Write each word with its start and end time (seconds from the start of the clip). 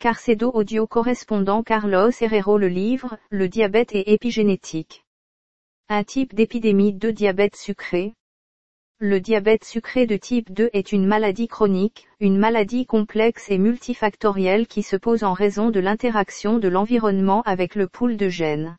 Carcedo 0.00 0.52
Audio 0.52 0.86
correspondant 0.86 1.64
Carlos 1.64 2.12
Herrero 2.20 2.56
Le 2.56 2.68
livre, 2.68 3.18
Le 3.30 3.48
diabète 3.48 3.96
et 3.96 4.12
épigénétique. 4.12 5.02
Un 5.88 6.04
type 6.04 6.36
d'épidémie 6.36 6.92
de 6.92 7.10
diabète 7.10 7.56
sucré. 7.56 8.14
Le 9.00 9.20
diabète 9.20 9.64
sucré 9.64 10.06
de 10.06 10.16
type 10.16 10.52
2 10.52 10.70
est 10.72 10.92
une 10.92 11.04
maladie 11.04 11.48
chronique, 11.48 12.06
une 12.20 12.38
maladie 12.38 12.86
complexe 12.86 13.50
et 13.50 13.58
multifactorielle 13.58 14.68
qui 14.68 14.84
se 14.84 14.94
pose 14.94 15.24
en 15.24 15.32
raison 15.32 15.70
de 15.70 15.80
l'interaction 15.80 16.58
de 16.58 16.68
l'environnement 16.68 17.42
avec 17.42 17.74
le 17.74 17.88
pool 17.88 18.16
de 18.16 18.28
gènes. 18.28 18.76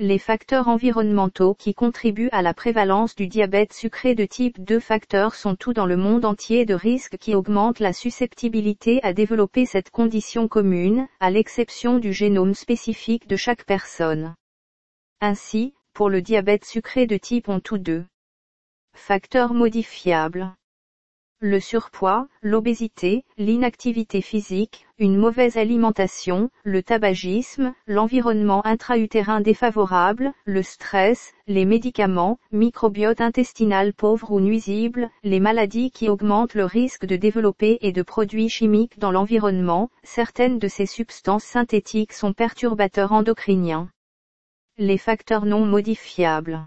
Les 0.00 0.18
facteurs 0.18 0.66
environnementaux 0.66 1.54
qui 1.54 1.72
contribuent 1.72 2.28
à 2.32 2.42
la 2.42 2.52
prévalence 2.52 3.14
du 3.14 3.28
diabète 3.28 3.72
sucré 3.72 4.16
de 4.16 4.24
type 4.24 4.60
2 4.60 4.80
facteurs 4.80 5.36
sont 5.36 5.54
tout 5.54 5.72
dans 5.72 5.86
le 5.86 5.96
monde 5.96 6.24
entier 6.24 6.66
de 6.66 6.74
risques 6.74 7.16
qui 7.16 7.36
augmentent 7.36 7.78
la 7.78 7.92
susceptibilité 7.92 8.98
à 9.04 9.12
développer 9.12 9.66
cette 9.66 9.90
condition 9.90 10.48
commune, 10.48 11.06
à 11.20 11.30
l'exception 11.30 12.00
du 12.00 12.12
génome 12.12 12.54
spécifique 12.54 13.28
de 13.28 13.36
chaque 13.36 13.64
personne. 13.66 14.34
Ainsi, 15.20 15.74
pour 15.92 16.10
le 16.10 16.22
diabète 16.22 16.64
sucré 16.64 17.06
de 17.06 17.16
type 17.16 17.48
on 17.48 17.60
tous 17.60 17.78
deux 17.78 18.04
facteurs 18.96 19.54
modifiables 19.54 20.52
le 21.40 21.60
surpoids, 21.60 22.26
l'obésité, 22.42 23.24
l'inactivité 23.36 24.22
physique, 24.22 24.86
une 24.98 25.18
mauvaise 25.18 25.58
alimentation, 25.58 26.48
le 26.62 26.82
tabagisme, 26.82 27.74
l'environnement 27.86 28.64
intra-utérin 28.64 29.40
défavorable, 29.40 30.32
le 30.46 30.62
stress, 30.62 31.34
les 31.46 31.64
médicaments, 31.64 32.38
microbiote 32.50 33.20
intestinal 33.20 33.92
pauvre 33.92 34.30
ou 34.30 34.40
nuisible, 34.40 35.10
les 35.22 35.40
maladies 35.40 35.90
qui 35.90 36.08
augmentent 36.08 36.54
le 36.54 36.64
risque 36.64 37.04
de 37.04 37.16
développer 37.16 37.76
et 37.82 37.92
de 37.92 38.02
produits 38.02 38.48
chimiques 38.48 38.98
dans 38.98 39.12
l'environnement, 39.12 39.90
certaines 40.02 40.58
de 40.58 40.68
ces 40.68 40.86
substances 40.86 41.44
synthétiques 41.44 42.14
sont 42.14 42.32
perturbateurs 42.32 43.12
endocriniens. 43.12 43.90
Les 44.78 44.98
facteurs 44.98 45.44
non 45.44 45.66
modifiables 45.66 46.66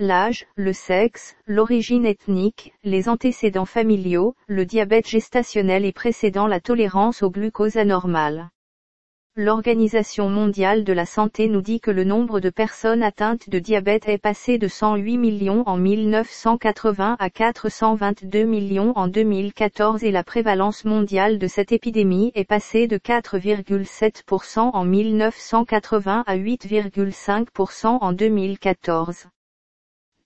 l'âge, 0.00 0.46
le 0.56 0.72
sexe, 0.72 1.36
l'origine 1.46 2.06
ethnique, 2.06 2.72
les 2.84 3.08
antécédents 3.08 3.66
familiaux, 3.66 4.34
le 4.48 4.64
diabète 4.64 5.06
gestationnel 5.06 5.84
et 5.84 5.92
précédant 5.92 6.46
la 6.46 6.58
tolérance 6.58 7.22
au 7.22 7.30
glucose 7.30 7.76
anormal. 7.76 8.48
L'Organisation 9.36 10.28
mondiale 10.28 10.84
de 10.84 10.92
la 10.92 11.06
santé 11.06 11.48
nous 11.48 11.60
dit 11.60 11.80
que 11.80 11.90
le 11.90 12.02
nombre 12.02 12.40
de 12.40 12.50
personnes 12.50 13.02
atteintes 13.02 13.48
de 13.48 13.58
diabète 13.58 14.08
est 14.08 14.18
passé 14.18 14.58
de 14.58 14.68
108 14.68 15.18
millions 15.18 15.62
en 15.66 15.76
1980 15.76 17.16
à 17.18 17.30
422 17.30 18.44
millions 18.44 18.92
en 18.96 19.06
2014 19.06 20.02
et 20.02 20.10
la 20.10 20.24
prévalence 20.24 20.84
mondiale 20.84 21.38
de 21.38 21.46
cette 21.46 21.72
épidémie 21.72 22.32
est 22.34 22.44
passée 22.44 22.88
de 22.88 22.96
4,7% 22.98 24.58
en 24.58 24.84
1980 24.84 26.24
à 26.26 26.36
8,5% 26.36 27.98
en 28.00 28.12
2014. 28.12 29.28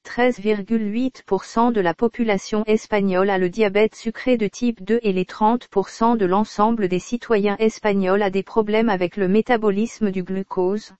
13,8% 0.05 1.73
de 1.73 1.81
la 1.81 1.95
population 1.95 2.63
espagnole 2.67 3.31
a 3.31 3.39
le 3.39 3.49
diabète 3.49 3.95
sucré 3.95 4.37
de 4.37 4.47
type 4.47 4.85
2 4.85 5.01
et 5.03 5.13
les 5.13 5.25
30% 5.25 6.17
de 6.17 6.27
l'ensemble 6.27 6.89
des 6.89 6.99
citoyens 6.99 7.57
espagnols 7.59 8.23
a 8.23 8.31
des 8.31 8.43
problèmes 8.43 8.89
avec 8.89 9.17
le 9.17 9.27
métabolisme 9.29 10.11
du 10.11 10.23
glucose. 10.23 10.93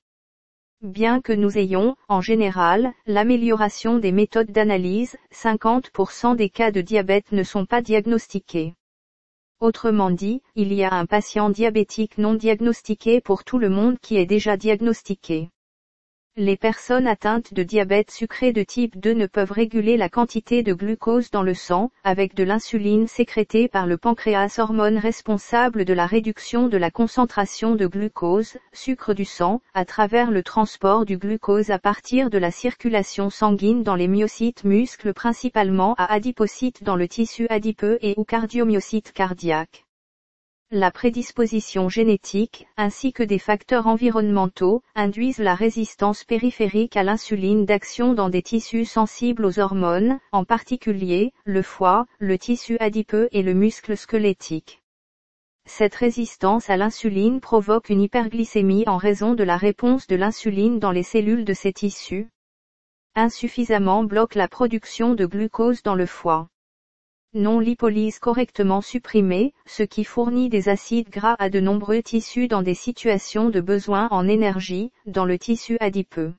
Bien 0.83 1.21
que 1.21 1.33
nous 1.33 1.57
ayons, 1.57 1.97
en 2.09 2.21
général, 2.21 2.93
l'amélioration 3.07 3.99
des 3.99 4.13
méthodes 4.13 4.51
d'analyse, 4.51 5.17
50% 5.33 6.37
des 6.37 6.51
cas 6.51 6.71
de 6.71 6.81
diabète 6.81 7.33
ne 7.33 7.43
sont 7.43 7.67
pas 7.67 7.81
diagnostiqués. 7.81 8.75
Autrement 9.61 10.11
dit, 10.11 10.43
il 10.57 10.73
y 10.73 10.85
a 10.85 10.93
un 10.93 11.07
patient 11.07 11.49
diabétique 11.49 12.19
non 12.19 12.35
diagnostiqué 12.35 13.21
pour 13.21 13.45
tout 13.45 13.59
le 13.59 13.71
monde 13.71 13.99
qui 14.03 14.17
est 14.17 14.27
déjà 14.27 14.57
diagnostiqué. 14.57 15.49
Les 16.37 16.57
personnes 16.57 17.07
atteintes 17.07 17.55
de 17.55 17.63
diabète 17.63 18.11
sucré 18.11 18.53
de 18.53 18.65
type 18.65 18.99
2 18.99 19.13
ne 19.13 19.27
peuvent 19.27 19.53
réguler 19.53 19.97
la 19.97 20.09
quantité 20.09 20.65
de 20.65 20.75
glucose 20.75 21.31
dans 21.31 21.45
le 21.45 21.55
sang, 21.55 21.93
avec 22.03 22.35
de 22.35 22.43
l'insuline 22.43 23.07
sécrétée 23.07 23.69
par 23.69 23.87
le 23.87 23.99
pancréas 23.99 24.59
hormone 24.59 24.99
responsable 24.99 25.85
de 25.85 25.95
la 25.95 26.07
réduction 26.07 26.67
de 26.67 26.77
la 26.77 26.91
concentration 26.91 27.77
de 27.77 27.87
glucose, 27.87 28.57
sucre 28.73 29.15
du 29.15 29.25
sang, 29.25 29.61
à 29.75 29.85
travers 29.85 30.33
le 30.33 30.43
transport 30.43 31.05
du 31.05 31.19
glucose 31.19 31.71
à 31.71 31.79
partir 31.79 32.31
de 32.31 32.39
la 32.39 32.51
circulation 32.51 33.31
sanguine 33.31 33.85
dans 33.85 33.95
les 33.95 34.09
myocytes 34.09 34.65
muscles 34.65 35.15
principalement 35.15 35.95
à 35.99 36.13
adipocytes 36.13 36.83
dans 36.83 36.97
le 36.97 37.07
tissu 37.07 37.47
adipeux 37.49 37.99
et 38.03 38.15
ou 38.17 38.25
cardiomyocytes 38.25 39.13
cardiaques 39.13 39.84
la 40.71 40.91
prédisposition 40.91 41.89
génétique, 41.89 42.67
ainsi 42.77 43.13
que 43.13 43.23
des 43.23 43.39
facteurs 43.39 43.87
environnementaux, 43.87 44.83
induisent 44.97 45.39
la 45.39 45.55
résistance 45.55 46.25
périphérique 46.25 46.97
à 46.97 47.05
l'insuline 47.05 47.65
d'action 47.65 48.13
dans 48.13 48.29
des 48.29 48.43
tissus 48.43 48.85
sensibles 48.85 49.45
aux 49.47 49.61
hormones, 49.61 50.19
en 50.33 50.45
particulier, 50.45 51.33
le 51.45 51.63
foie, 51.63 52.07
le 52.19 52.39
tissu 52.39 52.77
adipeux 52.81 53.29
et 53.31 53.43
le 53.43 53.55
muscle 53.55 53.97
squelettique. 53.97 54.83
Cette 55.67 55.95
résistance 55.95 56.69
à 56.69 56.77
l'insuline 56.77 57.41
provoque 57.41 57.89
une 57.89 58.03
hyperglycémie 58.03 58.85
en 58.89 58.97
raison 58.97 59.35
de 59.35 59.45
la 59.45 59.57
réponse 59.57 60.09
de 60.09 60.17
l'insuline 60.17 60.81
dans 60.81 60.91
les 60.91 61.05
cellules 61.05 61.45
de 61.45 61.55
ces 61.55 61.73
tissus. 61.73 62.29
Insuffisamment 63.15 64.03
bloque 64.03 64.35
la 64.35 64.49
production 64.49 65.15
de 65.15 65.25
glucose 65.25 65.83
dans 65.83 65.95
le 65.95 66.07
foie 66.07 66.49
non 67.35 67.59
lipolyse 67.59 68.19
correctement 68.21 68.81
supprimée, 68.81 69.53
ce 69.67 69.83
qui 69.83 70.05
fournit 70.05 70.49
des 70.49 70.69
acides 70.69 71.11
gras 71.11 71.37
à 71.39 71.51
de 71.51 71.61
nombreux 71.61 72.01
tissus 72.01 72.49
dans 72.49 72.63
des 72.63 72.75
situations 72.75 73.51
de 73.51 73.61
besoin 73.61 74.09
en 74.11 74.29
énergie, 74.29 74.93
dans 75.07 75.25
le 75.25 75.39
tissu 75.39 75.77
adipeux. 75.81 76.33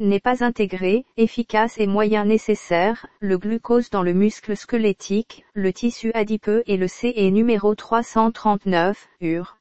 N'est 0.00 0.18
pas 0.18 0.42
intégré, 0.42 1.04
efficace 1.16 1.78
et 1.78 1.86
moyen 1.86 2.24
nécessaire, 2.24 3.06
le 3.20 3.38
glucose 3.38 3.90
dans 3.90 4.02
le 4.02 4.14
muscle 4.14 4.56
squelettique, 4.56 5.44
le 5.54 5.72
tissu 5.72 6.10
adipeux 6.14 6.62
et 6.66 6.76
le 6.76 6.88
CE 6.88 7.30
numéro 7.30 7.74
339, 7.74 9.08
UR. 9.20 9.58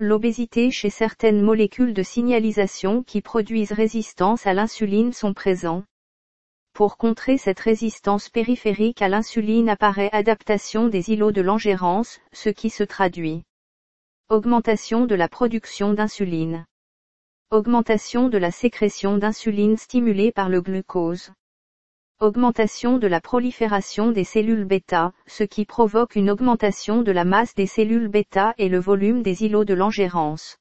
L'obésité 0.00 0.72
chez 0.72 0.90
certaines 0.90 1.40
molécules 1.40 1.94
de 1.94 2.02
signalisation 2.02 3.04
qui 3.04 3.22
produisent 3.22 3.72
résistance 3.72 4.44
à 4.46 4.52
l'insuline 4.52 5.12
sont 5.12 5.34
présents. 5.34 5.84
Pour 6.74 6.96
contrer 6.96 7.38
cette 7.38 7.60
résistance 7.60 8.28
périphérique 8.28 9.00
à 9.00 9.08
l'insuline 9.08 9.68
apparaît 9.68 10.10
adaptation 10.10 10.88
des 10.88 11.10
îlots 11.10 11.30
de 11.30 11.40
l'engérance, 11.40 12.18
ce 12.32 12.48
qui 12.48 12.68
se 12.68 12.82
traduit. 12.82 13.44
Augmentation 14.28 15.06
de 15.06 15.14
la 15.14 15.28
production 15.28 15.94
d'insuline. 15.94 16.66
Augmentation 17.52 18.28
de 18.28 18.38
la 18.38 18.50
sécrétion 18.50 19.18
d'insuline 19.18 19.76
stimulée 19.76 20.32
par 20.32 20.48
le 20.48 20.60
glucose. 20.60 21.30
Augmentation 22.18 22.98
de 22.98 23.06
la 23.06 23.20
prolifération 23.20 24.10
des 24.10 24.24
cellules 24.24 24.64
bêta, 24.64 25.12
ce 25.28 25.44
qui 25.44 25.66
provoque 25.66 26.16
une 26.16 26.28
augmentation 26.28 27.02
de 27.02 27.12
la 27.12 27.24
masse 27.24 27.54
des 27.54 27.68
cellules 27.68 28.08
bêta 28.08 28.52
et 28.58 28.68
le 28.68 28.80
volume 28.80 29.22
des 29.22 29.44
îlots 29.44 29.64
de 29.64 29.74
l'engérance. 29.74 30.58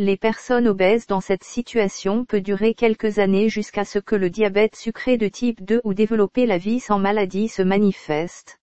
Les 0.00 0.16
personnes 0.16 0.68
obèses 0.68 1.08
dans 1.08 1.20
cette 1.20 1.42
situation 1.42 2.24
peut 2.24 2.40
durer 2.40 2.72
quelques 2.72 3.18
années 3.18 3.48
jusqu'à 3.48 3.84
ce 3.84 3.98
que 3.98 4.14
le 4.14 4.30
diabète 4.30 4.76
sucré 4.76 5.16
de 5.16 5.26
type 5.26 5.60
2 5.64 5.80
ou 5.82 5.92
développer 5.92 6.46
la 6.46 6.56
vie 6.56 6.78
sans 6.78 7.00
maladie 7.00 7.48
se 7.48 7.62
manifeste. 7.62 8.60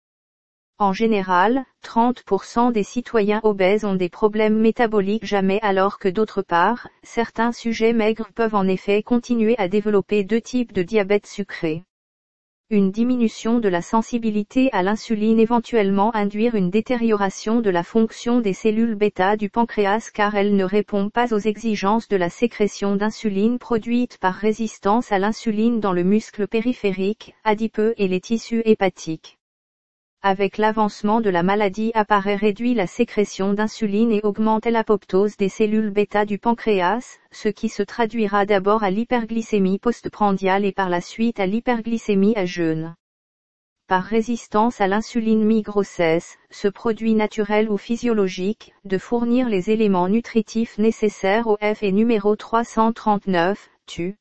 En 0.80 0.94
général, 0.94 1.66
30% 1.84 2.72
des 2.72 2.84
citoyens 2.84 3.42
obèses 3.44 3.84
ont 3.84 3.96
des 3.96 4.08
problèmes 4.08 4.58
métaboliques 4.58 5.26
jamais 5.26 5.60
alors 5.62 6.00
que 6.00 6.08
d'autre 6.08 6.42
part, 6.42 6.88
certains 7.04 7.52
sujets 7.52 7.92
maigres 7.92 8.30
peuvent 8.34 8.56
en 8.56 8.66
effet 8.66 9.04
continuer 9.04 9.56
à 9.58 9.68
développer 9.68 10.24
deux 10.24 10.40
types 10.40 10.72
de 10.72 10.84
diabète 10.84 11.28
sucré 11.28 11.84
une 12.72 12.90
diminution 12.90 13.60
de 13.60 13.70
la 13.70 13.84
sensibilité 13.84 14.72
à 14.74 14.82
l'insuline 14.82 15.40
éventuellement 15.40 16.16
induire 16.16 16.56
une 16.56 16.72
détérioration 16.72 17.62
de 17.62 17.70
la 17.70 17.84
fonction 17.84 18.42
des 18.42 18.54
cellules 18.54 18.96
bêta 18.96 19.38
du 19.38 19.52
pancréas 19.52 20.10
car 20.12 20.34
elle 20.34 20.56
ne 20.56 20.64
répond 20.64 21.12
pas 21.12 21.32
aux 21.32 21.38
exigences 21.38 22.08
de 22.08 22.18
la 22.18 22.32
sécrétion 22.32 22.96
d'insuline 22.96 23.60
produite 23.60 24.18
par 24.18 24.34
résistance 24.34 25.12
à 25.12 25.20
l'insuline 25.20 25.80
dans 25.80 25.94
le 25.94 26.04
muscle 26.04 26.48
périphérique, 26.48 27.36
adipeux 27.44 27.94
et 27.98 28.08
les 28.08 28.20
tissus 28.20 28.64
hépatiques 28.66 29.38
avec 30.26 30.58
l'avancement 30.58 31.22
de 31.22 31.30
la 31.30 31.44
maladie 31.44 31.92
apparaît 31.94 32.36
réduit 32.36 32.74
la 32.74 32.88
sécrétion 32.88 33.54
d'insuline 33.54 34.12
et 34.12 34.22
augmente 34.24 34.66
l'apoptose 34.66 35.38
des 35.38 35.50
cellules 35.50 35.92
bêta 35.92 36.26
du 36.26 36.40
pancréas, 36.40 37.20
ce 37.32 37.48
qui 37.48 37.70
se 37.70 37.84
traduira 37.84 38.48
d'abord 38.48 38.84
à 38.84 38.90
l'hyperglycémie 38.90 39.78
postprandiale 39.78 40.66
et 40.66 40.72
par 40.72 40.90
la 40.90 41.00
suite 41.00 41.40
à 41.40 41.46
l'hyperglycémie 41.46 42.34
à 42.36 42.48
jeûne. 42.48 42.96
Par 43.88 44.04
résistance 44.04 44.82
à 44.82 44.88
l'insuline 44.88 45.46
mi-grossesse, 45.46 46.40
ce 46.50 46.68
produit 46.70 47.14
naturel 47.14 47.70
ou 47.70 47.78
physiologique, 47.78 48.74
de 48.84 48.98
fournir 48.98 49.48
les 49.48 49.70
éléments 49.70 50.10
nutritifs 50.10 50.80
nécessaires 50.80 51.46
au 51.46 51.58
F 51.58 51.84
et 51.84 51.92
numéro 51.92 52.36
339, 52.36 53.70
tu. 53.86 54.18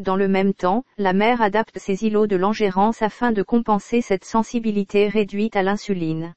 Dans 0.00 0.16
le 0.16 0.28
même 0.28 0.54
temps, 0.54 0.82
la 0.96 1.12
mère 1.12 1.42
adapte 1.42 1.78
ses 1.78 2.04
îlots 2.06 2.26
de 2.26 2.34
l'engérance 2.34 3.02
afin 3.02 3.32
de 3.32 3.42
compenser 3.42 4.00
cette 4.00 4.24
sensibilité 4.24 5.08
réduite 5.08 5.56
à 5.56 5.62
l'insuline. 5.62 6.32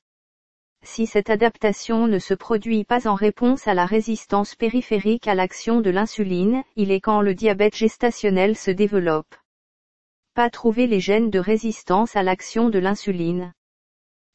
Si 0.84 1.06
cette 1.06 1.30
adaptation 1.30 2.08
ne 2.08 2.20
se 2.20 2.34
produit 2.34 2.84
pas 2.84 3.08
en 3.08 3.16
réponse 3.16 3.66
à 3.70 3.74
la 3.74 3.86
résistance 3.86 4.56
périphérique 4.56 5.30
à 5.30 5.34
l'action 5.34 5.80
de 5.80 5.90
l'insuline, 5.90 6.62
il 6.76 6.92
est 6.92 7.00
quand 7.00 7.22
le 7.22 7.36
diabète 7.36 7.78
gestationnel 7.78 8.58
se 8.58 8.70
développe. 8.70 9.34
Pas 10.34 10.50
trouver 10.50 10.86
les 10.86 11.00
gènes 11.00 11.30
de 11.30 11.40
résistance 11.40 12.18
à 12.18 12.24
l'action 12.24 12.70
de 12.70 12.80
l'insuline. 12.80 13.54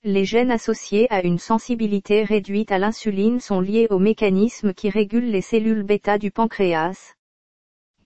Les 0.05 0.25
gènes 0.25 0.51
associés 0.51 1.07
à 1.11 1.23
une 1.23 1.39
sensibilité 1.39 2.25
réduite 2.25 2.73
à 2.73 2.79
l'insuline 2.79 3.41
sont 3.41 3.61
liés 3.61 3.89
au 3.91 3.99
mécanisme 3.99 4.73
qui 4.73 4.89
régule 4.89 5.31
les 5.31 5.43
cellules 5.43 5.83
bêta 5.83 6.17
du 6.17 6.31
pancréas. 6.31 7.18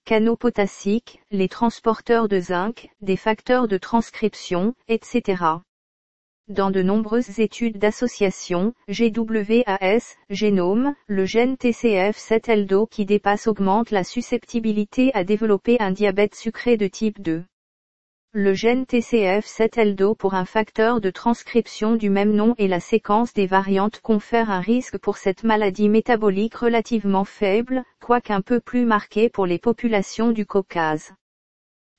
Canaux 0.04 0.37
potassiques, 0.37 1.20
les 1.31 1.49
transporteurs 1.49 2.26
de 2.26 2.40
zinc, 2.40 2.90
des 3.02 3.16
facteurs 3.16 3.69
de 3.69 3.78
transcription, 3.78 4.75
etc. 4.88 5.44
Dans 6.49 6.72
de 6.72 6.82
nombreuses 6.82 7.38
études 7.38 7.78
d'association, 7.78 8.75
GWAS, 8.88 10.16
génome, 10.28 10.96
le 11.06 11.25
gène 11.25 11.54
TCF7LDO 11.54 12.88
qui 12.88 13.06
dépasse 13.06 13.46
augmente 13.46 13.93
la 13.93 14.02
susceptibilité 14.02 15.12
à 15.14 15.22
développer 15.22 15.76
un 15.78 15.93
diabète 15.93 16.34
sucré 16.34 16.76
de 16.76 16.88
type 16.88 17.22
2. 17.22 17.44
Le 18.34 18.55
gène 18.55 18.84
TCF7LDO 18.84 20.17
pour 20.17 20.32
un 20.32 20.46
facteur 20.46 21.02
de 21.02 21.11
transcription 21.11 21.96
du 21.96 22.08
même 22.08 22.32
nom 22.32 22.55
et 22.56 22.67
la 22.67 22.81
séquence 22.81 23.34
des 23.34 23.44
variantes 23.44 24.00
confèrent 24.00 24.50
un 24.50 24.61
risque 24.61 24.96
pour 24.96 25.19
cette 25.19 25.44
maladie 25.44 25.90
métabolique 25.90 26.55
relativement 26.55 27.26
faible, 27.26 27.84
quoique 28.00 28.32
un 28.32 28.40
peu 28.40 28.58
plus 28.58 28.87
marqué 28.87 29.29
pour 29.29 29.44
les 29.44 29.58
populations 29.58 30.31
du 30.31 30.46
Caucase. 30.46 31.12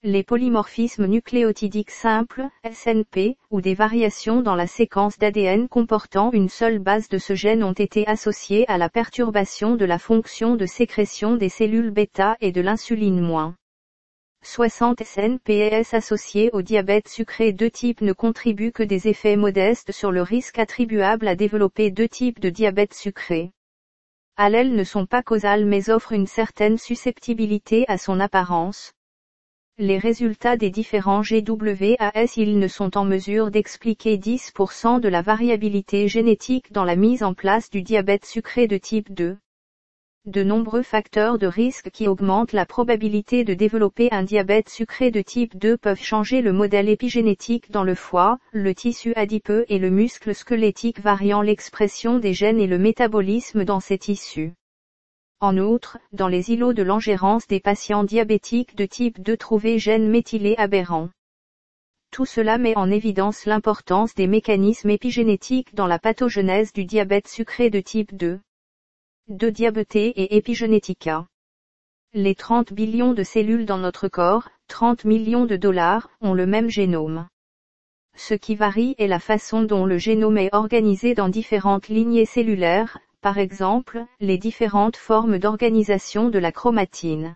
Les 0.01 0.23
polymorphismes 0.23 1.05
nucléotidiques 1.05 1.91
simples, 1.91 2.49
SNP, 2.67 3.37
ou 3.51 3.61
des 3.61 3.75
variations 3.75 4.41
dans 4.41 4.55
la 4.55 4.65
séquence 4.65 5.19
d'ADN 5.19 5.67
comportant 5.67 6.31
une 6.31 6.49
seule 6.49 6.79
base 6.79 7.09
de 7.09 7.19
ce 7.19 7.35
gène 7.35 7.63
ont 7.63 7.73
été 7.73 8.07
associés 8.07 8.67
à 8.67 8.79
la 8.79 8.89
perturbation 8.89 9.75
de 9.75 9.85
la 9.85 9.99
fonction 9.99 10.55
de 10.55 10.65
sécrétion 10.65 11.35
des 11.35 11.49
cellules 11.49 11.91
bêta 11.91 12.37
et 12.41 12.51
de 12.51 12.61
l'insuline-. 12.61 13.53
60 14.45 15.01
SNPS 15.01 15.93
associés 15.93 16.49
au 16.51 16.61
diabète 16.61 17.07
sucré 17.07 17.53
de 17.53 17.69
type 17.69 18.01
ne 18.01 18.11
contribuent 18.11 18.73
que 18.73 18.83
des 18.83 19.07
effets 19.07 19.37
modestes 19.37 19.93
sur 19.93 20.11
le 20.11 20.21
risque 20.21 20.59
attribuable 20.59 21.29
à 21.29 21.35
développer 21.35 21.91
deux 21.91 22.09
types 22.09 22.41
de 22.41 22.49
diabète 22.49 22.93
sucré. 22.93 23.53
Allèles 24.35 24.75
ne 24.75 24.83
sont 24.83 25.05
pas 25.05 25.23
causales 25.23 25.65
mais 25.65 25.89
offrent 25.89 26.11
une 26.11 26.27
certaine 26.27 26.77
susceptibilité 26.77 27.85
à 27.87 27.97
son 27.97 28.19
apparence. 28.19 28.91
Les 29.77 29.97
résultats 29.97 30.57
des 30.57 30.69
différents 30.69 31.21
GWAS 31.21 32.33
ils 32.35 32.59
ne 32.59 32.67
sont 32.67 32.97
en 32.97 33.05
mesure 33.05 33.49
d'expliquer 33.49 34.17
10% 34.17 34.99
de 34.99 35.07
la 35.07 35.21
variabilité 35.21 36.07
génétique 36.09 36.71
dans 36.73 36.83
la 36.83 36.95
mise 36.97 37.23
en 37.23 37.33
place 37.33 37.69
du 37.69 37.81
diabète 37.81 38.25
sucré 38.25 38.67
de 38.67 38.77
type 38.77 39.13
2 39.13 39.37
de 40.25 40.41
nombreux 40.41 40.83
facteurs 40.83 41.37
de 41.37 41.47
risque 41.47 41.89
qui 41.91 42.07
augmentent 42.07 42.53
la 42.53 42.65
probabilité 42.65 43.43
de 43.43 43.53
développer 43.53 44.07
un 44.11 44.23
diabète 44.23 44.69
sucré 44.69 45.11
de 45.11 45.21
type 45.21 45.57
2 45.57 45.75
peuvent 45.75 46.01
changer 46.01 46.41
le 46.41 46.53
modèle 46.53 46.87
épigénétique 46.87 47.69
dans 47.71 47.83
le 47.83 47.93
foie, 47.93 48.39
le 48.53 48.73
tissu 48.73 49.13
adipeux 49.17 49.65
et 49.67 49.79
le 49.79 49.89
muscle 49.89 50.33
squelettique 50.33 51.01
variant 51.01 51.41
l'expression 51.41 52.19
des 52.19 52.33
gènes 52.33 52.61
et 52.61 52.67
le 52.67 52.77
métabolisme 52.77 53.65
dans 53.65 53.81
ces 53.81 53.97
tissus. 53.97 54.53
En 55.41 55.57
outre, 55.57 55.97
dans 56.13 56.29
les 56.29 56.51
îlots 56.51 56.71
de 56.71 56.83
l'engérance 56.83 57.45
des 57.47 57.59
patients 57.59 58.05
diabétiques 58.05 58.77
de 58.77 58.85
type 58.85 59.21
2 59.21 59.35
trouver 59.35 59.77
gènes 59.77 60.07
méthylés 60.07 60.55
aberrants. 60.57 61.09
Tout 62.11 62.25
cela 62.25 62.57
met 62.57 62.77
en 62.77 62.89
évidence 62.89 63.45
l'importance 63.45 64.15
des 64.15 64.27
mécanismes 64.27 64.89
épigénétiques 64.89 65.75
dans 65.75 65.87
la 65.87 65.99
pathogenèse 65.99 66.71
du 66.71 66.85
diabète 66.85 67.27
sucré 67.27 67.69
de 67.69 67.81
type 67.81 68.15
2 68.15 68.39
de 69.29 69.49
diabété 69.49 70.09
et 70.09 70.35
épigénética. 70.35 71.27
Les 72.13 72.35
30 72.35 72.73
billions 72.73 73.13
de 73.13 73.23
cellules 73.23 73.65
dans 73.65 73.77
notre 73.77 74.07
corps, 74.09 74.49
30 74.67 75.05
millions 75.05 75.45
de 75.45 75.55
dollars, 75.55 76.09
ont 76.21 76.33
le 76.33 76.45
même 76.45 76.69
génome. 76.69 77.27
Ce 78.15 78.33
qui 78.33 78.55
varie 78.55 78.95
est 78.97 79.07
la 79.07 79.19
façon 79.19 79.63
dont 79.63 79.85
le 79.85 79.97
génome 79.97 80.37
est 80.37 80.53
organisé 80.53 81.15
dans 81.15 81.29
différentes 81.29 81.87
lignées 81.87 82.25
cellulaires, 82.25 82.99
par 83.21 83.37
exemple, 83.37 84.05
les 84.19 84.37
différentes 84.37 84.97
formes 84.97 85.39
d'organisation 85.39 86.29
de 86.29 86.37
la 86.37 86.51
chromatine. 86.51 87.35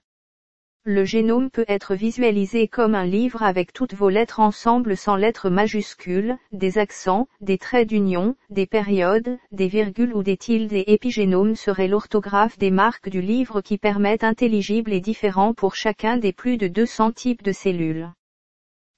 Le 0.89 1.03
génome 1.03 1.49
peut 1.49 1.65
être 1.67 1.95
visualisé 1.95 2.69
comme 2.69 2.95
un 2.95 3.03
livre 3.05 3.43
avec 3.43 3.73
toutes 3.73 3.93
vos 3.93 4.07
lettres 4.07 4.39
ensemble 4.39 4.95
sans 4.95 5.17
lettres 5.17 5.49
majuscules, 5.49 6.37
des 6.53 6.77
accents, 6.77 7.27
des 7.41 7.57
traits 7.57 7.89
d'union, 7.89 8.37
des 8.49 8.67
périodes, 8.67 9.37
des 9.51 9.67
virgules 9.67 10.13
ou 10.13 10.23
des 10.23 10.37
tildes 10.37 10.71
et 10.71 10.93
épigénome 10.93 11.57
serait 11.57 11.89
l'orthographe 11.89 12.57
des 12.57 12.71
marques 12.71 13.09
du 13.09 13.19
livre 13.19 13.59
qui 13.59 13.77
permettent 13.77 14.23
intelligible 14.23 14.93
et 14.93 15.01
différent 15.01 15.53
pour 15.53 15.75
chacun 15.75 16.15
des 16.15 16.31
plus 16.31 16.55
de 16.55 16.69
200 16.69 17.11
types 17.11 17.43
de 17.43 17.51
cellules. 17.51 18.13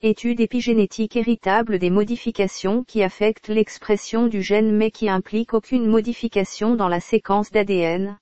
Étude 0.04 0.42
épigénétique 0.42 1.16
héritable 1.16 1.80
des 1.80 1.90
modifications 1.90 2.84
qui 2.84 3.02
affectent 3.02 3.50
l'expression 3.50 4.28
du 4.28 4.44
gène 4.44 4.78
mais 4.78 4.92
qui 4.92 5.10
impliquent 5.10 5.56
aucune 5.56 5.88
modification 5.88 6.76
dans 6.76 6.88
la 6.88 7.00
séquence 7.00 7.50
d'ADN. 7.50 8.20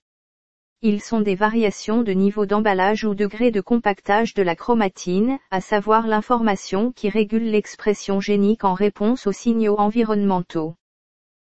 Ils 0.83 1.01
sont 1.01 1.21
des 1.21 1.33
variations 1.33 2.03
de 2.03 2.11
niveau 2.11 2.45
d'emballage 2.45 3.03
ou 3.03 3.15
degré 3.15 3.49
de 3.49 3.61
compactage 3.61 4.35
de 4.35 4.43
la 4.43 4.55
chromatine, 4.55 5.39
à 5.49 5.59
savoir 5.59 6.05
l'information 6.05 6.91
qui 6.91 7.09
régule 7.09 7.49
l'expression 7.49 8.19
génique 8.19 8.63
en 8.63 8.75
réponse 8.75 9.25
aux 9.25 9.31
signaux 9.31 9.79
environnementaux. 9.79 10.75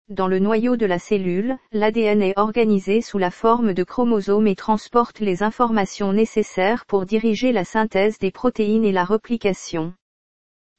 Dans 0.09 0.27
le 0.27 0.37
noyau 0.37 0.77
de 0.77 0.85
la 0.85 0.99
cellule, 0.99 1.57
l'ADN 1.71 2.21
est 2.21 2.37
organisé 2.37 3.01
sous 3.01 3.17
la 3.17 3.31
forme 3.31 3.73
de 3.73 3.83
chromosomes 3.83 4.45
et 4.45 4.55
transporte 4.55 5.19
les 5.19 5.41
informations 5.41 6.13
nécessaires 6.13 6.85
pour 6.85 7.07
diriger 7.07 7.51
la 7.51 7.65
synthèse 7.65 8.19
des 8.19 8.29
protéines 8.29 8.85
et 8.85 8.91
la 8.91 9.05
replication. 9.05 9.95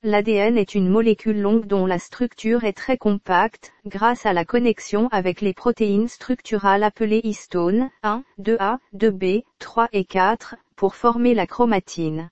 L'ADN 0.08 0.56
est 0.56 0.76
une 0.76 0.88
molécule 0.88 1.41
longue 1.41 1.67
dont 1.67 1.85
la 1.85 1.99
structure 1.99 2.62
est 2.62 2.75
très 2.75 2.97
compacte, 2.97 3.73
grâce 3.87 4.25
à 4.25 4.32
la 4.32 4.44
connexion 4.44 5.08
avec 5.11 5.41
les 5.41 5.53
protéines 5.53 6.06
structurales 6.06 6.85
appelées 6.85 7.23
histones 7.25 7.91
1, 8.05 8.23
2A, 8.41 8.79
2B, 8.94 9.43
3 9.58 9.88
et 9.93 10.05
4, 10.05 10.55
pour 10.76 10.94
former 10.94 11.35
la 11.35 11.49
chromatine 11.49 12.31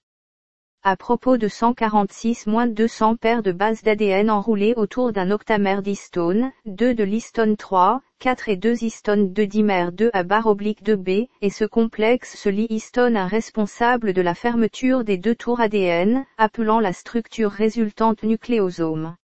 à 0.87 0.97
propos 0.97 1.39
de 1.39 1.49
146-200 1.49 3.17
paires 3.17 3.43
de 3.43 3.53
bases 3.53 3.83
d'ADN 3.83 4.29
enroulées 4.29 4.75
autour 4.77 5.13
d'un 5.13 5.31
octamère 5.31 5.81
d'histone, 5.81 6.53
2 6.67 6.93
de 6.93 7.03
l'histone 7.03 7.57
3, 7.57 8.03
4 8.19 8.51
et 8.51 8.57
2 8.57 8.85
histones 8.85 9.33
2 9.33 9.47
dimères 9.47 9.93
2 9.93 10.11
à 10.13 10.25
barre 10.25 10.47
oblique 10.47 10.82
2B, 10.82 11.29
et 11.41 11.49
ce 11.49 11.65
complexe 11.65 12.37
se 12.37 12.51
lie 12.51 12.67
histone 12.69 13.17
un 13.17 13.27
responsable 13.27 14.13
de 14.13 14.20
la 14.20 14.35
fermeture 14.35 15.05
des 15.05 15.17
deux 15.17 15.35
tours 15.35 15.58
ADN, 15.58 16.27
appelant 16.37 16.81
la 16.81 16.93
structure 16.93 17.51
résultante 17.51 18.23
nucléosome. 18.23 19.17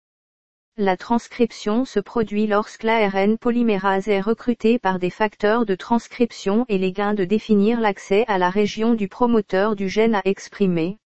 La 0.78 0.96
transcription 0.96 1.84
se 1.84 2.00
produit 2.00 2.48
lorsque 2.48 2.84
l'ARN 2.84 3.38
polymérase 3.38 4.08
est 4.08 4.22
recruté 4.22 4.80
par 4.80 4.98
des 4.98 5.10
facteurs 5.10 5.66
de 5.66 5.76
transcription 5.76 6.66
et 6.70 6.78
les 6.78 6.94
gains 6.94 7.16
de 7.16 7.26
définir 7.26 7.82
l'accès 7.82 8.24
à 8.30 8.38
la 8.38 8.50
région 8.50 8.94
du 8.94 9.10
promoteur 9.10 9.76
du 9.76 9.90
gène 9.90 10.16
à 10.16 10.22
exprimer 10.24 11.00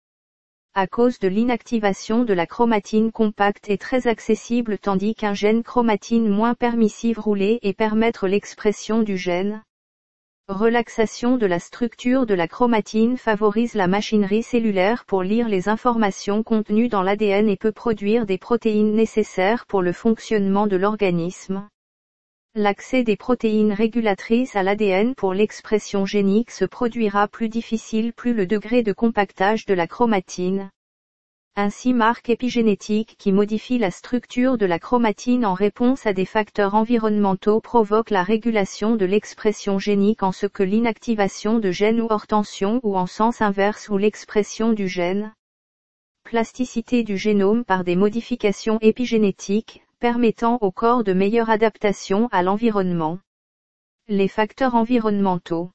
à 0.75 0.87
cause 0.87 1.19
de 1.19 1.27
l'inactivation 1.27 2.23
de 2.25 2.33
la 2.33 2.47
chromatine 2.47 3.11
compacte 3.11 3.69
est 3.69 3.81
très 3.81 4.07
accessible 4.07 4.79
tandis 4.79 5.17
qu'un 5.17 5.35
gène 5.35 5.65
chromatine 5.65 6.29
moins 6.29 6.55
permissive 6.55 7.19
rouler 7.19 7.59
et 7.63 7.73
permettre 7.73 8.29
l'expression 8.29 9.03
du 9.03 9.17
gène. 9.17 9.65
Relaxation 10.47 11.37
de 11.37 11.47
la 11.47 11.59
structure 11.59 12.25
de 12.25 12.35
la 12.35 12.47
chromatine 12.47 13.17
favorise 13.17 13.75
la 13.75 13.89
machinerie 13.89 14.45
cellulaire 14.45 15.05
pour 15.05 15.25
lire 15.25 15.49
les 15.49 15.69
informations 15.69 16.45
contenues 16.45 16.89
dans 16.89 17.03
l'ADN 17.03 17.49
et 17.49 17.57
peut 17.57 17.73
produire 17.73 18.25
des 18.25 18.39
protéines 18.39 18.95
nécessaires 18.95 19.67
pour 19.67 19.83
le 19.83 19.93
fonctionnement 19.93 20.69
de 20.69 20.77
l'organisme. 20.77 21.69
L'accès 22.57 23.05
des 23.05 23.17
protéines 23.17 23.73
régulatrices 23.73 24.57
à 24.57 24.65
l'ADN 24.65 25.15
pour 25.15 25.35
l'expression 25.35 26.05
génique 26.05 26.51
se 26.51 26.65
produira 26.65 27.29
plus 27.29 27.49
difficile 27.49 28.13
plus 28.13 28.35
le 28.35 28.45
degré 28.45 28.83
de 28.83 28.93
compactage 28.93 29.67
de 29.67 29.75
la 29.75 29.87
chromatine. 29.87 30.69
Ainsi 31.55 31.95
marque 31.95 32.29
épigénétique 32.29 33.15
qui 33.19 33.31
modifie 33.31 33.79
la 33.79 33.93
structure 33.93 34.59
de 34.59 34.67
la 34.67 34.81
chromatine 34.81 35.47
en 35.47 35.55
réponse 35.55 36.07
à 36.07 36.13
des 36.13 36.25
facteurs 36.25 36.75
environnementaux 36.75 37.61
provoque 37.61 38.11
la 38.11 38.25
régulation 38.25 38.97
de 38.97 39.05
l'expression 39.05 39.79
génique 39.79 40.25
en 40.25 40.33
ce 40.33 40.47
que 40.47 40.65
l'inactivation 40.65 41.61
de 41.61 41.71
gènes 41.71 42.01
ou 42.01 42.09
hors 42.11 42.27
tension 42.27 42.81
ou 42.83 42.97
en 42.97 43.07
sens 43.07 43.43
inverse 43.43 43.89
ou 43.89 43.97
l'expression 43.97 44.73
du 44.73 44.89
gène. 44.89 45.33
Plasticité 46.25 47.05
du 47.05 47.17
génome 47.17 47.65
par 47.65 47.85
des 47.85 47.95
modifications 47.95 48.79
épigénétiques, 48.81 49.85
permettant 50.01 50.57
au 50.63 50.73
corps 50.73 51.05
de 51.05 51.13
meilleure 51.13 51.51
adaptation 51.51 52.29
à 52.33 52.43
l'environnement. 52.43 53.19
Les 54.09 54.29
facteurs 54.29 54.75
environnementaux. 54.75 55.71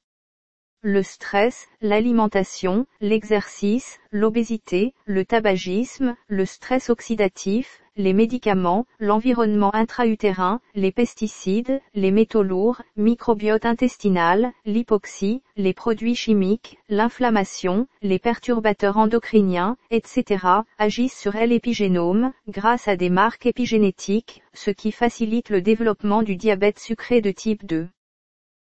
Le 0.82 1.02
stress, 1.04 1.68
l'alimentation, 1.80 2.86
l'exercice, 3.00 3.98
l'obésité, 4.10 4.94
le 5.04 5.24
tabagisme, 5.24 6.16
le 6.26 6.44
stress 6.44 6.90
oxydatif, 6.90 7.82
les 7.96 8.12
médicaments, 8.12 8.86
l'environnement 9.00 9.74
intra-utérin, 9.74 10.60
les 10.74 10.92
pesticides, 10.92 11.80
les 11.94 12.10
métaux 12.10 12.42
lourds, 12.42 12.82
microbiote 12.96 13.64
intestinal, 13.64 14.52
l'hypoxie, 14.66 15.42
les 15.56 15.72
produits 15.72 16.14
chimiques, 16.14 16.78
l'inflammation, 16.88 17.86
les 18.02 18.18
perturbateurs 18.18 18.98
endocriniens, 18.98 19.76
etc., 19.90 20.44
agissent 20.78 21.18
sur 21.18 21.32
l'épigénome, 21.32 22.32
grâce 22.48 22.88
à 22.88 22.96
des 22.96 23.10
marques 23.10 23.46
épigénétiques, 23.46 24.42
ce 24.52 24.70
qui 24.70 24.92
facilite 24.92 25.50
le 25.50 25.62
développement 25.62 26.22
du 26.22 26.36
diabète 26.36 26.78
sucré 26.78 27.20
de 27.20 27.30
type 27.30 27.66
2. 27.66 27.88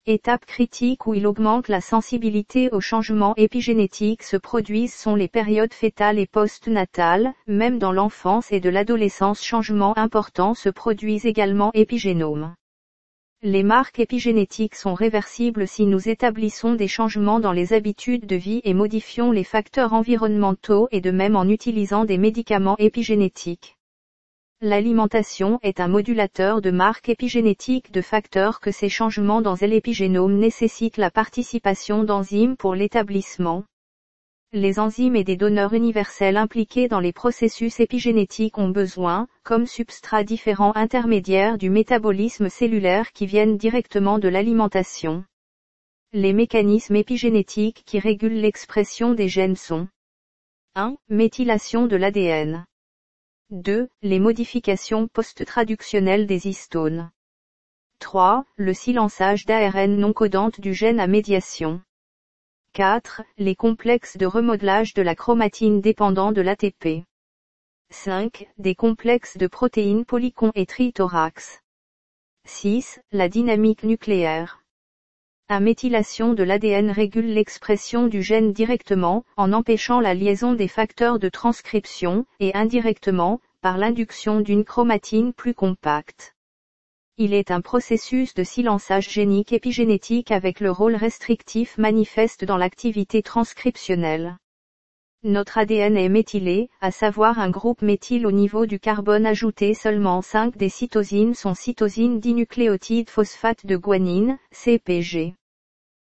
Étape 0.07 0.45
critique 0.45 1.07
où 1.07 1.15
il 1.15 1.27
augmente 1.27 1.69
la 1.69 1.81
sensibilité 1.81 2.69
aux 2.73 2.81
changements 2.83 3.35
épigénétiques 3.39 4.23
se 4.23 4.37
produisent 4.37 4.93
sont 4.93 5.15
les 5.15 5.29
périodes 5.29 5.73
fétales 5.73 6.19
et 6.19 6.27
post-natales, 6.27 7.33
même 7.47 7.79
dans 7.79 7.91
l'enfance 7.91 8.53
et 8.53 8.61
de 8.61 8.69
l'adolescence 8.69 9.43
changements 9.43 9.97
importants 9.97 10.53
se 10.53 10.69
produisent 10.69 11.25
également 11.25 11.71
épigénomes. 11.73 12.55
Les 13.41 13.63
marques 13.63 13.99
épigénétiques 13.99 14.75
sont 14.75 14.93
réversibles 14.93 15.67
si 15.67 15.87
nous 15.87 16.07
établissons 16.07 16.75
des 16.75 16.89
changements 16.89 17.41
dans 17.41 17.53
les 17.53 17.73
habitudes 17.73 18.27
de 18.27 18.37
vie 18.37 18.61
et 18.65 18.75
modifions 18.75 19.33
les 19.33 19.43
facteurs 19.43 19.95
environnementaux 19.95 20.87
et 20.93 21.01
de 21.01 21.13
même 21.13 21.35
en 21.35 21.49
utilisant 21.49 22.05
des 22.05 22.19
médicaments 22.19 22.77
épigénétiques. 22.77 23.79
L'alimentation 24.67 25.59
est 25.63 25.79
un 25.79 25.89
modulateur 25.89 26.63
de 26.63 26.71
marque 26.71 27.11
épigénétique 27.11 27.93
de 27.93 28.01
facteurs 28.01 28.61
que 28.61 28.71
ces 28.71 28.89
changements 28.89 29.43
dans 29.43 29.57
l'épigénome 29.61 30.39
nécessitent 30.39 30.97
la 30.97 31.11
participation 31.11 32.03
d'enzymes 32.03 32.57
pour 32.57 32.75
l'établissement. 32.75 33.65
Les 34.55 34.79
enzymes 34.79 35.17
et 35.17 35.23
des 35.23 35.37
donneurs 35.37 35.75
universels 35.75 36.39
impliqués 36.39 36.89
dans 36.89 37.01
les 37.01 37.13
processus 37.13 37.79
épigénétiques 37.79 38.57
ont 38.57 38.71
besoin, 38.71 39.27
comme 39.43 39.67
substrats 39.67 40.25
différents 40.25 40.75
intermédiaires 40.77 41.59
du 41.59 41.69
métabolisme 41.69 42.49
cellulaire 42.49 43.13
qui 43.13 43.27
viennent 43.27 43.59
directement 43.59 44.19
de 44.19 44.29
l'alimentation. 44.29 45.27
Les 46.15 46.33
mécanismes 46.33 46.97
épigénétiques 46.97 47.83
qui 47.85 47.99
régulent 47.99 48.41
l'expression 48.41 49.13
des 49.13 49.29
gènes 49.29 49.57
sont 49.57 49.89
1. 50.75 50.97
Méthylation 51.11 51.87
de 51.87 51.97
l'ADN. 51.97 52.65
2. 53.55 53.89
Les 54.03 54.19
modifications 54.19 55.07
post-traductionnelles 55.07 56.27
des 56.27 56.49
histones. 56.49 57.13
3. 58.01 58.45
Le 58.57 58.75
silençage 58.75 59.47
d'ARN 59.47 59.97
non 59.97 60.13
codante 60.13 60.61
du 60.61 60.75
gène 60.75 60.99
à 60.99 61.07
médiation. 61.07 61.81
4. 62.73 63.23
Les 63.39 63.55
complexes 63.55 64.17
de 64.17 64.27
remodelage 64.27 64.93
de 64.95 65.03
la 65.03 65.15
chromatine 65.15 65.81
dépendant 65.81 66.33
de 66.33 66.41
l'ATP. 66.41 67.05
5. 67.91 68.49
Des 68.59 68.75
complexes 68.75 69.37
de 69.37 69.47
protéines 69.47 70.05
polycon 70.05 70.51
et 70.57 70.67
trithorax. 70.67 71.63
6. 72.47 73.03
La 73.13 73.29
dynamique 73.29 73.85
nucléaire. 73.85 74.64
La 75.51 75.61
méthylation 75.61 76.33
de 76.33 76.43
l'ADN 76.43 76.91
régule 76.91 77.27
l'expression 77.27 78.07
du 78.07 78.23
gène 78.23 78.55
directement, 78.55 79.25
en 79.37 79.53
empêchant 79.53 80.01
la 80.01 80.15
liaison 80.15 80.55
des 80.55 80.69
facteurs 80.69 81.19
de 81.19 81.29
transcription, 81.29 82.25
et 82.41 82.55
indirectement, 82.55 83.41
par 83.61 83.77
l'induction 83.77 84.41
d'une 84.41 84.65
chromatine 84.65 85.35
plus 85.35 85.53
compacte. 85.53 86.35
Il 87.19 87.35
est 87.35 87.51
un 87.51 87.61
processus 87.61 88.33
de 88.33 88.43
silençage 88.43 89.11
génique 89.11 89.53
épigénétique 89.53 90.31
avec 90.31 90.61
le 90.61 90.71
rôle 90.71 90.97
restrictif 90.97 91.77
manifeste 91.77 92.47
dans 92.47 92.57
l'activité 92.57 93.23
transcriptionnelle. 93.23 94.39
Notre 95.27 95.57
ADN 95.57 95.97
est 95.97 96.11
méthylé, 96.11 96.69
à 96.83 96.91
savoir 96.91 97.39
un 97.39 97.49
groupe 97.49 97.81
méthyle 97.81 98.27
au 98.27 98.31
niveau 98.31 98.67
du 98.67 98.79
carbone 98.79 99.25
ajouté 99.25 99.73
seulement 99.73 100.21
5 100.21 100.55
des 100.59 100.69
cytosines 100.69 101.33
sont 101.33 101.55
cytosines 101.55 102.21
dinucléotides 102.21 103.09
phosphate 103.09 103.65
de 103.65 103.79
guanine, 103.79 104.37
CPG. 104.51 105.35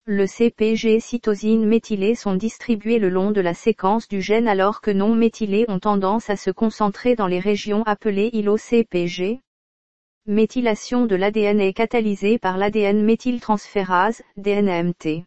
Le 0.05 0.27
CPG 0.27 0.99
cytosines 0.99 1.65
méthylées 1.65 2.13
sont 2.13 2.35
distribuées 2.35 2.99
le 2.99 3.09
long 3.09 3.31
de 3.31 3.41
la 3.41 3.55
séquence 3.55 4.07
du 4.07 4.21
gène 4.21 4.47
alors 4.47 4.79
que 4.79 4.91
non 4.91 5.15
méthylées 5.15 5.65
ont 5.69 5.79
tendance 5.79 6.29
à 6.29 6.35
se 6.35 6.51
concentrer 6.51 7.15
dans 7.15 7.25
les 7.25 7.39
régions 7.39 7.81
appelées 7.87 8.29
îlots-CPG. 8.33 9.39
Méthylation 10.27 11.07
de 11.07 11.15
l'ADN 11.15 11.59
est 11.59 11.73
catalysée 11.73 12.37
par 12.37 12.59
l'ADN 12.59 13.03
méthyltransférase, 13.03 14.21
DNMT. 14.37 15.25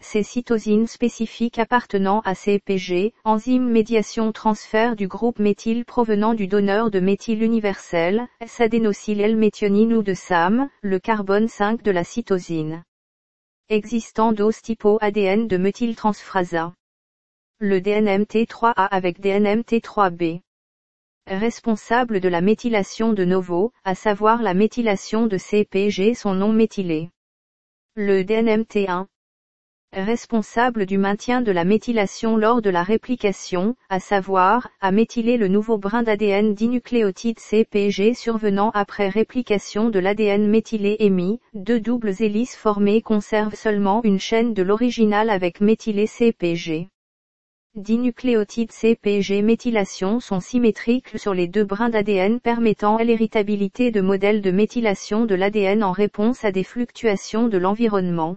Ces 0.00 0.22
cytosines 0.22 0.86
spécifiques 0.86 1.58
appartenant 1.58 2.20
à 2.20 2.34
CPG, 2.34 3.12
enzyme 3.24 3.68
médiation 3.68 4.32
transfert 4.32 4.96
du 4.96 5.08
groupe 5.08 5.38
méthyle 5.38 5.84
provenant 5.84 6.34
du 6.34 6.46
donneur 6.46 6.90
de 6.90 7.00
méthyle 7.00 7.42
universel, 7.42 8.26
S-adénosyl 8.40 9.20
L-méthionine 9.20 9.92
ou 9.92 10.02
de 10.02 10.14
SAM, 10.14 10.70
le 10.82 10.98
carbone 10.98 11.48
5 11.48 11.82
de 11.82 11.90
la 11.90 12.04
cytosine. 12.04 12.84
Existant 13.68 14.32
dose 14.32 14.62
typo 14.62 14.98
ADN 15.00 15.48
de 15.48 15.56
méthyltransfrasa. 15.56 16.72
Le 17.58 17.80
DNMT3A 17.80 18.72
avec 18.72 19.20
DNMT3B. 19.20 20.40
Responsable 21.26 22.20
de 22.20 22.28
la 22.28 22.40
méthylation 22.40 23.12
de 23.12 23.24
novo, 23.24 23.72
à 23.84 23.94
savoir 23.94 24.42
la 24.42 24.54
méthylation 24.54 25.26
de 25.26 25.36
CPG 25.36 26.14
sont 26.14 26.34
non 26.34 26.52
méthylés. 26.52 27.10
Le 27.94 28.22
DNMT1 28.22 29.06
responsable 29.92 30.86
du 30.86 30.98
maintien 30.98 31.40
de 31.40 31.52
la 31.52 31.64
méthylation 31.64 32.36
lors 32.36 32.62
de 32.62 32.70
la 32.70 32.82
réplication, 32.82 33.74
à 33.88 34.00
savoir, 34.00 34.70
à 34.80 34.90
méthyler 34.92 35.36
le 35.36 35.48
nouveau 35.48 35.78
brin 35.78 36.02
d'ADN 36.02 36.54
dinucléotide 36.54 37.38
CPG 37.38 38.14
survenant 38.14 38.70
après 38.74 39.08
réplication 39.08 39.90
de 39.90 39.98
l'ADN 39.98 40.46
méthylé 40.46 40.96
émis, 41.00 41.40
deux 41.54 41.80
doubles 41.80 42.22
hélices 42.22 42.56
formées 42.56 43.02
conservent 43.02 43.54
seulement 43.54 44.02
une 44.04 44.20
chaîne 44.20 44.54
de 44.54 44.62
l'original 44.62 45.30
avec 45.30 45.60
méthylé 45.60 46.06
CPG. 46.06 46.88
Dinucléotides 47.74 48.72
CPG 48.72 49.42
méthylation 49.42 50.20
sont 50.20 50.40
symétriques 50.40 51.18
sur 51.18 51.34
les 51.34 51.48
deux 51.48 51.64
brins 51.64 51.90
d'ADN 51.90 52.40
permettant 52.40 52.98
l'héritabilité 52.98 53.90
de 53.90 54.00
modèles 54.00 54.42
de 54.42 54.50
méthylation 54.50 55.26
de 55.26 55.34
l'ADN 55.34 55.84
en 55.84 55.92
réponse 55.92 56.44
à 56.44 56.52
des 56.52 56.64
fluctuations 56.64 57.48
de 57.48 57.58
l'environnement. 57.58 58.36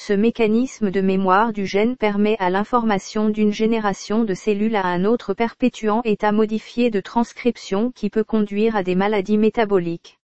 Ce 0.00 0.12
mécanisme 0.12 0.92
de 0.92 1.00
mémoire 1.00 1.52
du 1.52 1.66
gène 1.66 1.96
permet 1.96 2.36
à 2.38 2.50
l'information 2.50 3.30
d'une 3.30 3.52
génération 3.52 4.22
de 4.22 4.32
cellules 4.32 4.76
à 4.76 4.86
un 4.86 5.04
autre 5.04 5.34
perpétuant 5.34 6.02
état 6.04 6.30
modifié 6.30 6.88
de 6.90 7.00
transcription 7.00 7.90
qui 7.90 8.08
peut 8.08 8.22
conduire 8.22 8.76
à 8.76 8.84
des 8.84 8.94
maladies 8.94 9.36
métaboliques. 9.36 10.20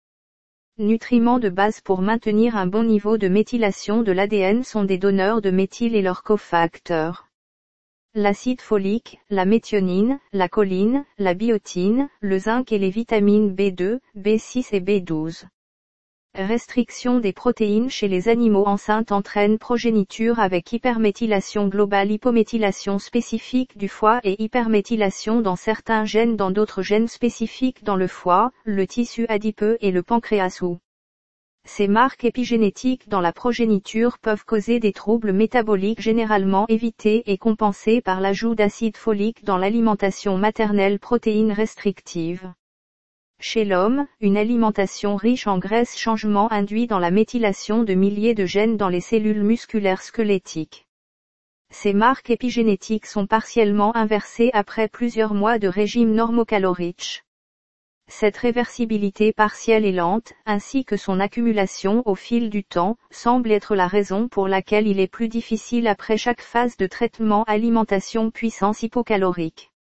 Nutriments 0.78 1.40
de 1.40 1.50
base 1.50 1.82
pour 1.82 2.04
maintenir 2.04 2.56
un 2.56 2.68
bon 2.68 2.84
niveau 2.84 3.18
de 3.18 3.28
méthylation 3.28 4.04
de 4.04 4.12
l'ADN 4.12 4.64
sont 4.64 4.84
des 4.84 5.00
donneurs 5.00 5.42
de 5.42 5.50
méthyle 5.50 5.96
et 5.96 6.04
leurs 6.04 6.22
cofacteurs. 6.22 7.26
L'acide 8.14 8.62
folique, 8.62 9.18
la 9.32 9.46
méthionine, 9.46 10.20
la 10.34 10.50
choline, 10.50 11.04
la 11.18 11.34
biotine, 11.34 12.10
le 12.22 12.38
zinc 12.38 12.72
et 12.72 12.78
les 12.78 12.92
vitamines 12.92 13.56
B2, 13.56 13.98
B6 14.16 14.68
et 14.72 14.82
B12. 14.82 15.46
Restriction 16.36 17.20
des 17.20 17.32
protéines 17.32 17.92
chez 17.92 18.08
les 18.08 18.28
animaux 18.28 18.66
enceintes 18.66 19.12
entraîne 19.12 19.60
progéniture 19.60 20.40
avec 20.40 20.74
hyperméthylation 20.74 21.68
globale 21.68 22.10
hypométhylation 22.10 22.98
spécifique 22.98 23.78
du 23.78 23.88
foie 23.88 24.20
et 24.24 24.42
hyperméthylation 24.42 25.42
dans 25.42 25.56
certains 25.56 26.06
gènes 26.06 26.36
dans 26.36 26.50
d'autres 26.50 26.82
gènes 26.82 27.08
spécifiques 27.08 27.84
dans 27.84 27.96
le 27.96 28.08
foie, 28.08 28.50
le 28.66 28.88
tissu 28.88 29.28
adipeux 29.30 29.78
et 29.82 29.92
le 29.92 30.02
pancréas 30.02 30.58
ou. 30.64 30.80
Ces 31.68 31.88
marques 31.88 32.26
épigénétiques 32.26 33.08
dans 33.10 33.22
la 33.22 33.32
progéniture 33.32 34.18
peuvent 34.18 34.44
causer 34.44 34.80
des 34.80 34.92
troubles 34.92 35.34
métaboliques 35.34 36.02
généralement 36.02 36.66
évités 36.68 37.22
et 37.32 37.38
compensés 37.38 38.02
par 38.02 38.22
l'ajout 38.22 38.56
d'acide 38.56 38.98
folique 38.98 39.46
dans 39.46 39.58
l'alimentation 39.58 40.40
maternelle 40.40 40.98
protéines 40.98 41.52
restrictives. 41.52 42.52
Chez 43.46 43.66
l'homme, 43.66 44.08
une 44.22 44.38
alimentation 44.38 45.18
riche 45.18 45.48
en 45.48 45.58
graisse 45.58 45.98
changement 45.98 46.50
induit 46.54 46.88
dans 46.88 46.98
la 46.98 47.12
méthylation 47.12 47.84
de 47.84 47.94
milliers 47.94 48.36
de 48.36 48.46
gènes 48.46 48.78
dans 48.78 48.88
les 48.88 49.02
cellules 49.02 49.44
musculaires 49.44 50.02
squelettiques. 50.02 50.88
Ces 51.70 51.92
marques 51.92 52.30
épigénétiques 52.30 53.06
sont 53.06 53.28
partiellement 53.28 53.94
inversées 53.98 54.50
après 54.54 54.88
plusieurs 54.88 55.34
mois 55.34 55.60
de 55.60 55.68
régime 55.68 56.14
normocalorique. 56.14 57.26
Cette 58.08 58.38
réversibilité 58.38 59.34
partielle 59.34 59.84
et 59.84 59.92
lente, 59.92 60.32
ainsi 60.46 60.86
que 60.86 60.96
son 60.96 61.20
accumulation 61.20 62.02
au 62.06 62.16
fil 62.16 62.50
du 62.50 62.64
temps, 62.64 62.96
semble 63.12 63.52
être 63.52 63.76
la 63.76 63.88
raison 63.88 64.30
pour 64.30 64.48
laquelle 64.48 64.88
il 64.88 65.02
est 65.02 65.12
plus 65.12 65.28
difficile 65.28 65.90
après 65.90 66.16
chaque 66.16 66.42
phase 66.42 66.78
de 66.78 66.88
traitement 66.88 67.44
alimentation 67.44 68.32
puissance 68.32 68.84
hypocalorique. 68.84 69.73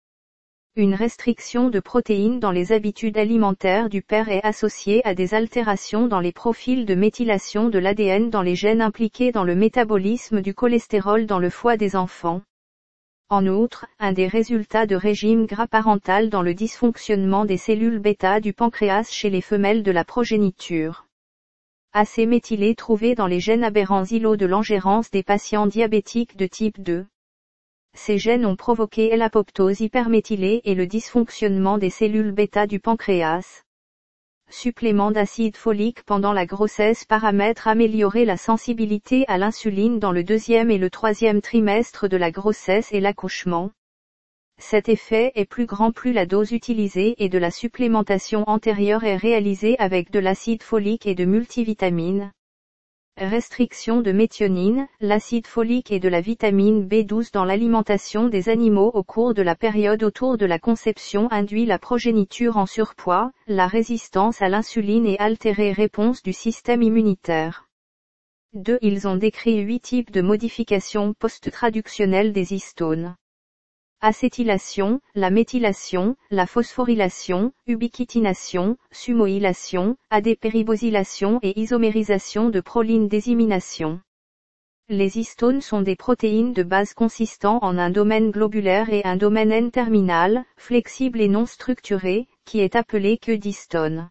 Une 0.75 0.95
restriction 0.95 1.69
de 1.69 1.79
protéines 1.79 2.39
dans 2.39 2.49
les 2.49 2.71
habitudes 2.71 3.19
alimentaires 3.19 3.89
du 3.89 4.01
père 4.01 4.29
est 4.29 4.43
associée 4.43 5.05
à 5.05 5.13
des 5.13 5.35
altérations 5.35 6.07
dans 6.07 6.19
les 6.19 6.31
profils 6.31 6.87
de 6.87 6.95
méthylation 6.95 7.69
de 7.69 7.77
l'ADN 7.77 8.31
dans 8.31 8.41
les 8.41 8.55
gènes 8.55 8.81
impliqués 8.81 9.31
dans 9.31 9.43
le 9.43 9.53
métabolisme 9.53 10.41
du 10.41 10.55
cholestérol 10.55 11.27
dans 11.27 11.37
le 11.37 11.51
foie 11.51 11.77
des 11.77 11.95
enfants. 11.95 12.41
En 13.29 13.45
outre, 13.45 13.85
un 13.99 14.13
des 14.13 14.25
résultats 14.25 14.87
de 14.87 14.95
régime 14.95 15.45
gras 15.45 15.67
parental 15.67 16.31
dans 16.31 16.41
le 16.41 16.55
dysfonctionnement 16.55 17.45
des 17.45 17.57
cellules 17.57 17.99
bêta 17.99 18.39
du 18.39 18.53
pancréas 18.53 19.11
chez 19.11 19.29
les 19.29 19.41
femelles 19.41 19.83
de 19.83 19.91
la 19.91 20.03
progéniture. 20.03 21.05
Acéméthylé 21.93 22.73
trouvé 22.73 23.13
dans 23.13 23.27
les 23.27 23.39
gènes 23.39 23.63
aberrants 23.63 24.05
îlots 24.05 24.37
de 24.37 24.47
l'engérance 24.47 25.11
des 25.11 25.21
patients 25.21 25.67
diabétiques 25.67 26.35
de 26.35 26.47
type 26.47 26.81
2. 26.81 27.05
Ces 27.95 28.17
gènes 28.17 28.45
ont 28.45 28.55
provoqué 28.55 29.15
l'apoptose 29.15 29.79
hyperméthylée 29.79 30.61
et 30.65 30.75
le 30.75 30.87
dysfonctionnement 30.87 31.77
des 31.77 31.89
cellules 31.89 32.31
bêta 32.31 32.67
du 32.67 32.79
pancréas. 32.79 33.63
Supplément 34.49 35.11
d'acide 35.11 35.55
folique 35.55 36.03
pendant 36.03 36.33
la 36.33 36.45
grossesse 36.45 37.05
paramètre 37.05 37.67
améliorer 37.67 38.25
la 38.25 38.35
sensibilité 38.35 39.25
à 39.27 39.37
l'insuline 39.37 39.99
dans 39.99 40.11
le 40.11 40.23
deuxième 40.23 40.69
et 40.69 40.77
le 40.77 40.89
troisième 40.89 41.41
trimestre 41.41 42.07
de 42.07 42.17
la 42.17 42.29
grossesse 42.29 42.91
et 42.91 42.99
l'accouchement. 42.99 43.71
Cet 44.59 44.89
effet 44.89 45.31
est 45.35 45.45
plus 45.45 45.65
grand 45.65 45.91
plus 45.91 46.13
la 46.13 46.25
dose 46.25 46.51
utilisée 46.51 47.15
et 47.23 47.29
de 47.29 47.37
la 47.37 47.51
supplémentation 47.51 48.43
antérieure 48.47 49.03
est 49.03 49.17
réalisée 49.17 49.77
avec 49.79 50.11
de 50.11 50.19
l'acide 50.19 50.61
folique 50.61 51.05
et 51.05 51.15
de 51.15 51.25
multivitamines. 51.25 52.31
Restriction 53.17 54.01
de 54.01 54.11
méthionine, 54.11 54.87
l'acide 54.99 55.45
folique 55.45 55.91
et 55.91 55.99
de 55.99 56.09
la 56.09 56.19
vitamine 56.19 56.87
B12 56.87 57.31
dans 57.31 57.45
l'alimentation 57.45 58.27
des 58.27 58.49
animaux 58.49 58.89
au 58.95 59.03
cours 59.03 59.35
de 59.35 59.43
la 59.43 59.55
période 59.55 60.01
autour 60.01 60.35
de 60.39 60.47
la 60.47 60.57
conception 60.57 61.31
induit 61.31 61.67
la 61.67 61.77
progéniture 61.77 62.57
en 62.57 62.65
surpoids, 62.65 63.31
la 63.45 63.67
résistance 63.67 64.41
à 64.41 64.49
l'insuline 64.49 65.05
et 65.05 65.19
altérée 65.19 65.73
réponse 65.73 66.23
du 66.23 66.33
système 66.33 66.81
immunitaire. 66.81 67.67
2. 68.53 68.79
Ils 68.81 69.07
ont 69.07 69.15
décrit 69.15 69.59
huit 69.59 69.81
types 69.81 70.11
de 70.11 70.21
modifications 70.21 71.13
post-traductionnelles 71.13 72.33
des 72.33 72.55
histones 72.55 73.15
acétylation, 74.03 74.99
la 75.15 75.29
méthylation, 75.29 76.17
la 76.29 76.45
phosphorylation, 76.45 77.53
ubiquitination, 77.67 78.77
sumoylation, 78.91 79.95
adépéribosylation 80.09 81.39
et 81.41 81.57
isomérisation 81.59 82.49
de 82.49 82.59
proline 82.59 83.07
désimination. 83.07 84.01
Les 84.89 85.17
histones 85.17 85.61
sont 85.61 85.81
des 85.81 85.95
protéines 85.95 86.51
de 86.51 86.63
base 86.63 86.93
consistant 86.93 87.59
en 87.61 87.77
un 87.77 87.89
domaine 87.89 88.29
globulaire 88.29 88.89
et 88.89 89.03
un 89.05 89.15
domaine 89.15 89.53
N-terminal, 89.53 90.43
flexible 90.57 91.21
et 91.21 91.29
non 91.29 91.45
structuré, 91.45 92.27
qui 92.43 92.59
est 92.59 92.75
appelé 92.75 93.17
queue 93.17 93.37
d'histone 93.37 94.09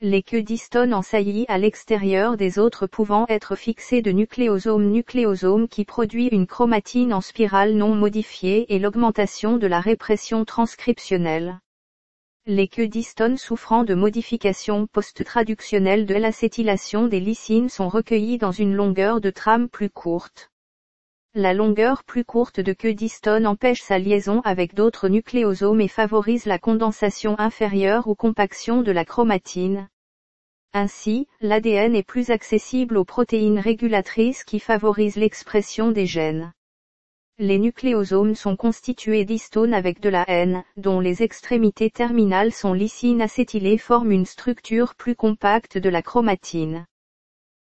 les 0.00 0.22
queues 0.22 0.42
d'histone 0.42 0.94
en 0.94 1.02
saillie 1.02 1.44
à 1.48 1.58
l'extérieur 1.58 2.36
des 2.36 2.60
autres 2.60 2.86
pouvant 2.86 3.26
être 3.28 3.56
fixées 3.56 4.00
de 4.00 4.12
nucléosome 4.12 4.92
nucléosome 4.92 5.66
qui 5.66 5.84
produit 5.84 6.28
une 6.28 6.46
chromatine 6.46 7.12
en 7.12 7.20
spirale 7.20 7.74
non 7.74 7.96
modifiée 7.96 8.72
et 8.72 8.78
l'augmentation 8.78 9.56
de 9.56 9.66
la 9.66 9.80
répression 9.80 10.44
transcriptionnelle. 10.44 11.58
Les 12.46 12.68
queues 12.68 12.86
d'histone 12.86 13.36
souffrant 13.36 13.82
de 13.82 13.94
modifications 13.94 14.86
post-traductionnelles 14.86 16.06
de 16.06 16.14
l'acétylation 16.14 17.08
des 17.08 17.18
lysines 17.18 17.68
sont 17.68 17.88
recueillies 17.88 18.38
dans 18.38 18.52
une 18.52 18.74
longueur 18.74 19.20
de 19.20 19.30
trame 19.30 19.68
plus 19.68 19.90
courte. 19.90 20.52
La 21.34 21.52
longueur 21.52 22.04
plus 22.04 22.24
courte 22.24 22.58
de 22.58 22.72
queue 22.72 22.94
d'histone 22.94 23.46
empêche 23.46 23.82
sa 23.82 23.98
liaison 23.98 24.40
avec 24.44 24.74
d'autres 24.74 25.08
nucléosomes 25.08 25.82
et 25.82 25.86
favorise 25.86 26.46
la 26.46 26.58
condensation 26.58 27.38
inférieure 27.38 28.08
ou 28.08 28.14
compaction 28.14 28.80
de 28.80 28.90
la 28.90 29.04
chromatine. 29.04 29.88
Ainsi, 30.72 31.28
l'ADN 31.40 31.94
est 31.94 32.02
plus 32.02 32.30
accessible 32.30 32.96
aux 32.96 33.04
protéines 33.04 33.58
régulatrices 33.58 34.42
qui 34.42 34.58
favorisent 34.58 35.16
l'expression 35.16 35.90
des 35.90 36.06
gènes. 36.06 36.54
Les 37.38 37.58
nucléosomes 37.58 38.34
sont 38.34 38.56
constitués 38.56 39.26
d'histones 39.26 39.74
avec 39.74 40.00
de 40.00 40.08
la 40.08 40.24
N, 40.28 40.64
dont 40.78 40.98
les 40.98 41.22
extrémités 41.22 41.90
terminales 41.90 42.52
sont 42.52 42.72
lysines 42.72 43.20
acétylées 43.20 43.78
forment 43.78 44.12
une 44.12 44.26
structure 44.26 44.94
plus 44.94 45.14
compacte 45.14 45.76
de 45.76 45.90
la 45.90 46.00
chromatine 46.00 46.86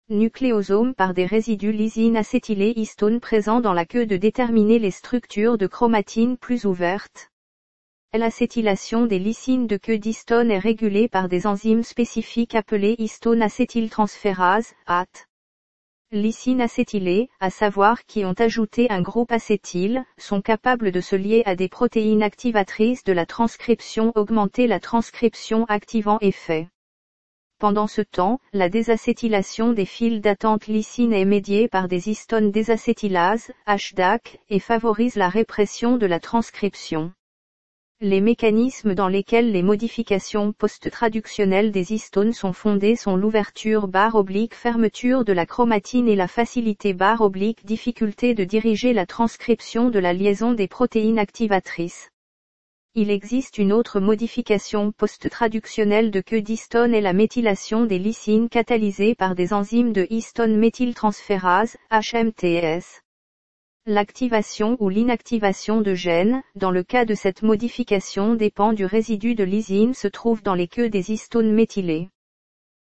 nucléosomes 0.08 0.94
par 0.94 1.14
des 1.14 1.26
résidus 1.26 1.72
lysine 1.72 2.16
acétylés 2.16 2.72
histone 2.76 3.18
présents 3.18 3.60
dans 3.60 3.72
la 3.72 3.84
queue 3.84 4.06
de 4.06 4.16
déterminer 4.16 4.78
les 4.78 4.92
structures 4.92 5.58
de 5.58 5.66
chromatine 5.66 6.36
plus 6.36 6.64
ouvertes. 6.64 7.30
L'acétylation 8.12 9.06
des 9.06 9.18
lysines 9.18 9.66
de 9.66 9.76
queue 9.76 9.98
d'histone 9.98 10.50
est 10.50 10.60
régulée 10.60 11.08
par 11.08 11.28
des 11.28 11.46
enzymes 11.46 11.82
spécifiques 11.82 12.54
appelées 12.54 12.94
histone 12.98 13.42
acétyltransférase, 13.42 14.74
AT. 14.86 15.26
Lysines 16.12 16.60
acétylées, 16.60 17.28
à 17.40 17.50
savoir 17.50 18.04
qui 18.04 18.24
ont 18.24 18.34
ajouté 18.38 18.88
un 18.90 19.02
groupe 19.02 19.32
acétyl, 19.32 20.04
sont 20.18 20.40
capables 20.40 20.92
de 20.92 21.00
se 21.00 21.16
lier 21.16 21.42
à 21.46 21.56
des 21.56 21.68
protéines 21.68 22.22
activatrices 22.22 23.02
de 23.02 23.12
la 23.12 23.26
transcription 23.26 24.12
augmenter 24.14 24.68
la 24.68 24.78
transcription 24.78 25.64
activant 25.64 26.18
effet. 26.20 26.68
Pendant 27.58 27.86
ce 27.86 28.02
temps, 28.02 28.38
la 28.52 28.68
désacétylation 28.68 29.72
des 29.72 29.86
fils 29.86 30.20
d'attente 30.20 30.66
lysine 30.66 31.14
est 31.14 31.24
médiée 31.24 31.68
par 31.68 31.88
des 31.88 32.10
histones 32.10 32.50
désacétylases, 32.50 33.50
HDAC, 33.66 34.40
et 34.50 34.60
favorise 34.60 35.16
la 35.16 35.30
répression 35.30 35.96
de 35.96 36.04
la 36.04 36.20
transcription. 36.20 37.12
Les 38.02 38.20
mécanismes 38.20 38.94
dans 38.94 39.08
lesquels 39.08 39.52
les 39.52 39.62
modifications 39.62 40.52
post-traductionnelles 40.52 41.72
des 41.72 41.94
histones 41.94 42.34
sont 42.34 42.52
fondées 42.52 42.94
sont 42.94 43.16
l'ouverture 43.16 43.88
barre 43.88 44.16
oblique 44.16 44.54
fermeture 44.54 45.24
de 45.24 45.32
la 45.32 45.46
chromatine 45.46 46.08
et 46.08 46.14
la 46.16 46.28
facilité 46.28 46.92
barre 46.92 47.22
oblique 47.22 47.64
difficulté 47.64 48.34
de 48.34 48.44
diriger 48.44 48.92
la 48.92 49.06
transcription 49.06 49.88
de 49.88 49.98
la 49.98 50.12
liaison 50.12 50.52
des 50.52 50.68
protéines 50.68 51.18
activatrices. 51.18 52.10
Il 52.98 53.10
existe 53.10 53.58
une 53.58 53.74
autre 53.74 54.00
modification 54.00 54.90
post-traductionnelle 54.90 56.10
de 56.10 56.22
queue 56.22 56.40
d'histone 56.40 56.94
et 56.94 57.02
la 57.02 57.12
méthylation 57.12 57.84
des 57.84 57.98
lysines 57.98 58.48
catalysées 58.48 59.14
par 59.14 59.34
des 59.34 59.52
enzymes 59.52 59.92
de 59.92 60.06
histone 60.08 60.56
méthyltransférase, 60.56 61.76
HMTS. 61.90 63.02
L'activation 63.84 64.78
ou 64.80 64.88
l'inactivation 64.88 65.82
de 65.82 65.92
gènes, 65.92 66.42
dans 66.54 66.70
le 66.70 66.82
cas 66.82 67.04
de 67.04 67.14
cette 67.14 67.42
modification 67.42 68.34
dépend 68.34 68.72
du 68.72 68.86
résidu 68.86 69.34
de 69.34 69.44
lysine 69.44 69.92
se 69.92 70.08
trouve 70.08 70.42
dans 70.42 70.54
les 70.54 70.66
queues 70.66 70.88
des 70.88 71.12
histones 71.12 71.52
méthylées. 71.52 72.08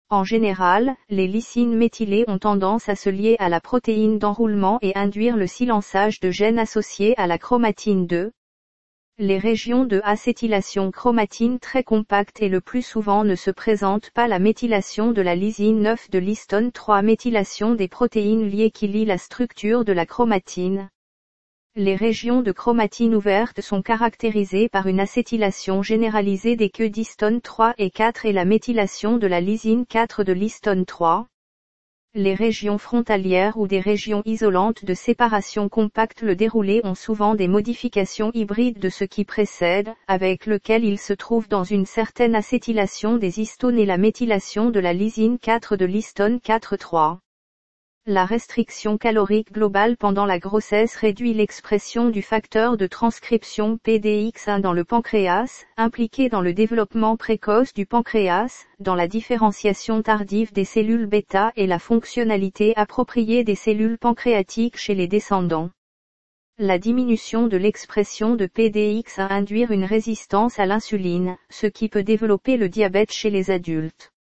En 0.09 0.25
général, 0.25 0.93
les 1.07 1.27
lysines 1.27 1.77
méthylées 1.77 2.25
ont 2.27 2.37
tendance 2.37 2.89
à 2.89 2.97
se 2.97 3.09
lier 3.09 3.37
à 3.39 3.47
la 3.47 3.61
protéine 3.61 4.19
d'enroulement 4.19 4.77
et 4.81 4.93
induire 4.93 5.37
le 5.37 5.47
silençage 5.47 6.19
de 6.19 6.31
gènes 6.31 6.59
associés 6.59 7.17
à 7.17 7.27
la 7.27 7.37
chromatine 7.37 8.07
2, 8.07 8.33
les 9.21 9.37
régions 9.37 9.85
de 9.85 10.01
acétylation 10.03 10.89
chromatine 10.89 11.59
très 11.59 11.83
compactes 11.83 12.41
et 12.41 12.49
le 12.49 12.59
plus 12.59 12.81
souvent 12.81 13.23
ne 13.23 13.35
se 13.35 13.51
présentent 13.51 14.09
pas 14.09 14.27
la 14.27 14.39
méthylation 14.39 15.11
de 15.11 15.21
la 15.21 15.35
lysine 15.35 15.79
9 15.79 16.09
de 16.09 16.17
l'histone 16.17 16.71
3 16.71 17.03
méthylation 17.03 17.75
des 17.75 17.87
protéines 17.87 18.49
liées 18.49 18.71
qui 18.71 18.87
lient 18.87 19.05
la 19.05 19.19
structure 19.19 19.85
de 19.85 19.93
la 19.93 20.07
chromatine. 20.07 20.89
Les 21.75 21.95
régions 21.95 22.41
de 22.41 22.51
chromatine 22.51 23.13
ouvertes 23.13 23.61
sont 23.61 23.83
caractérisées 23.83 24.69
par 24.69 24.87
une 24.87 24.99
acétylation 24.99 25.83
généralisée 25.83 26.55
des 26.55 26.71
queues 26.71 26.89
d'histone 26.89 27.41
3 27.41 27.75
et 27.77 27.91
4 27.91 28.25
et 28.25 28.33
la 28.33 28.43
méthylation 28.43 29.17
de 29.17 29.27
la 29.27 29.39
lysine 29.39 29.85
4 29.85 30.23
de 30.23 30.33
l'histone 30.33 30.83
3. 30.83 31.27
Les 32.13 32.33
régions 32.33 32.77
frontalières 32.77 33.55
ou 33.55 33.67
des 33.67 33.79
régions 33.79 34.21
isolantes 34.25 34.83
de 34.83 34.93
séparation 34.93 35.69
compacte 35.69 36.23
le 36.23 36.35
déroulé 36.35 36.81
ont 36.83 36.93
souvent 36.93 37.35
des 37.35 37.47
modifications 37.47 38.31
hybrides 38.33 38.79
de 38.79 38.89
ce 38.89 39.05
qui 39.05 39.23
précède, 39.23 39.93
avec 40.07 40.45
lequel 40.45 40.83
il 40.83 40.99
se 40.99 41.13
trouve 41.13 41.47
dans 41.47 41.63
une 41.63 41.85
certaine 41.85 42.35
acétylation 42.35 43.15
des 43.15 43.39
histones 43.39 43.79
et 43.79 43.85
la 43.85 43.97
méthylation 43.97 44.71
de 44.71 44.81
la 44.81 44.91
lysine 44.91 45.39
4 45.39 45.77
de 45.77 45.85
l'histone 45.85 46.39
4,3. 46.39 47.19
La 48.07 48.25
restriction 48.25 48.97
calorique 48.97 49.51
globale 49.51 49.95
pendant 49.95 50.25
la 50.25 50.39
grossesse 50.39 50.95
réduit 50.95 51.35
l'expression 51.35 52.09
du 52.09 52.23
facteur 52.23 52.75
de 52.75 52.87
transcription 52.87 53.77
PDX1 53.85 54.59
dans 54.59 54.73
le 54.73 54.83
pancréas, 54.83 55.65
impliqué 55.77 56.27
dans 56.27 56.41
le 56.41 56.55
développement 56.55 57.15
précoce 57.15 57.75
du 57.75 57.85
pancréas, 57.85 58.65
dans 58.79 58.95
la 58.95 59.07
différenciation 59.07 60.01
tardive 60.01 60.51
des 60.51 60.65
cellules 60.65 61.05
bêta 61.05 61.51
et 61.55 61.67
la 61.67 61.77
fonctionnalité 61.77 62.73
appropriée 62.75 63.43
des 63.43 63.53
cellules 63.53 63.99
pancréatiques 63.99 64.77
chez 64.77 64.95
les 64.95 65.07
descendants. 65.07 65.69
La 66.57 66.79
diminution 66.79 67.45
de 67.45 67.57
l'expression 67.57 68.33
de 68.33 68.47
PDX 68.47 69.19
a 69.19 69.31
induire 69.31 69.69
une 69.69 69.85
résistance 69.85 70.57
à 70.57 70.65
l'insuline, 70.65 71.37
ce 71.51 71.67
qui 71.67 71.87
peut 71.87 72.01
développer 72.01 72.57
le 72.57 72.67
diabète 72.67 73.11
chez 73.11 73.29
les 73.29 73.51
adultes 73.51 74.11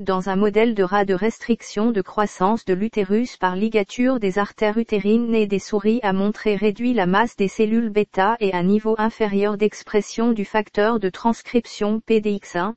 dans 0.00 0.28
un 0.28 0.34
modèle 0.34 0.74
de 0.74 0.82
rat 0.82 1.04
de 1.04 1.14
restriction 1.14 1.92
de 1.92 2.02
croissance 2.02 2.64
de 2.64 2.74
l'utérus 2.74 3.36
par 3.36 3.54
ligature 3.54 4.18
des 4.18 4.38
artères 4.38 4.76
utérines 4.76 5.28
nées 5.28 5.46
des 5.46 5.60
souris 5.60 6.00
a 6.02 6.12
montré 6.12 6.56
réduit 6.56 6.94
la 6.94 7.06
masse 7.06 7.36
des 7.36 7.46
cellules 7.46 7.90
bêta 7.90 8.36
et 8.40 8.52
un 8.54 8.64
niveau 8.64 8.96
inférieur 8.98 9.56
d'expression 9.56 10.32
du 10.32 10.44
facteur 10.44 10.98
de 10.98 11.08
transcription 11.10 12.02
PDX1. 12.08 12.74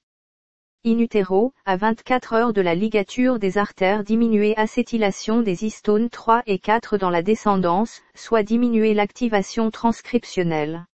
in 0.85 0.99
utero, 0.99 1.53
à 1.65 1.75
24 1.75 2.33
heures 2.33 2.53
de 2.53 2.61
la 2.61 2.75
ligature 2.75 3.39
des 3.39 3.57
artères 3.57 4.03
diminuer 4.03 4.55
acétylation 4.55 5.41
des 5.41 5.65
histones 5.65 6.09
3 6.09 6.43
et 6.45 6.59
4 6.59 6.99
dans 6.99 7.09
la 7.09 7.23
descendance, 7.23 8.03
soit 8.13 8.43
diminuer 8.43 8.93
l'activation 8.93 9.71
transcriptionnelle. 9.71 10.85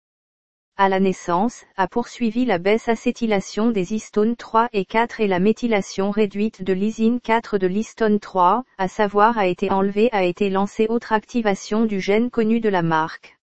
À 0.76 0.90
la 0.90 1.00
naissance, 1.00 1.66
a 1.78 1.88
poursuivi 1.88 2.46
la 2.46 2.58
baisse 2.58 2.90
acétylation 2.90 3.70
des 3.70 3.94
histones 3.94 4.36
3 4.36 4.70
et 4.74 4.86
4 4.86 5.22
et 5.22 5.28
la 5.28 5.38
méthylation 5.38 6.10
réduite 6.10 6.64
de 6.64 6.74
l'isine 6.74 7.20
4 7.20 7.60
de 7.60 7.68
l'histone 7.68 8.20
3, 8.20 8.64
à 8.80 8.88
savoir 8.88 9.38
a 9.38 9.46
été 9.46 9.70
enlevé 9.70 10.10
a 10.12 10.24
été 10.24 10.50
lancée 10.50 10.88
autre 10.90 11.14
activation 11.14 11.86
du 11.86 12.02
gène 12.02 12.32
connu 12.32 12.60
de 12.60 12.70
la 12.70 12.82
marque. 12.82 13.38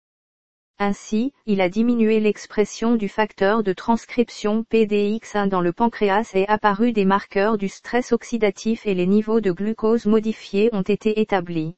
Ainsi, 0.80 1.32
il 1.46 1.62
a 1.62 1.70
diminué 1.70 2.20
l'expression 2.20 2.96
du 2.96 3.08
facteur 3.08 3.62
de 3.62 3.74
transcription 3.74 4.66
PDX1 4.72 5.50
dans 5.50 5.62
le 5.62 5.72
pancréas 5.72 6.32
et 6.34 6.48
apparu 6.48 6.94
des 6.94 7.06
marqueurs 7.06 7.60
du 7.60 7.70
stress 7.70 8.12
oxydatif 8.12 8.88
et 8.88 8.96
les 8.96 9.06
niveaux 9.06 9.40
de 9.40 9.52
glucose 9.52 10.08
modifiés 10.08 10.70
ont 10.74 10.82
été 10.82 11.20
établis. 11.22 11.76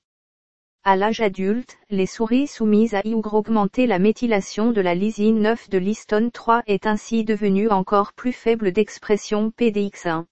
À 0.84 0.96
l'âge 0.96 1.22
adulte, 1.22 1.78
les 1.92 2.08
souris 2.08 2.48
soumises 2.48 2.96
à 2.96 3.02
IUGR 3.06 3.36
augmenter 3.36 3.86
la 3.86 4.00
méthylation 4.00 4.72
de 4.72 4.82
la 4.82 4.96
lysine 4.96 5.40
9 5.40 5.70
de 5.70 5.78
l'histone 5.78 6.32
3 6.32 6.64
est 6.66 6.88
ainsi 6.88 7.24
devenue 7.24 7.70
encore 7.70 8.14
plus 8.14 8.34
faible 8.34 8.72
d'expression 8.72 9.54
PDX1 9.60 10.26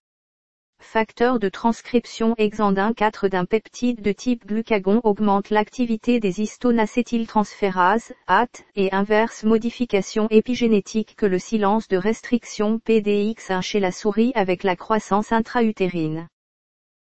facteur 0.79 1.37
de 1.37 1.49
transcription 1.49 2.33
hexandin 2.39 2.93
4 2.93 3.27
d'un 3.27 3.45
peptide 3.45 4.01
de 4.01 4.11
type 4.11 4.47
glucagon 4.47 5.01
augmente 5.03 5.51
l'activité 5.51 6.19
des 6.19 6.41
histones 6.41 6.79
acétyltransférases, 6.79 8.13
AT, 8.25 8.47
et 8.75 8.91
inverse 8.91 9.43
modification 9.43 10.27
épigénétique 10.31 11.15
que 11.15 11.27
le 11.27 11.37
silence 11.37 11.87
de 11.89 11.97
restriction 11.97 12.81
PDX1 12.87 13.61
chez 13.61 13.79
la 13.79 13.91
souris 13.91 14.31
avec 14.33 14.63
la 14.63 14.75
croissance 14.75 15.31
intra-utérine. 15.31 16.27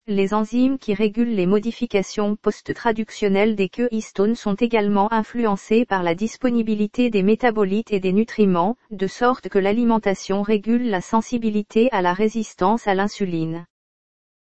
Les 0.08 0.34
enzymes 0.34 0.78
qui 0.78 0.94
régulent 0.94 1.36
les 1.36 1.46
modifications 1.46 2.34
post-traductionnelles 2.34 3.54
des 3.54 3.68
queues 3.68 3.86
histones 3.92 4.34
sont 4.34 4.54
également 4.54 5.12
influencées 5.12 5.84
par 5.84 6.02
la 6.02 6.16
disponibilité 6.16 7.08
des 7.08 7.22
métabolites 7.22 7.92
et 7.92 8.00
des 8.00 8.12
nutriments, 8.12 8.76
de 8.90 9.06
sorte 9.06 9.48
que 9.48 9.60
l'alimentation 9.60 10.42
régule 10.42 10.90
la 10.90 11.00
sensibilité 11.00 11.88
à 11.92 12.02
la 12.02 12.14
résistance 12.14 12.88
à 12.88 12.96
l'insuline. 12.96 13.64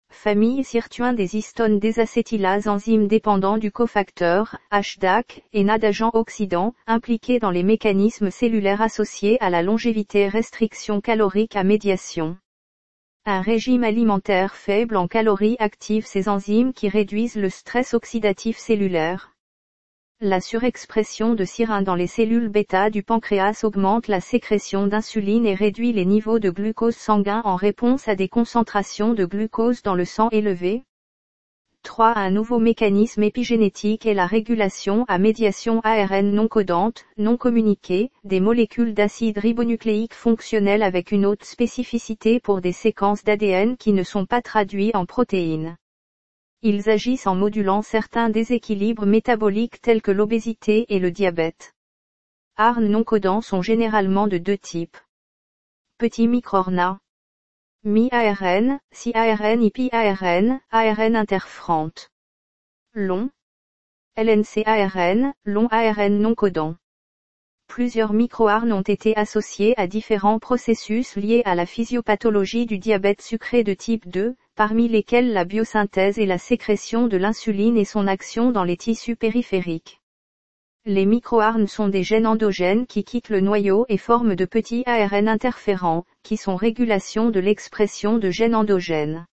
Famille 0.09 0.63
sirtuin 0.63 1.13
des 1.13 1.37
histones 1.37 1.77
désacétylases 1.77 2.67
enzymes 2.67 3.07
dépendants 3.07 3.59
du 3.59 3.71
cofacteur, 3.71 4.57
HDAC, 4.71 5.43
et 5.53 5.63
NAD 5.63 5.85
agents 5.85 6.11
oxydants, 6.15 6.73
impliqués 6.87 7.37
dans 7.37 7.51
les 7.51 7.63
mécanismes 7.63 8.31
cellulaires 8.31 8.81
associés 8.81 9.37
à 9.41 9.51
la 9.51 9.61
longévité 9.61 10.27
restriction 10.27 11.01
calorique 11.01 11.55
à 11.55 11.63
médiation. 11.63 12.35
Un 13.25 13.41
régime 13.41 13.83
alimentaire 13.83 14.55
faible 14.55 14.97
en 14.97 15.07
calories 15.07 15.55
active 15.59 16.07
ces 16.07 16.27
enzymes 16.27 16.73
qui 16.73 16.89
réduisent 16.89 17.35
le 17.35 17.51
stress 17.51 17.93
oxydatif 17.93 18.57
cellulaire. 18.57 19.35
La 20.21 20.41
surexpression 20.41 21.35
de 21.35 21.45
sirine 21.45 21.83
dans 21.83 21.93
les 21.93 22.07
cellules 22.07 22.49
bêta 22.49 22.89
du 22.89 23.03
pancréas 23.03 23.63
augmente 23.63 24.07
la 24.07 24.21
sécrétion 24.21 24.87
d'insuline 24.87 25.45
et 25.45 25.53
réduit 25.53 25.93
les 25.93 26.05
niveaux 26.05 26.39
de 26.39 26.49
glucose 26.49 26.95
sanguin 26.95 27.43
en 27.45 27.55
réponse 27.55 28.07
à 28.07 28.15
des 28.15 28.27
concentrations 28.27 29.13
de 29.13 29.25
glucose 29.25 29.83
dans 29.83 29.95
le 29.95 30.05
sang 30.05 30.29
élevées. 30.31 30.83
3. 31.83 32.13
Un 32.15 32.29
nouveau 32.29 32.59
mécanisme 32.59 33.23
épigénétique 33.23 34.05
est 34.05 34.13
la 34.13 34.27
régulation 34.27 35.03
à 35.07 35.17
médiation 35.17 35.81
ARN 35.83 36.31
non 36.31 36.47
codante, 36.47 37.05
non 37.17 37.37
communiquée, 37.37 38.11
des 38.23 38.39
molécules 38.39 38.93
d'acide 38.93 39.39
ribonucléique 39.39 40.13
fonctionnelles 40.13 40.83
avec 40.83 41.11
une 41.11 41.25
haute 41.25 41.43
spécificité 41.43 42.39
pour 42.39 42.61
des 42.61 42.71
séquences 42.71 43.23
d'ADN 43.23 43.77
qui 43.77 43.93
ne 43.93 44.03
sont 44.03 44.25
pas 44.25 44.41
traduits 44.41 44.91
en 44.93 45.05
protéines. 45.05 45.75
Ils 46.61 46.89
agissent 46.89 47.27
en 47.27 47.35
modulant 47.35 47.81
certains 47.81 48.29
déséquilibres 48.29 49.07
métaboliques 49.07 49.81
tels 49.81 50.03
que 50.03 50.11
l'obésité 50.11 50.85
et 50.89 50.99
le 50.99 51.09
diabète. 51.09 51.73
ARN 52.57 52.87
non 52.87 53.03
codants 53.03 53.41
sont 53.41 53.63
généralement 53.63 54.27
de 54.27 54.37
deux 54.37 54.57
types. 54.57 54.97
Petit 55.97 56.27
microRNA, 56.27 56.99
Mi-ARN, 57.83 58.79
IP-ARN, 59.05 60.59
ARN 60.69 61.15
interfrante. 61.15 62.11
Long. 62.93 63.31
LNC-ARN, 64.15 65.33
long 65.45 65.67
ARN 65.71 66.19
non 66.19 66.35
codant. 66.35 66.75
Plusieurs 67.65 68.13
microARN 68.13 68.71
ont 68.71 68.83
été 68.83 69.17
associés 69.17 69.73
à 69.77 69.87
différents 69.87 70.37
processus 70.37 71.15
liés 71.15 71.41
à 71.43 71.55
la 71.55 71.65
physiopathologie 71.65 72.67
du 72.67 72.77
diabète 72.77 73.23
sucré 73.23 73.63
de 73.63 73.73
type 73.73 74.07
2, 74.07 74.35
parmi 74.53 74.87
lesquels 74.87 75.33
la 75.33 75.43
biosynthèse 75.43 76.19
et 76.19 76.27
la 76.27 76.37
sécrétion 76.37 77.07
de 77.07 77.17
l'insuline 77.17 77.77
et 77.77 77.85
son 77.85 78.05
action 78.05 78.51
dans 78.51 78.63
les 78.63 78.77
tissus 78.77 79.15
périphériques. 79.15 80.00
Les 80.85 81.05
microARN 81.05 81.67
sont 81.67 81.89
des 81.89 82.01
gènes 82.01 82.25
endogènes 82.25 82.87
qui 82.87 83.03
quittent 83.03 83.29
le 83.29 83.39
noyau 83.39 83.85
et 83.87 83.97
forment 83.97 84.35
de 84.35 84.45
petits 84.45 84.81
ARN 84.87 85.27
interférents, 85.27 86.05
qui 86.23 86.37
sont 86.37 86.55
régulation 86.55 87.29
de 87.29 87.39
l'expression 87.39 88.17
de 88.17 88.31
gènes 88.31 88.55
endogènes. 88.55 89.27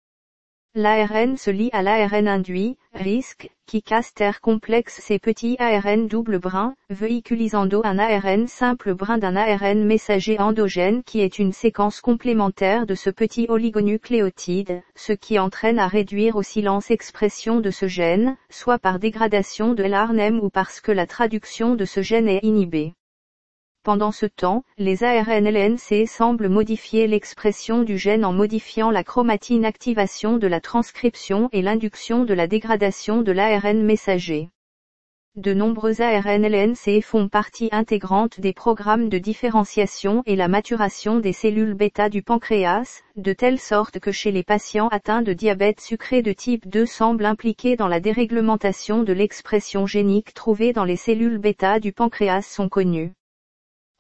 L'ARN 0.75 1.37
se 1.37 1.51
lie 1.51 1.69
à 1.73 1.83
l'ARN 1.83 2.29
induit, 2.29 2.79
risque, 2.95 3.51
qui 3.67 3.83
casse 3.83 4.15
terre 4.15 4.41
complexe 4.41 5.01
ces 5.03 5.19
petits 5.19 5.57
ARN 5.59 6.07
double 6.07 6.39
brin, 6.39 6.75
véhiculisando 6.91 7.83
un 7.85 7.99
ARN 7.99 8.47
simple 8.47 8.95
brin 8.95 9.19
d'un 9.19 9.37
ARN 9.37 9.85
messager 9.85 10.39
endogène 10.39 11.03
qui 11.03 11.21
est 11.21 11.39
une 11.39 11.53
séquence 11.53 12.01
complémentaire 12.01 12.87
de 12.87 12.95
ce 12.95 13.11
petit 13.11 13.47
oligonucléotide, 13.49 14.83
ce 14.95 15.13
qui 15.13 15.39
entraîne 15.39 15.79
à 15.79 15.89
réduire 15.89 16.37
au 16.37 16.43
silence 16.43 16.91
expression 16.91 17.61
de 17.61 17.71
ce 17.71 17.89
gène, 17.89 18.37
soit 18.51 18.79
par 18.79 18.99
dégradation 18.99 19.75
de 19.75 19.83
l'ARNM 19.83 20.41
ou 20.41 20.51
parce 20.51 20.81
que 20.81 20.93
la 20.93 21.07
traduction 21.07 21.75
de 21.75 21.85
ce 21.85 22.03
gène 22.03 22.29
est 22.29 22.45
inhibée. 22.45 22.95
Pendant 23.85 24.13
ce 24.13 24.25
temps, 24.25 24.65
les 24.79 25.05
ARN 25.05 25.47
LNC 25.47 26.07
semblent 26.09 26.49
modifier 26.49 27.07
l'expression 27.07 27.83
du 27.83 27.99
gène 27.99 28.25
en 28.25 28.33
modifiant 28.33 28.91
la 28.91 29.05
chromatine 29.05 29.67
activation 29.67 30.39
de 30.39 30.47
la 30.47 30.63
transcription 30.63 31.51
et 31.53 31.61
l'induction 31.61 32.25
de 32.25 32.33
la 32.33 32.47
dégradation 32.47 33.21
de 33.21 33.31
l'ARN 33.31 33.83
messager. 33.83 34.49
De 35.37 35.53
nombreux 35.53 36.01
ARN 36.01 36.47
LNC 36.47 37.03
font 37.03 37.29
partie 37.29 37.69
intégrante 37.73 38.41
des 38.41 38.55
programmes 38.55 39.11
de 39.11 39.19
différenciation 39.19 40.23
et 40.25 40.37
la 40.37 40.49
maturation 40.49 41.21
des 41.21 41.35
cellules 41.35 41.75
bêta 41.75 42.09
du 42.09 42.23
pancréas, 42.23 43.03
de 43.17 43.35
telle 43.35 43.61
sorte 43.61 43.99
que 43.99 44.13
chez 44.13 44.33
les 44.33 44.45
patients 44.45 44.89
atteints 44.89 45.21
de 45.21 45.35
diabète 45.35 45.83
sucré 45.83 46.23
de 46.23 46.33
type 46.33 46.67
2 46.69 46.87
semblent 46.87 47.27
impliqués 47.27 47.77
dans 47.77 47.89
la 47.89 48.01
déréglementation 48.01 49.03
de 49.03 49.13
l'expression 49.13 49.85
génique 49.85 50.33
trouvée 50.33 50.73
dans 50.73 50.85
les 50.85 50.97
cellules 50.97 51.37
bêta 51.37 51.81
du 51.81 51.93
pancréas 51.93 52.41
sont 52.41 52.71
connus. 52.71 53.13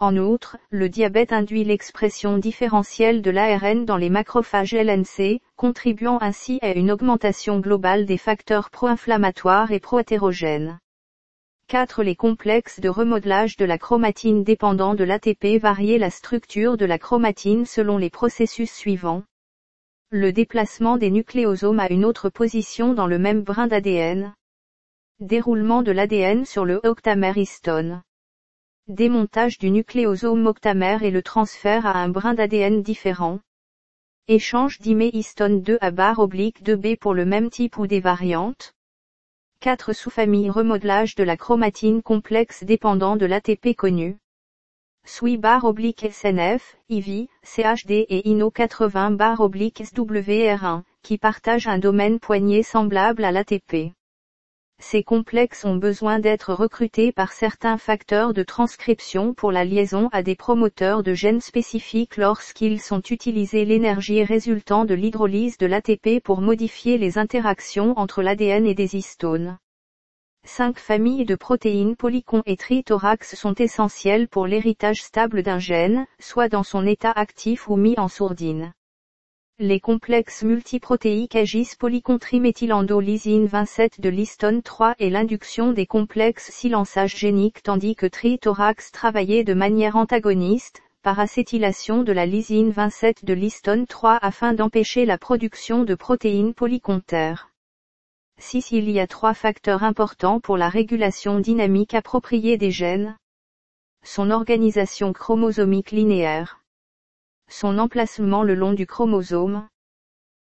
En 0.00 0.16
outre, 0.16 0.56
le 0.70 0.88
diabète 0.88 1.32
induit 1.32 1.62
l'expression 1.62 2.36
différentielle 2.36 3.22
de 3.22 3.30
l'ARN 3.30 3.84
dans 3.84 3.96
les 3.96 4.10
macrophages 4.10 4.74
LNC, 4.74 5.40
contribuant 5.54 6.18
ainsi 6.20 6.58
à 6.62 6.72
une 6.72 6.90
augmentation 6.90 7.60
globale 7.60 8.04
des 8.04 8.18
facteurs 8.18 8.70
pro-inflammatoires 8.70 9.70
et 9.70 9.78
pro-hétérogènes. 9.78 10.80
4. 11.68 12.02
Les 12.02 12.16
complexes 12.16 12.80
de 12.80 12.88
remodelage 12.88 13.56
de 13.56 13.64
la 13.64 13.78
chromatine 13.78 14.42
dépendant 14.42 14.96
de 14.96 15.04
l'ATP 15.04 15.60
varient 15.60 15.98
la 15.98 16.10
structure 16.10 16.76
de 16.76 16.84
la 16.84 16.98
chromatine 16.98 17.64
selon 17.64 17.96
les 17.96 18.10
processus 18.10 18.72
suivants. 18.72 19.22
Le 20.10 20.32
déplacement 20.32 20.96
des 20.96 21.10
nucléosomes 21.10 21.80
à 21.80 21.88
une 21.88 22.04
autre 22.04 22.30
position 22.30 22.94
dans 22.94 23.06
le 23.06 23.18
même 23.18 23.42
brin 23.42 23.68
d'ADN. 23.68 24.34
Déroulement 25.20 25.82
de 25.82 25.92
l'ADN 25.92 26.44
sur 26.44 26.64
le 26.64 26.80
octamère 26.82 27.38
histone 27.38 28.02
démontage 28.88 29.58
du 29.58 29.70
nucléosome 29.70 30.46
octamère 30.46 31.02
et 31.02 31.10
le 31.10 31.22
transfert 31.22 31.86
à 31.86 31.96
un 31.96 32.10
brin 32.10 32.34
d'ADN 32.34 32.82
différent. 32.82 33.40
Échange 34.28 34.78
histone 34.80 35.62
2 35.62 35.78
à 35.80 35.90
barre 35.90 36.18
oblique 36.18 36.62
2B 36.62 36.98
pour 36.98 37.14
le 37.14 37.24
même 37.24 37.48
type 37.48 37.78
ou 37.78 37.86
des 37.86 38.00
variantes. 38.00 38.74
4 39.60 39.94
sous-familles 39.94 40.50
remodelage 40.50 41.14
de 41.14 41.24
la 41.24 41.38
chromatine 41.38 42.02
complexe 42.02 42.62
dépendant 42.62 43.16
de 43.16 43.24
l'ATP 43.24 43.74
connu. 43.74 44.18
SWI 45.06 45.38
bar 45.38 45.64
oblique 45.64 46.06
SNF, 46.10 46.76
IV, 46.90 47.28
CHD 47.42 48.04
et 48.08 48.28
INO 48.28 48.50
80 48.50 49.12
bar 49.12 49.40
oblique 49.40 49.80
SWR1, 49.80 50.82
qui 51.02 51.16
partagent 51.16 51.68
un 51.68 51.78
domaine 51.78 52.20
poignet 52.20 52.62
semblable 52.62 53.24
à 53.24 53.32
l'ATP. 53.32 53.94
Ces 54.86 55.02
complexes 55.02 55.64
ont 55.64 55.76
besoin 55.76 56.18
d'être 56.18 56.52
recrutés 56.52 57.10
par 57.10 57.32
certains 57.32 57.78
facteurs 57.78 58.34
de 58.34 58.42
transcription 58.42 59.32
pour 59.32 59.50
la 59.50 59.64
liaison 59.64 60.10
à 60.12 60.22
des 60.22 60.36
promoteurs 60.36 61.02
de 61.02 61.14
gènes 61.14 61.40
spécifiques 61.40 62.18
lorsqu'ils 62.18 62.82
sont 62.82 63.00
utilisés 63.00 63.64
l'énergie 63.64 64.22
résultant 64.22 64.84
de 64.84 64.92
l'hydrolyse 64.92 65.56
de 65.56 65.64
l'ATP 65.64 66.22
pour 66.22 66.42
modifier 66.42 66.98
les 66.98 67.16
interactions 67.16 67.98
entre 67.98 68.20
l'ADN 68.20 68.66
et 68.66 68.74
des 68.74 68.94
histones. 68.94 69.56
Cinq 70.44 70.78
familles 70.78 71.24
de 71.24 71.34
protéines 71.34 71.96
polycon 71.96 72.42
et 72.44 72.58
trithorax 72.58 73.36
sont 73.36 73.54
essentielles 73.54 74.28
pour 74.28 74.46
l'héritage 74.46 75.02
stable 75.02 75.42
d'un 75.42 75.58
gène, 75.58 76.04
soit 76.20 76.50
dans 76.50 76.62
son 76.62 76.86
état 76.86 77.12
actif 77.12 77.70
ou 77.70 77.76
mis 77.76 77.94
en 77.96 78.08
sourdine. 78.08 78.74
Les 79.60 79.78
complexes 79.78 80.42
multiprotéiques 80.42 81.36
agissent 81.36 81.76
polycontriméthylandolysine 81.76 83.46
27 83.46 84.00
de 84.00 84.08
l'histone 84.08 84.62
3 84.62 84.96
et 84.98 85.10
l'induction 85.10 85.70
des 85.70 85.86
complexes 85.86 86.50
silençage 86.50 87.14
génique 87.14 87.62
tandis 87.62 87.94
que 87.94 88.06
trithorax 88.06 88.90
travaillait 88.90 89.44
de 89.44 89.54
manière 89.54 89.94
antagoniste, 89.94 90.82
par 91.02 91.20
acétylation 91.20 92.02
de 92.02 92.10
la 92.10 92.26
lysine 92.26 92.72
27 92.72 93.24
de 93.24 93.32
l'histone 93.32 93.86
3 93.86 94.18
afin 94.20 94.54
d'empêcher 94.54 95.04
la 95.04 95.18
production 95.18 95.84
de 95.84 95.94
protéines 95.94 96.52
polycontaires. 96.52 97.52
6. 98.38 98.72
Il 98.72 98.90
y 98.90 98.98
a 98.98 99.06
trois 99.06 99.34
facteurs 99.34 99.84
importants 99.84 100.40
pour 100.40 100.56
la 100.56 100.68
régulation 100.68 101.38
dynamique 101.38 101.94
appropriée 101.94 102.56
des 102.56 102.72
gènes. 102.72 103.16
Son 104.02 104.32
organisation 104.32 105.12
chromosomique 105.12 105.92
linéaire 105.92 106.63
son 107.48 107.78
emplacement 107.78 108.42
le 108.42 108.54
long 108.54 108.72
du 108.72 108.86
chromosome, 108.86 109.68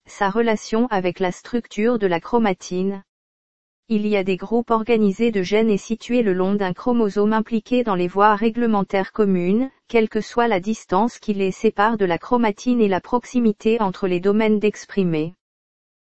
sa 0.06 0.30
relation 0.30 0.86
avec 0.88 1.20
la 1.20 1.32
structure 1.32 1.98
de 1.98 2.06
la 2.06 2.20
chromatine. 2.20 3.02
Il 3.88 4.06
y 4.06 4.16
a 4.16 4.24
des 4.24 4.36
groupes 4.36 4.70
organisés 4.70 5.30
de 5.30 5.42
gènes 5.42 5.70
et 5.70 5.78
situés 5.78 6.22
le 6.22 6.32
long 6.32 6.54
d'un 6.54 6.72
chromosome 6.72 7.32
impliqué 7.32 7.84
dans 7.84 7.94
les 7.94 8.08
voies 8.08 8.34
réglementaires 8.34 9.12
communes, 9.12 9.70
quelle 9.88 10.08
que 10.08 10.20
soit 10.20 10.48
la 10.48 10.58
distance 10.58 11.18
qui 11.18 11.34
les 11.34 11.52
sépare 11.52 11.96
de 11.96 12.04
la 12.04 12.18
chromatine 12.18 12.80
et 12.80 12.88
la 12.88 13.00
proximité 13.00 13.80
entre 13.80 14.08
les 14.08 14.18
domaines 14.18 14.58
d'exprimer. 14.58 15.34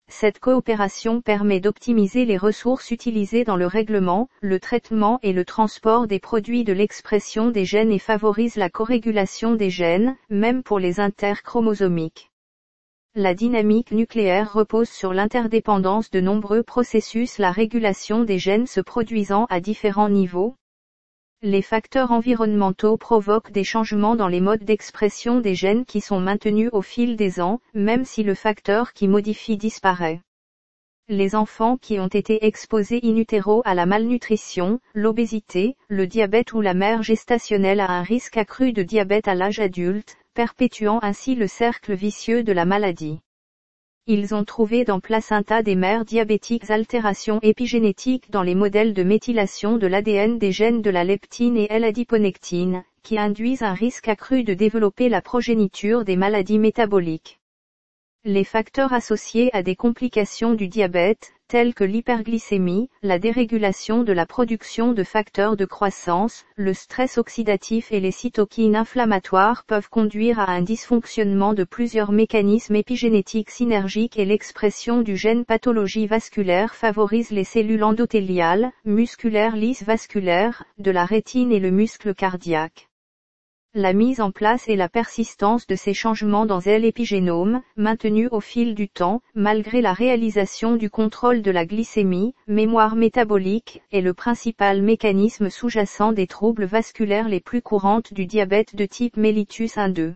Cette 0.09 0.39
coopération 0.39 1.21
permet 1.21 1.61
d'optimiser 1.61 2.25
les 2.25 2.37
ressources 2.37 2.91
utilisées 2.91 3.45
dans 3.45 3.57
le 3.57 3.67
règlement, 3.67 4.29
le 4.41 4.61
traitement 4.61 5.19
et 5.23 5.33
le 5.33 5.45
transport 5.45 6.07
des 6.07 6.21
produits 6.21 6.63
de 6.63 6.73
l'expression 6.73 7.51
des 7.51 7.65
gènes 7.65 7.91
et 7.91 7.99
favorise 7.99 8.57
la 8.57 8.71
corrégulation 8.71 9.55
des 9.55 9.71
gènes, 9.71 10.17
même 10.31 10.63
pour 10.63 10.79
les 10.79 11.01
interchromosomiques. 11.01 12.31
La 13.15 13.35
dynamique 13.35 13.93
nucléaire 13.93 14.53
repose 14.53 14.89
sur 14.89 15.13
l'interdépendance 15.13 16.11
de 16.11 16.21
nombreux 16.21 16.63
processus 16.63 17.39
la 17.39 17.53
régulation 17.53 18.25
des 18.25 18.39
gènes 18.39 18.67
se 18.67 18.81
produisant 18.81 19.47
à 19.51 19.61
différents 19.61 20.09
niveaux, 20.09 20.57
les 21.45 21.61
facteurs 21.61 22.11
environnementaux 22.11 22.97
provoquent 22.97 23.53
des 23.53 23.65
changements 23.65 24.17
dans 24.17 24.29
les 24.29 24.41
modes 24.41 24.65
d'expression 24.65 25.41
des 25.41 25.55
gènes 25.55 25.85
qui 25.85 26.01
sont 26.01 26.19
maintenus 26.19 26.71
au 26.73 26.81
fil 26.81 27.17
des 27.17 27.39
ans, 27.39 27.61
même 27.75 28.07
si 28.07 28.23
le 28.23 28.35
facteur 28.35 28.95
qui 28.95 29.09
modifie 29.09 29.59
disparaît. 29.59 30.23
Les 31.07 31.35
enfants 31.35 31.77
qui 31.77 32.01
ont 32.01 32.09
été 32.09 32.47
exposés 32.47 33.01
in 33.05 33.17
utero 33.17 33.61
à 33.67 33.75
la 33.75 33.85
malnutrition, 33.85 34.81
l'obésité, 34.95 35.77
le 35.89 36.07
diabète 36.07 36.55
ou 36.55 36.63
la 36.63 36.73
mère 36.73 37.03
gestationnelle 37.03 37.81
à 37.81 37.91
un 37.91 38.03
risque 38.03 38.39
accru 38.39 38.73
de 38.73 38.83
diabète 38.83 39.29
à 39.29 39.35
l'âge 39.35 39.61
adulte, 39.61 40.17
perpétuant 40.33 40.99
ainsi 41.03 41.35
le 41.35 41.47
cercle 41.47 41.93
vicieux 41.93 42.43
de 42.43 42.53
la 42.53 42.65
maladie. 42.65 43.21
Ils 44.07 44.35
ont 44.35 44.45
trouvé 44.45 44.85
dans 44.85 45.01
placenta 45.01 45.63
des 45.63 45.77
mères 45.77 46.05
diabétiques 46.05 46.69
altérations 46.69 47.39
épigénétiques 47.41 48.31
dans 48.31 48.43
les 48.43 48.55
modèles 48.55 48.93
de 48.93 49.03
méthylation 49.03 49.79
de 49.79 49.87
l'ADN 49.87 50.39
des 50.39 50.53
gènes 50.53 50.83
de 50.83 50.91
la 50.91 51.05
leptine 51.05 51.57
et 51.57 51.69
L-adiponectine, 51.71 52.85
qui 53.03 53.17
induisent 53.17 53.63
un 53.63 53.73
risque 53.73 54.09
accru 54.09 54.45
de 54.45 54.53
développer 54.53 55.09
la 55.09 55.23
progéniture 55.23 56.05
des 56.05 56.17
maladies 56.17 56.59
métaboliques. 56.59 57.41
Les 58.27 58.45
facteurs 58.45 58.95
associés 58.95 59.51
à 59.53 59.63
des 59.63 59.77
complications 59.77 60.55
du 60.55 60.67
diabète, 60.67 61.35
tels 61.47 61.75
que 61.75 61.85
l'hyperglycémie, 61.85 62.89
la 63.03 63.19
dérégulation 63.19 64.03
de 64.03 64.15
la 64.15 64.25
production 64.25 64.95
de 64.95 65.05
facteurs 65.05 65.59
de 65.59 65.67
croissance, 65.67 66.47
le 66.57 66.73
stress 66.73 67.19
oxydatif 67.19 67.93
et 67.93 68.01
les 68.01 68.13
cytokines 68.13 68.77
inflammatoires 68.77 69.65
peuvent 69.65 69.91
conduire 69.91 70.41
à 70.41 70.51
un 70.51 70.63
dysfonctionnement 70.63 71.53
de 71.53 71.65
plusieurs 71.65 72.13
mécanismes 72.13 72.77
épigénétiques 72.77 73.51
synergiques 73.51 74.19
et 74.19 74.25
l'expression 74.25 75.03
du 75.03 75.19
gène 75.19 75.45
pathologie 75.45 76.07
vasculaire 76.07 76.75
favorise 76.75 77.29
les 77.29 77.45
cellules 77.45 77.85
endothéliales, 77.85 78.73
musculaires 78.87 79.55
lisses 79.55 79.85
vasculaires, 79.85 80.65
de 80.79 80.91
la 80.91 81.05
rétine 81.05 81.53
et 81.53 81.61
le 81.61 81.71
muscle 81.71 82.15
cardiaque 82.15 82.89
la 83.75 83.93
mise 83.93 84.21
en 84.21 84.31
place 84.31 84.69
et 84.69 84.77
la 84.77 84.89
persistance 84.89 85.67
de 85.67 85.75
ces 85.75 85.95
changements 85.95 86.47
dans 86.47 86.61
l'épigénome, 86.65 87.61
maintenus 87.77 88.29
au 88.31 88.39
fil 88.41 88.77
du 88.77 88.89
temps, 88.89 89.21
malgré 89.35 89.81
la 89.81 89.93
réalisation 89.93 90.77
du 90.77 90.91
contrôle 90.91 91.43
de 91.43 91.51
la 91.51 91.67
glycémie, 91.67 92.35
mémoire 92.47 92.95
métabolique, 92.95 93.83
est 93.91 94.01
le 94.01 94.15
principal 94.15 94.81
mécanisme 94.81 95.51
sous-jacent 95.51 96.13
des 96.13 96.29
troubles 96.29 96.67
vasculaires 96.67 97.29
les 97.29 97.41
plus 97.41 97.63
courantes 97.63 98.15
du 98.15 98.27
diabète 98.27 98.77
de 98.77 98.87
type 98.87 99.17
mellitus 99.17 99.77
1-2. 99.77 100.15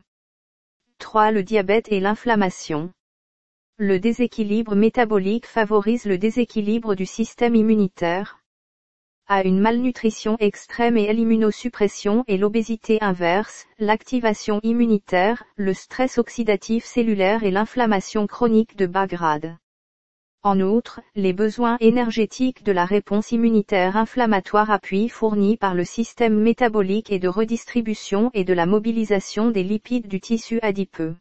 3. 0.99 1.33
Le 1.33 1.43
diabète 1.43 1.91
et 1.91 1.99
l'inflammation. 1.99 2.91
Le 3.77 3.99
déséquilibre 3.99 4.77
métabolique 4.77 5.47
favorise 5.47 6.05
le 6.05 6.19
déséquilibre 6.19 6.95
du 6.95 7.07
système 7.07 7.55
immunitaire, 7.55 8.38
à 9.29 9.45
une 9.45 9.61
malnutrition 9.61 10.39
extrême 10.41 10.97
et 10.97 11.13
l'immunosuppression 11.13 12.25
et 12.29 12.39
l'obésité 12.39 12.97
inverse, 13.03 13.67
l'activation 13.79 14.59
immunitaire, 14.63 15.45
le 15.57 15.75
stress 15.75 16.17
oxydatif 16.17 16.85
cellulaire 16.85 17.45
et 17.45 17.51
l'inflammation 17.51 18.27
chronique 18.27 18.77
de 18.77 18.87
bas 18.87 19.07
grade. 19.07 19.57
En 20.43 20.61
outre, 20.61 21.01
les 21.15 21.35
besoins 21.35 21.77
énergétiques 21.81 22.65
de 22.65 22.73
la 22.73 22.87
réponse 22.87 23.33
immunitaire 23.33 23.99
inflammatoire 23.99 24.71
appui 24.71 25.11
fournis 25.11 25.59
par 25.59 25.75
le 25.75 25.85
système 25.85 26.39
métabolique 26.39 27.13
et 27.13 27.19
de 27.19 27.29
redistribution 27.29 28.31
et 28.33 28.45
de 28.45 28.55
la 28.55 28.65
mobilisation 28.65 29.51
des 29.51 29.63
lipides 29.63 30.09
du 30.09 30.21
tissu 30.21 30.59
adipeux. 30.63 31.17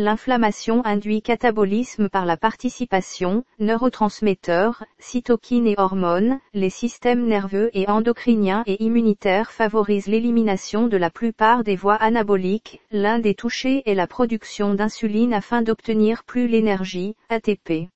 L'inflammation 0.00 0.80
induit 0.84 1.22
catabolisme 1.22 2.08
par 2.08 2.24
la 2.24 2.36
participation, 2.36 3.42
neurotransmetteurs, 3.58 4.84
cytokines 5.00 5.66
et 5.66 5.74
hormones, 5.76 6.38
les 6.54 6.70
systèmes 6.70 7.26
nerveux 7.26 7.68
et 7.72 7.88
endocriniens 7.90 8.62
et 8.68 8.80
immunitaires 8.84 9.50
favorisent 9.50 10.06
l'élimination 10.06 10.86
de 10.86 10.96
la 10.96 11.10
plupart 11.10 11.64
des 11.64 11.74
voies 11.74 11.96
anaboliques, 11.96 12.80
l'un 12.92 13.18
des 13.18 13.34
touchés 13.34 13.82
est 13.86 13.96
la 13.96 14.06
production 14.06 14.72
d'insuline 14.72 15.34
afin 15.34 15.62
d'obtenir 15.62 16.22
plus 16.22 16.46
l'énergie, 16.46 17.16
ATP. 17.28 17.88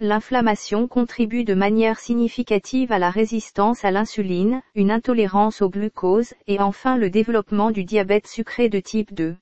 L'inflammation 0.00 0.88
contribue 0.88 1.44
de 1.44 1.54
manière 1.54 2.00
significative 2.00 2.90
à 2.90 2.98
la 2.98 3.10
résistance 3.10 3.84
à 3.84 3.92
l'insuline, 3.92 4.60
une 4.74 4.90
intolérance 4.90 5.62
au 5.62 5.70
glucose, 5.70 6.34
et 6.48 6.58
enfin 6.58 6.96
le 6.96 7.10
développement 7.10 7.70
du 7.70 7.84
diabète 7.84 8.26
sucré 8.26 8.68
de 8.68 8.80
type 8.80 9.14
2 9.14 9.36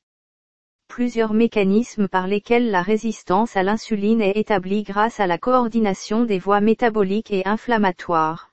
plusieurs 0.90 1.32
mécanismes 1.32 2.08
par 2.08 2.26
lesquels 2.26 2.72
la 2.72 2.82
résistance 2.82 3.56
à 3.56 3.62
l'insuline 3.62 4.20
est 4.20 4.36
établie 4.36 4.82
grâce 4.82 5.20
à 5.20 5.28
la 5.28 5.38
coordination 5.38 6.24
des 6.24 6.40
voies 6.40 6.60
métaboliques 6.60 7.30
et 7.30 7.46
inflammatoires. 7.46 8.50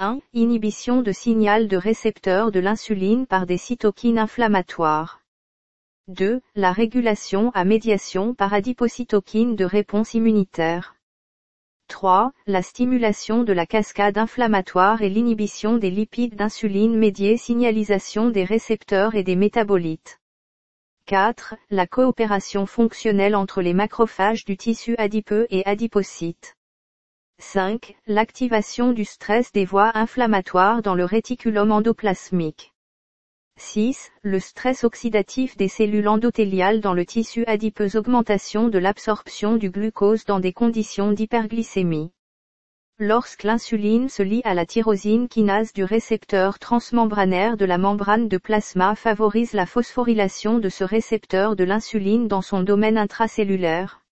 1. 0.00 0.20
Inhibition 0.32 1.02
de 1.02 1.12
signal 1.12 1.68
de 1.68 1.76
récepteur 1.76 2.52
de 2.52 2.58
l'insuline 2.58 3.26
par 3.26 3.44
des 3.44 3.58
cytokines 3.58 4.18
inflammatoires. 4.18 5.20
2. 6.08 6.40
La 6.54 6.72
régulation 6.72 7.50
à 7.52 7.64
médiation 7.64 8.32
par 8.32 8.54
adipocytokines 8.54 9.54
de 9.54 9.66
réponse 9.66 10.14
immunitaire. 10.14 10.96
3. 11.88 12.32
La 12.46 12.62
stimulation 12.62 13.44
de 13.44 13.52
la 13.52 13.66
cascade 13.66 14.16
inflammatoire 14.16 15.02
et 15.02 15.10
l'inhibition 15.10 15.76
des 15.76 15.90
lipides 15.90 16.34
d'insuline 16.34 16.96
médiés 16.96 17.36
signalisation 17.36 18.30
des 18.30 18.44
récepteurs 18.44 19.14
et 19.14 19.22
des 19.22 19.36
métabolites. 19.36 20.21
4. 21.06 21.56
La 21.70 21.88
coopération 21.88 22.64
fonctionnelle 22.64 23.34
entre 23.34 23.60
les 23.60 23.74
macrophages 23.74 24.44
du 24.44 24.56
tissu 24.56 24.94
adipeux 24.98 25.48
et 25.50 25.66
adipocytes. 25.66 26.56
5. 27.38 27.96
L'activation 28.06 28.92
du 28.92 29.04
stress 29.04 29.50
des 29.50 29.64
voies 29.64 29.90
inflammatoires 29.94 30.80
dans 30.80 30.94
le 30.94 31.04
réticulum 31.04 31.72
endoplasmique. 31.72 32.72
6. 33.56 34.12
Le 34.22 34.38
stress 34.38 34.84
oxydatif 34.84 35.56
des 35.56 35.68
cellules 35.68 36.06
endothéliales 36.06 36.80
dans 36.80 36.94
le 36.94 37.04
tissu 37.04 37.44
adipeux 37.46 37.96
augmentation 37.96 38.68
de 38.68 38.78
l'absorption 38.78 39.56
du 39.56 39.70
glucose 39.70 40.24
dans 40.24 40.38
des 40.38 40.52
conditions 40.52 41.10
d'hyperglycémie. 41.10 42.12
Lorsque 43.04 43.42
l'insuline 43.42 44.08
se 44.08 44.22
lie 44.22 44.42
à 44.44 44.54
la 44.54 44.64
tyrosine 44.64 45.26
kinase 45.26 45.72
du 45.72 45.82
récepteur 45.82 46.60
transmembranaire 46.60 47.56
de 47.56 47.64
la 47.64 47.76
membrane 47.76 48.28
de 48.28 48.38
plasma 48.38 48.94
favorise 48.94 49.54
la 49.54 49.66
phosphorylation 49.66 50.60
de 50.60 50.68
ce 50.68 50.84
récepteur 50.84 51.56
de 51.56 51.64
l'insuline 51.64 52.28
dans 52.28 52.42
son 52.42 52.62
domaine 52.62 52.96
intracellulaire. 52.96 54.02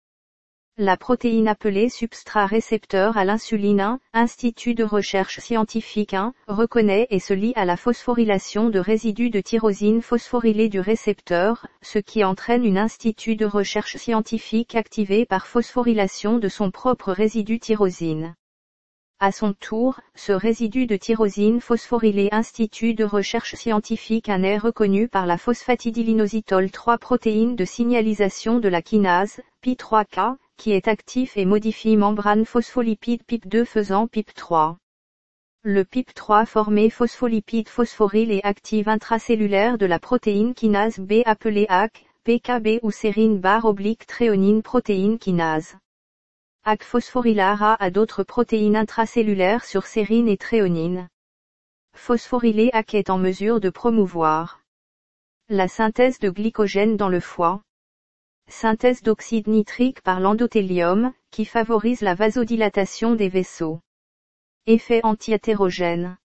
La 0.76 0.96
protéine 0.96 1.46
appelée 1.46 1.88
substrat 1.88 2.46
récepteur 2.46 3.16
à 3.16 3.24
l'insuline 3.24 3.80
1, 3.80 4.00
Institut 4.12 4.74
de 4.74 4.82
recherche 4.82 5.38
scientifique 5.38 6.14
1, 6.14 6.32
reconnaît 6.48 7.06
et 7.10 7.20
se 7.20 7.32
lie 7.32 7.52
à 7.54 7.64
la 7.64 7.76
phosphorylation 7.76 8.70
de 8.70 8.80
résidus 8.80 9.30
de 9.30 9.40
tyrosine 9.40 10.02
phosphorylée 10.02 10.68
du 10.68 10.80
récepteur, 10.80 11.64
ce 11.80 12.00
qui 12.00 12.24
entraîne 12.24 12.64
une 12.64 12.78
institut 12.78 13.36
de 13.36 13.46
recherche 13.46 13.98
scientifique 13.98 14.74
activée 14.74 15.26
par 15.26 15.46
phosphorylation 15.46 16.38
de 16.38 16.48
son 16.48 16.72
propre 16.72 17.12
résidu 17.12 17.60
tyrosine. 17.60 18.34
À 19.22 19.32
son 19.32 19.52
tour, 19.52 20.00
ce 20.14 20.32
résidu 20.32 20.86
de 20.86 20.96
tyrosine 20.96 21.60
phosphorylée 21.60 22.30
Institut 22.32 22.94
de 22.94 23.04
recherche 23.04 23.54
scientifique 23.54 24.30
un 24.30 24.42
est 24.42 24.56
reconnu 24.56 25.08
par 25.08 25.26
la 25.26 25.36
phosphatidylinositol 25.36 26.70
3 26.70 26.96
protéine 26.96 27.54
de 27.54 27.66
signalisation 27.66 28.60
de 28.60 28.68
la 28.70 28.80
kinase, 28.80 29.42
PI3K, 29.62 30.36
qui 30.56 30.72
est 30.72 30.88
actif 30.88 31.36
et 31.36 31.44
modifie 31.44 31.98
membrane 31.98 32.46
phospholipide 32.46 33.20
PIP2 33.28 33.66
faisant 33.66 34.06
PIP3. 34.06 34.76
Le 35.64 35.84
PIP3 35.84 36.46
formé 36.46 36.88
phospholipide 36.88 37.68
phosphoryle 37.68 38.32
et 38.32 38.40
active 38.42 38.88
intracellulaire 38.88 39.76
de 39.76 39.84
la 39.84 39.98
protéine 39.98 40.54
kinase 40.54 40.98
B 40.98 41.20
appelée 41.26 41.66
AC, 41.68 42.06
PKB 42.24 42.80
ou 42.82 42.90
sérine 42.90 43.38
barre 43.38 43.66
oblique 43.66 44.06
tréonine 44.06 44.62
protéine 44.62 45.18
kinase. 45.18 45.76
AC 46.62 46.84
phosphorylare 46.84 47.76
A 47.80 47.90
d'autres 47.90 48.22
protéines 48.22 48.76
intracellulaires 48.76 49.64
sur 49.64 49.86
sérine 49.86 50.28
et 50.28 50.36
tréonine. 50.36 51.08
Phosphorylé 51.96 52.68
AC 52.74 52.94
est 52.94 53.08
en 53.08 53.16
mesure 53.16 53.60
de 53.60 53.70
promouvoir 53.70 54.60
la 55.48 55.68
synthèse 55.68 56.18
de 56.18 56.28
glycogène 56.28 56.96
dans 56.96 57.08
le 57.08 57.18
foie. 57.18 57.62
Synthèse 58.48 59.02
d'oxyde 59.02 59.48
nitrique 59.48 60.02
par 60.02 60.20
l'endothélium, 60.20 61.12
qui 61.30 61.44
favorise 61.44 62.02
la 62.02 62.14
vasodilatation 62.14 63.14
des 63.14 63.28
vaisseaux. 63.28 63.80
Effet 64.66 65.00
anti-hétérogène. 65.02 66.18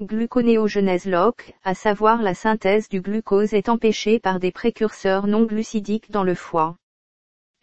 Gluconéogenèse 0.00 1.06
LOC, 1.06 1.52
à 1.64 1.74
savoir 1.74 2.22
la 2.22 2.34
synthèse 2.34 2.88
du 2.88 3.00
glucose 3.00 3.52
est 3.52 3.68
empêchée 3.68 4.20
par 4.20 4.38
des 4.38 4.52
précurseurs 4.52 5.26
non 5.26 5.42
glucidiques 5.42 6.10
dans 6.10 6.24
le 6.24 6.36
foie. 6.36 6.76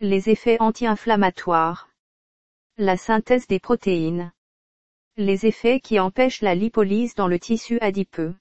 Les 0.07 0.29
effets 0.29 0.57
anti-inflammatoires. 0.59 1.89
La 2.77 2.95
synthèse 2.95 3.47
des 3.47 3.59
protéines. 3.59 4.31
Les 5.17 5.47
effets 5.47 5.79
qui 5.79 5.99
empêchent 5.99 6.43
la 6.43 6.53
lipolyse 6.53 7.15
dans 7.15 7.27
le 7.27 7.39
tissu 7.39 7.79
adipeux. 7.79 8.35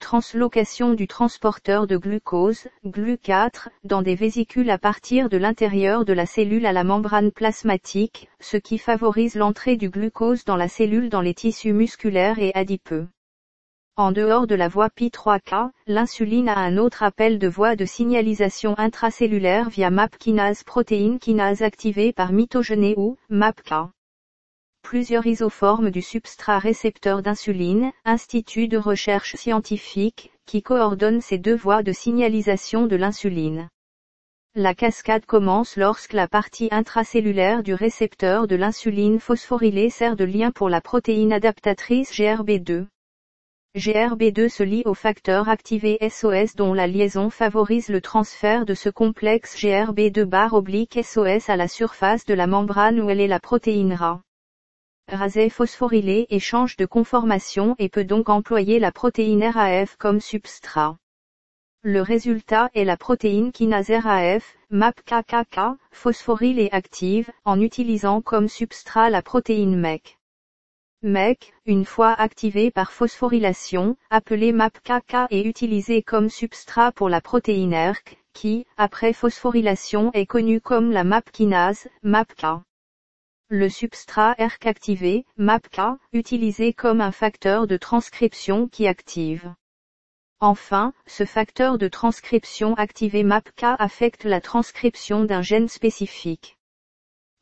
Translocation 0.00 0.94
du 0.94 1.06
transporteur 1.06 1.86
de 1.86 1.96
glucose, 1.96 2.66
GLU4, 2.84 3.68
dans 3.84 4.02
des 4.02 4.16
vésicules 4.16 4.68
à 4.68 4.78
partir 4.78 5.28
de 5.28 5.36
l'intérieur 5.36 6.04
de 6.04 6.12
la 6.12 6.26
cellule 6.26 6.66
à 6.66 6.72
la 6.72 6.82
membrane 6.82 7.30
plasmatique, 7.30 8.28
ce 8.40 8.56
qui 8.56 8.78
favorise 8.78 9.36
l'entrée 9.36 9.76
du 9.76 9.90
glucose 9.90 10.44
dans 10.44 10.56
la 10.56 10.66
cellule 10.66 11.08
dans 11.08 11.20
les 11.20 11.34
tissus 11.34 11.72
musculaires 11.72 12.40
et 12.40 12.52
adipeux. 12.52 13.06
En 13.96 14.10
dehors 14.10 14.48
de 14.48 14.56
la 14.56 14.66
voie 14.66 14.88
Pi3K, 14.88 15.70
l'insuline 15.86 16.48
a 16.48 16.58
un 16.58 16.78
autre 16.78 17.04
appel 17.04 17.38
de 17.38 17.46
voie 17.46 17.76
de 17.76 17.84
signalisation 17.84 18.74
intracellulaire 18.76 19.70
via 19.70 19.88
MAP 19.88 20.18
kinase 20.18 20.64
protéine 20.64 21.20
kinase 21.20 21.62
activée 21.62 22.12
par 22.12 22.32
mitogéné 22.32 22.94
ou 22.96 23.16
MAPK. 23.28 23.72
Plusieurs 24.82 25.28
isoformes 25.28 25.90
du 25.90 26.02
substrat 26.02 26.58
récepteur 26.58 27.22
d'insuline, 27.22 27.92
Institut 28.04 28.66
de 28.66 28.78
recherche 28.78 29.36
scientifique, 29.36 30.32
qui 30.44 30.60
coordonne 30.60 31.20
ces 31.20 31.38
deux 31.38 31.54
voies 31.54 31.84
de 31.84 31.92
signalisation 31.92 32.88
de 32.88 32.96
l'insuline. 32.96 33.68
La 34.56 34.74
cascade 34.74 35.24
commence 35.24 35.76
lorsque 35.76 36.14
la 36.14 36.26
partie 36.26 36.66
intracellulaire 36.72 37.62
du 37.62 37.74
récepteur 37.74 38.48
de 38.48 38.56
l'insuline 38.56 39.20
phosphorylée 39.20 39.88
sert 39.88 40.16
de 40.16 40.24
lien 40.24 40.50
pour 40.50 40.68
la 40.68 40.80
protéine 40.80 41.32
adaptatrice 41.32 42.12
GRB2. 42.12 42.86
GRB2 43.76 44.48
se 44.48 44.62
lie 44.62 44.84
au 44.84 44.94
facteur 44.94 45.48
activé 45.48 45.98
SOS 46.08 46.54
dont 46.54 46.74
la 46.74 46.86
liaison 46.86 47.28
favorise 47.28 47.88
le 47.88 48.00
transfert 48.00 48.66
de 48.66 48.74
ce 48.74 48.88
complexe 48.88 49.56
GRB2 49.56 50.22
barre 50.22 50.54
oblique 50.54 50.96
SOS 51.02 51.50
à 51.50 51.56
la 51.56 51.66
surface 51.66 52.24
de 52.24 52.34
la 52.34 52.46
membrane 52.46 53.00
où 53.00 53.10
elle 53.10 53.20
est 53.20 53.26
la 53.26 53.40
protéine 53.40 53.94
RA. 53.94 54.22
Rasé 55.10 55.50
phosphorylé 55.50 56.28
et 56.30 56.38
change 56.38 56.76
de 56.76 56.86
conformation 56.86 57.74
et 57.80 57.88
peut 57.88 58.04
donc 58.04 58.28
employer 58.28 58.78
la 58.78 58.92
protéine 58.92 59.42
RAF 59.42 59.96
comme 59.96 60.20
substrat. 60.20 60.96
Le 61.82 62.00
résultat 62.00 62.70
est 62.74 62.84
la 62.84 62.96
protéine 62.96 63.50
kinase 63.50 63.90
RAF, 63.90 64.56
MAPKKK, 64.70 65.58
phosphorylée 65.90 66.68
active, 66.70 67.28
en 67.44 67.60
utilisant 67.60 68.20
comme 68.20 68.46
substrat 68.46 69.10
la 69.10 69.20
protéine 69.20 69.76
MEC. 69.76 70.16
MEC, 71.06 71.52
une 71.66 71.84
fois 71.84 72.14
activée 72.14 72.70
par 72.70 72.90
phosphorylation, 72.90 73.98
appelée 74.08 74.52
MAPKK 74.52 75.28
est 75.28 75.42
utilisée 75.42 76.00
comme 76.00 76.30
substrat 76.30 76.92
pour 76.92 77.10
la 77.10 77.20
protéine 77.20 77.74
ERK, 77.74 78.16
qui, 78.32 78.64
après 78.78 79.12
phosphorylation 79.12 80.10
est 80.14 80.24
connue 80.24 80.62
comme 80.62 80.90
la 80.90 81.04
MAP 81.04 81.30
kinase, 81.30 81.88
MAPK. 82.04 82.46
Le 83.48 83.68
substrat 83.68 84.34
ERK 84.38 84.66
activé, 84.66 85.26
MAPK, 85.36 85.78
utilisé 86.14 86.72
comme 86.72 87.02
un 87.02 87.12
facteur 87.12 87.66
de 87.66 87.76
transcription 87.76 88.66
qui 88.66 88.86
active. 88.86 89.54
Enfin, 90.40 90.94
ce 91.06 91.26
facteur 91.26 91.76
de 91.76 91.88
transcription 91.88 92.72
activé 92.76 93.24
MAPK 93.24 93.62
affecte 93.78 94.24
la 94.24 94.40
transcription 94.40 95.24
d'un 95.24 95.42
gène 95.42 95.68
spécifique. 95.68 96.56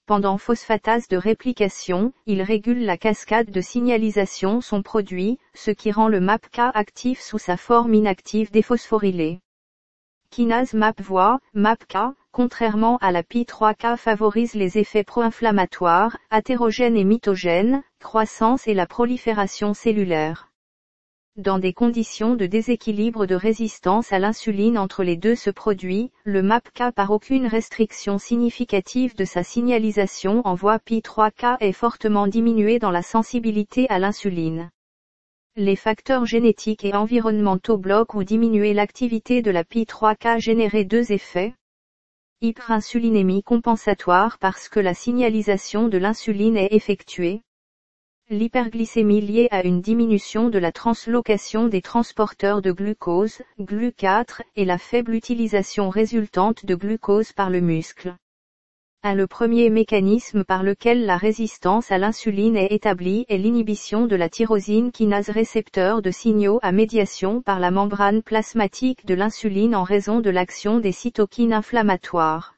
Pendant 0.07 0.37
phosphatase 0.37 1.07
de 1.07 1.17
réplication, 1.17 2.13
il 2.27 2.43
régule 2.43 2.85
la 2.85 2.97
cascade 2.97 3.51
de 3.51 3.61
signalisation 3.61 4.61
son 4.61 4.83
produit, 4.83 5.39
ce 5.55 5.71
qui 5.71 5.93
rend 5.93 6.09
le 6.09 6.19
MAPK 6.19 6.59
actif 6.75 7.21
sous 7.21 7.39
sa 7.39 7.57
forme 7.57 7.95
inactive 7.95 8.51
déphosphorylée. 8.51 9.41
Kinase 10.31 10.75
MAP-voie, 10.75 11.39
MAPK, 11.55 11.99
contrairement 12.33 12.97
à 12.99 13.13
la 13.13 13.23
Pi3K 13.23 13.97
favorise 13.97 14.55
les 14.55 14.79
effets 14.79 15.05
pro-inflammatoires, 15.05 16.17
athérogènes 16.31 16.97
et 16.97 17.05
mitogènes, 17.05 17.83
croissance 18.01 18.67
et 18.67 18.75
la 18.75 18.87
prolifération 18.87 19.73
cellulaire. 19.73 20.52
Dans 21.39 21.59
des 21.59 21.73
conditions 21.73 22.35
de 22.35 22.45
déséquilibre 22.45 23.25
de 23.25 23.35
résistance 23.35 24.13
à 24.13 24.19
l'insuline 24.19 24.77
entre 24.77 25.03
les 25.03 25.17
deux 25.17 25.35
se 25.35 25.49
produit, 25.49 26.11
le 26.25 26.43
MAPK 26.43 26.93
par 26.95 27.11
aucune 27.11 27.47
restriction 27.47 28.19
significative 28.19 29.17
de 29.17 29.25
sa 29.25 29.43
signalisation 29.43 30.43
en 30.47 30.55
voie 30.55 30.77
Pi3K 30.77 31.57
est 31.61 31.73
fortement 31.73 32.27
diminué 32.27 32.79
dans 32.79 32.91
la 32.91 33.01
sensibilité 33.01 33.87
à 33.89 33.99
l'insuline. 33.99 34.69
Les 35.57 35.75
facteurs 35.75 36.27
génétiques 36.27 36.85
et 36.85 36.95
environnementaux 36.95 37.79
bloquent 37.79 38.19
ou 38.19 38.25
diminuent 38.25 38.75
l'activité 38.75 39.41
de 39.41 39.51
la 39.51 39.65
Pi3K 39.65 40.39
générer 40.39 40.85
deux 40.85 41.13
effets. 41.13 41.55
Hyperinsulinémie 42.43 43.43
compensatoire 43.43 44.37
parce 44.39 44.69
que 44.69 44.81
la 44.81 44.93
signalisation 44.93 45.89
de 45.89 45.97
l'insuline 45.97 46.59
est 46.59 46.75
effectuée. 46.75 47.41
L'hyperglycémie 48.33 49.21
liée 49.21 49.49
à 49.51 49.63
une 49.63 49.83
diminution 49.83 50.49
de 50.49 50.59
la 50.59 50.73
translocation 50.73 51.69
des 51.69 51.83
transporteurs 51.83 52.63
de 52.63 52.73
glucose, 52.73 53.43
GLU4, 53.61 54.41
et 54.57 54.65
la 54.65 54.79
faible 54.79 55.13
utilisation 55.13 55.91
résultante 55.91 56.65
de 56.65 56.75
glucose 56.75 57.33
par 57.35 57.51
le 57.51 57.61
muscle. 57.61 58.15
Un 59.03 59.15
le 59.15 59.27
premier 59.27 59.69
mécanisme 59.69 60.45
par 60.45 60.63
lequel 60.63 61.05
la 61.05 61.19
résistance 61.19 61.93
à 61.93 61.99
l'insuline 61.99 62.57
est 62.57 62.73
établie 62.73 63.27
est 63.29 63.37
l'inhibition 63.37 64.07
de 64.07 64.17
la 64.17 64.31
tyrosine 64.31 64.93
kinase 64.93 65.29
récepteur 65.29 66.01
de 66.01 66.11
signaux 66.11 66.59
à 66.63 66.73
médiation 66.73 67.43
par 67.43 67.61
la 67.61 67.71
membrane 67.71 68.23
plasmatique 68.23 69.05
de 69.05 69.13
l'insuline 69.13 69.77
en 69.77 69.83
raison 69.83 70.21
de 70.21 70.31
l'action 70.31 70.79
des 70.79 70.93
cytokines 70.93 71.53
inflammatoires. 71.53 72.52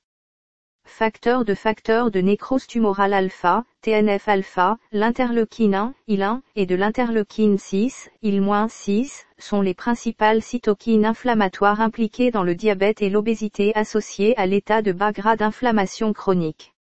Facteur 0.86 1.44
de 1.44 1.54
facteur 1.54 2.10
de 2.10 2.20
nécrose 2.20 2.66
tumorale 2.66 3.14
alpha, 3.14 3.64
TNF-alpha, 3.82 4.78
l'interleukine 4.92 5.74
1, 5.74 5.94
IL-1, 6.08 6.40
et 6.56 6.66
de 6.66 6.74
l'interleukine 6.76 7.58
6, 7.58 8.10
IL-6, 8.22 9.24
sont 9.38 9.60
les 9.60 9.74
principales 9.74 10.40
cytokines 10.40 11.04
inflammatoires 11.04 11.80
impliquées 11.80 12.30
dans 12.30 12.44
le 12.44 12.54
diabète 12.54 13.02
et 13.02 13.10
l'obésité 13.10 13.72
associée 13.74 14.36
à 14.36 14.46
l'état 14.46 14.82
de 14.82 14.92
bas 14.92 15.12
grade 15.12 15.40
d'inflammation 15.40 16.12
chronique. 16.12 16.74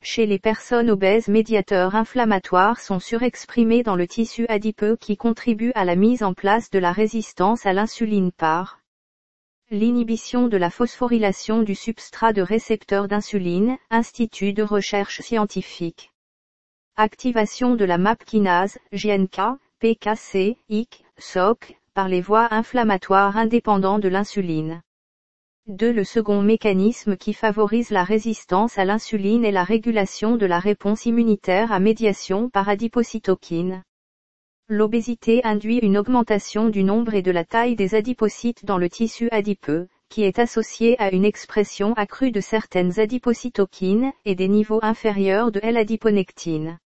Chez 0.00 0.26
les 0.26 0.38
personnes 0.38 0.90
obèses 0.90 1.28
médiateurs 1.28 1.96
inflammatoires 1.96 2.78
sont 2.78 3.00
surexprimés 3.00 3.82
dans 3.82 3.96
le 3.96 4.06
tissu 4.06 4.46
adipeux 4.48 4.96
qui 4.96 5.16
contribue 5.16 5.72
à 5.74 5.84
la 5.84 5.96
mise 5.96 6.22
en 6.22 6.34
place 6.34 6.70
de 6.70 6.78
la 6.78 6.92
résistance 6.92 7.66
à 7.66 7.72
l'insuline 7.72 8.30
par 8.30 8.77
L'inhibition 9.70 10.48
de 10.48 10.56
la 10.56 10.70
phosphorylation 10.70 11.62
du 11.62 11.74
substrat 11.74 12.32
de 12.32 12.40
récepteur 12.40 13.06
d'insuline, 13.06 13.76
Institut 13.90 14.54
de 14.54 14.62
recherche 14.62 15.20
scientifique. 15.20 16.10
Activation 16.96 17.74
de 17.74 17.84
la 17.84 17.98
MAP 17.98 18.24
kinase, 18.24 18.78
GNK, 18.94 19.58
PKC, 19.78 20.56
IC, 20.70 21.04
SOC, 21.18 21.78
par 21.92 22.08
les 22.08 22.22
voies 22.22 22.48
inflammatoires 22.50 23.36
indépendants 23.36 23.98
de 23.98 24.08
l'insuline. 24.08 24.80
2. 25.66 25.92
Le 25.92 26.04
second 26.04 26.40
mécanisme 26.40 27.18
qui 27.18 27.34
favorise 27.34 27.90
la 27.90 28.04
résistance 28.04 28.78
à 28.78 28.86
l'insuline 28.86 29.44
est 29.44 29.52
la 29.52 29.64
régulation 29.64 30.36
de 30.36 30.46
la 30.46 30.60
réponse 30.60 31.04
immunitaire 31.04 31.72
à 31.72 31.78
médiation 31.78 32.48
par 32.48 32.70
adipocytokine. 32.70 33.82
L'obésité 34.70 35.40
induit 35.44 35.78
une 35.78 35.96
augmentation 35.96 36.68
du 36.68 36.84
nombre 36.84 37.14
et 37.14 37.22
de 37.22 37.30
la 37.30 37.44
taille 37.44 37.74
des 37.74 37.94
adipocytes 37.94 38.66
dans 38.66 38.76
le 38.76 38.90
tissu 38.90 39.30
adipeux, 39.30 39.88
qui 40.10 40.24
est 40.24 40.38
associée 40.38 40.94
à 41.00 41.10
une 41.10 41.24
expression 41.24 41.94
accrue 41.94 42.32
de 42.32 42.40
certaines 42.42 43.00
adipocytokines 43.00 44.12
et 44.26 44.34
des 44.34 44.46
niveaux 44.46 44.80
inférieurs 44.82 45.52
de 45.52 45.60
L-adiponectine. 45.62 46.78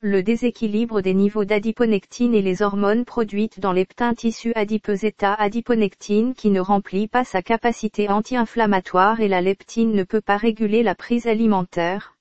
Le 0.00 0.24
déséquilibre 0.24 1.00
des 1.00 1.14
niveaux 1.14 1.44
d'adiponectine 1.44 2.34
et 2.34 2.42
les 2.42 2.60
hormones 2.60 3.04
produites 3.04 3.60
dans 3.60 3.72
les 3.72 3.84
ptins 3.84 4.14
tissus 4.14 4.52
adipeux 4.56 5.04
état 5.04 5.34
adiponectine 5.34 6.34
qui 6.34 6.50
ne 6.50 6.60
remplit 6.60 7.06
pas 7.06 7.22
sa 7.22 7.40
capacité 7.40 8.08
anti-inflammatoire 8.08 9.20
et 9.20 9.28
la 9.28 9.42
leptine 9.42 9.92
ne 9.92 10.02
peut 10.02 10.20
pas 10.20 10.36
réguler 10.38 10.82
la 10.82 10.96
prise 10.96 11.28
alimentaire. 11.28 12.15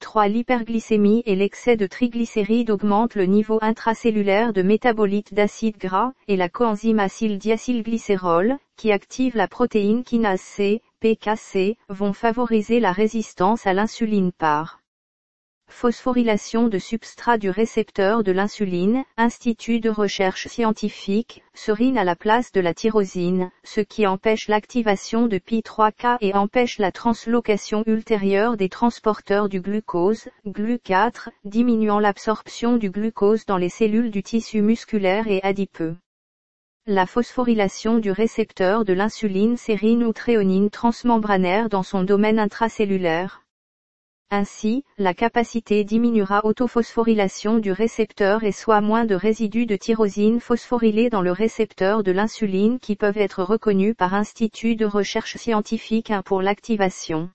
3. 0.00 0.28
L'hyperglycémie 0.28 1.22
et 1.26 1.36
l'excès 1.36 1.76
de 1.76 1.86
triglycérides 1.86 2.70
augmentent 2.70 3.14
le 3.14 3.26
niveau 3.26 3.58
intracellulaire 3.62 4.52
de 4.52 4.62
métabolites 4.62 5.34
d'acides 5.34 5.78
gras, 5.78 6.12
et 6.26 6.36
la 6.36 6.48
coenzyme 6.48 6.98
acyldiacylglycérol, 6.98 8.58
qui 8.76 8.92
active 8.92 9.36
la 9.36 9.46
protéine 9.46 10.02
kinase 10.02 10.40
C, 10.40 10.82
PKC, 11.00 11.76
vont 11.88 12.12
favoriser 12.12 12.80
la 12.80 12.92
résistance 12.92 13.66
à 13.66 13.72
l'insuline 13.72 14.32
par 14.32 14.79
phosphorylation 15.70 16.68
de 16.68 16.78
substrat 16.78 17.38
du 17.38 17.48
récepteur 17.48 18.22
de 18.22 18.32
l'insuline, 18.32 19.04
Institut 19.16 19.80
de 19.80 19.88
recherche 19.88 20.46
scientifique, 20.46 21.42
serine 21.54 21.96
à 21.96 22.04
la 22.04 22.16
place 22.16 22.52
de 22.52 22.60
la 22.60 22.74
tyrosine, 22.74 23.50
ce 23.64 23.80
qui 23.80 24.06
empêche 24.06 24.48
l'activation 24.48 25.26
de 25.26 25.38
Pi3K 25.38 26.18
et 26.20 26.34
empêche 26.34 26.78
la 26.78 26.92
translocation 26.92 27.82
ultérieure 27.86 28.56
des 28.56 28.68
transporteurs 28.68 29.48
du 29.48 29.60
glucose, 29.60 30.28
GLU4, 30.46 31.28
diminuant 31.44 32.00
l'absorption 32.00 32.76
du 32.76 32.90
glucose 32.90 33.46
dans 33.46 33.56
les 33.56 33.68
cellules 33.68 34.10
du 34.10 34.22
tissu 34.22 34.62
musculaire 34.62 35.26
et 35.28 35.42
adipeux. 35.42 35.96
La 36.86 37.06
phosphorylation 37.06 37.98
du 37.98 38.10
récepteur 38.10 38.84
de 38.84 38.92
l'insuline 38.92 39.56
sérine 39.56 40.02
ou 40.02 40.12
tréonine 40.12 40.70
transmembranaire 40.70 41.68
dans 41.68 41.82
son 41.82 42.02
domaine 42.02 42.38
intracellulaire, 42.38 43.42
ainsi, 44.30 44.84
la 44.96 45.12
capacité 45.12 45.82
diminuera 45.84 46.44
autophosphorylation 46.44 47.58
du 47.58 47.72
récepteur 47.72 48.44
et 48.44 48.52
soit 48.52 48.80
moins 48.80 49.04
de 49.04 49.14
résidus 49.14 49.66
de 49.66 49.76
tyrosine 49.76 50.40
phosphorylés 50.40 51.10
dans 51.10 51.22
le 51.22 51.32
récepteur 51.32 52.02
de 52.02 52.12
l'insuline 52.12 52.78
qui 52.78 52.96
peuvent 52.96 53.18
être 53.18 53.42
reconnus 53.42 53.94
par 53.96 54.14
Institut 54.14 54.76
de 54.76 54.86
recherche 54.86 55.36
scientifique 55.36 56.12
pour 56.24 56.42
l'activation. 56.42 57.30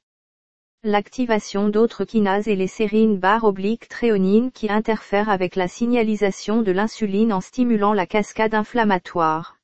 L'activation 0.83 1.67
d'autres 1.67 2.05
kinases 2.05 2.47
et 2.47 2.55
les 2.55 2.67
sérines 2.67 3.17
barres 3.17 3.43
obliques 3.43 3.87
tréonines 3.87 4.51
qui 4.51 4.69
interfèrent 4.69 5.29
avec 5.29 5.55
la 5.55 5.67
signalisation 5.67 6.61
de 6.61 6.71
l'insuline 6.71 7.33
en 7.33 7.41
stimulant 7.41 7.93
la 7.93 8.05
cascade 8.05 8.53
inflammatoire. 8.53 9.57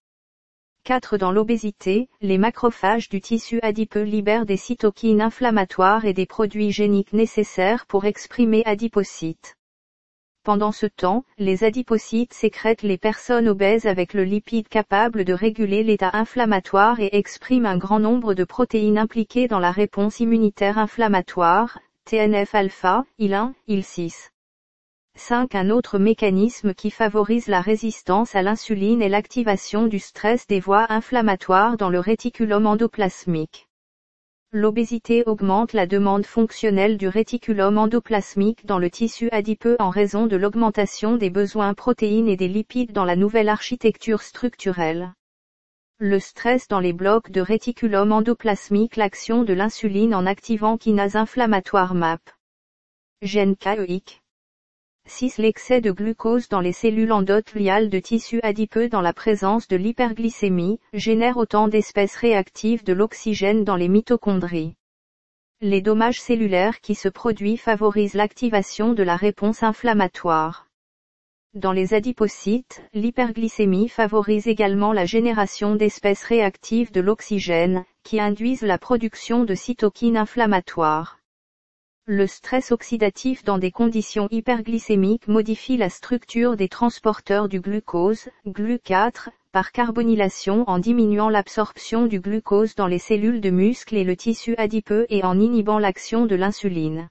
4. 0.84 1.18
Dans 1.18 1.32
l'obésité, 1.32 2.10
les 2.22 2.40
macrophages 2.40 3.08
du 3.08 3.22
tissu 3.22 3.60
adipeux 3.62 4.02
libèrent 4.02 4.48
des 4.48 4.58
cytokines 4.58 5.22
inflammatoires 5.22 6.06
et 6.06 6.14
des 6.14 6.26
produits 6.26 6.72
géniques 6.72 7.14
nécessaires 7.14 7.86
pour 7.86 8.06
exprimer 8.06 8.64
adipocytes. 8.66 9.58
Pendant 10.44 10.72
ce 10.72 10.88
temps, 10.88 11.24
les 11.38 11.64
adipocytes 11.64 12.34
sécrètent 12.34 12.82
les 12.82 12.98
personnes 12.98 13.48
obèses 13.48 13.86
avec 13.86 14.16
le 14.16 14.24
lipide 14.24 14.70
capable 14.70 15.24
de 15.24 15.34
réguler 15.34 15.84
l'état 15.84 16.10
inflammatoire 16.14 17.00
et 17.00 17.10
expriment 17.16 17.68
un 17.68 17.78
grand 17.78 18.00
nombre 18.00 18.34
de 18.34 18.44
protéines 18.44 18.98
impliquées 18.98 19.48
dans 19.48 19.60
la 19.60 19.72
réponse 19.72 20.20
immunitaire 20.20 20.80
inflammatoire, 20.80 21.78
TNF-alpha, 22.06 23.06
IL1, 23.20 23.54
IL6. 23.70 24.31
5. 25.16 25.56
Un 25.56 25.70
autre 25.70 26.00
mécanisme 26.00 26.74
qui 26.74 26.90
favorise 26.90 27.48
la 27.48 27.62
résistance 27.62 28.36
à 28.36 28.42
l'insuline 28.42 29.02
est 29.02 29.10
l'activation 29.10 29.88
du 29.88 30.00
stress 30.00 30.48
des 30.48 30.60
voies 30.60 30.86
inflammatoires 30.90 31.78
dans 31.78 31.90
le 31.90 32.00
réticulum 32.00 32.66
endoplasmique. 32.66 33.68
L'obésité 34.52 35.24
augmente 35.28 35.74
la 35.74 35.86
demande 35.86 36.26
fonctionnelle 36.26 36.98
du 36.98 37.08
réticulum 37.08 37.78
endoplasmique 37.78 38.66
dans 38.66 38.80
le 38.80 38.90
tissu 38.90 39.30
adipeux 39.32 39.78
en 39.80 39.90
raison 39.90 40.28
de 40.28 40.36
l'augmentation 40.36 41.16
des 41.16 41.30
besoins 41.30 41.74
protéines 41.74 42.28
et 42.28 42.36
des 42.36 42.50
lipides 42.50 42.92
dans 42.92 43.06
la 43.06 43.16
nouvelle 43.16 43.48
architecture 43.48 44.22
structurelle. 44.22 45.14
Le 46.00 46.20
stress 46.20 46.68
dans 46.68 46.80
les 46.80 46.94
blocs 46.94 47.32
de 47.32 47.42
réticulum 47.42 48.12
endoplasmique 48.12 48.96
l'action 48.96 49.44
de 49.44 49.54
l'insuline 49.54 50.16
en 50.16 50.26
activant 50.26 50.78
kinase 50.78 51.16
inflammatoire 51.16 51.94
MAP. 51.94 52.22
Gène 53.22 53.56
6. 55.08 55.38
L'excès 55.38 55.82
de 55.82 55.92
glucose 55.92 56.48
dans 56.50 56.62
les 56.62 56.72
cellules 56.72 57.12
endothéliales 57.12 57.90
de 57.90 58.00
tissu 58.00 58.40
adipeux 58.44 58.90
dans 58.90 59.02
la 59.02 59.14
présence 59.14 59.68
de 59.68 59.76
l'hyperglycémie, 59.76 60.80
génère 60.94 61.38
autant 61.38 61.68
d'espèces 61.68 62.16
réactives 62.16 62.84
de 62.84 62.94
l'oxygène 62.94 63.64
dans 63.64 63.76
les 63.76 63.88
mitochondries. 63.88 64.76
Les 65.62 65.82
dommages 65.82 66.20
cellulaires 66.20 66.82
qui 66.82 66.96
se 66.96 67.08
produisent 67.08 67.62
favorisent 67.62 68.16
l'activation 68.16 68.94
de 68.94 69.04
la 69.04 69.16
réponse 69.16 69.62
inflammatoire. 69.62 70.68
Dans 71.54 71.72
les 71.72 71.94
adipocytes, 71.94 72.82
l'hyperglycémie 72.94 73.90
favorise 73.90 74.48
également 74.48 74.94
la 74.94 75.06
génération 75.06 75.76
d'espèces 75.76 76.24
réactives 76.24 76.92
de 76.92 77.02
l'oxygène, 77.02 77.86
qui 78.04 78.20
induisent 78.20 78.64
la 78.64 78.78
production 78.78 79.44
de 79.44 79.54
cytokines 79.54 80.18
inflammatoires. 80.18 81.21
Le 82.08 82.26
stress 82.26 82.72
oxydatif 82.72 83.44
dans 83.44 83.60
des 83.60 83.70
conditions 83.70 84.28
hyperglycémiques 84.32 85.28
modifie 85.28 85.78
la 85.78 85.92
structure 85.92 86.58
des 86.58 86.68
transporteurs 86.68 87.48
du 87.48 87.62
glucose, 87.62 88.28
GLU4, 88.48 89.30
par 89.52 89.72
carbonylation 89.72 90.64
en 90.68 90.80
diminuant 90.80 91.30
l'absorption 91.30 92.08
du 92.08 92.20
glucose 92.20 92.74
dans 92.74 92.88
les 92.88 92.98
cellules 92.98 93.40
de 93.40 93.52
muscles 93.52 93.98
et 93.98 94.04
le 94.04 94.16
tissu 94.16 94.56
adipeux 94.58 95.06
et 95.10 95.24
en 95.24 95.40
inhibant 95.40 95.78
l'action 95.78 96.26
de 96.26 96.36
l'insuline. 96.36 97.08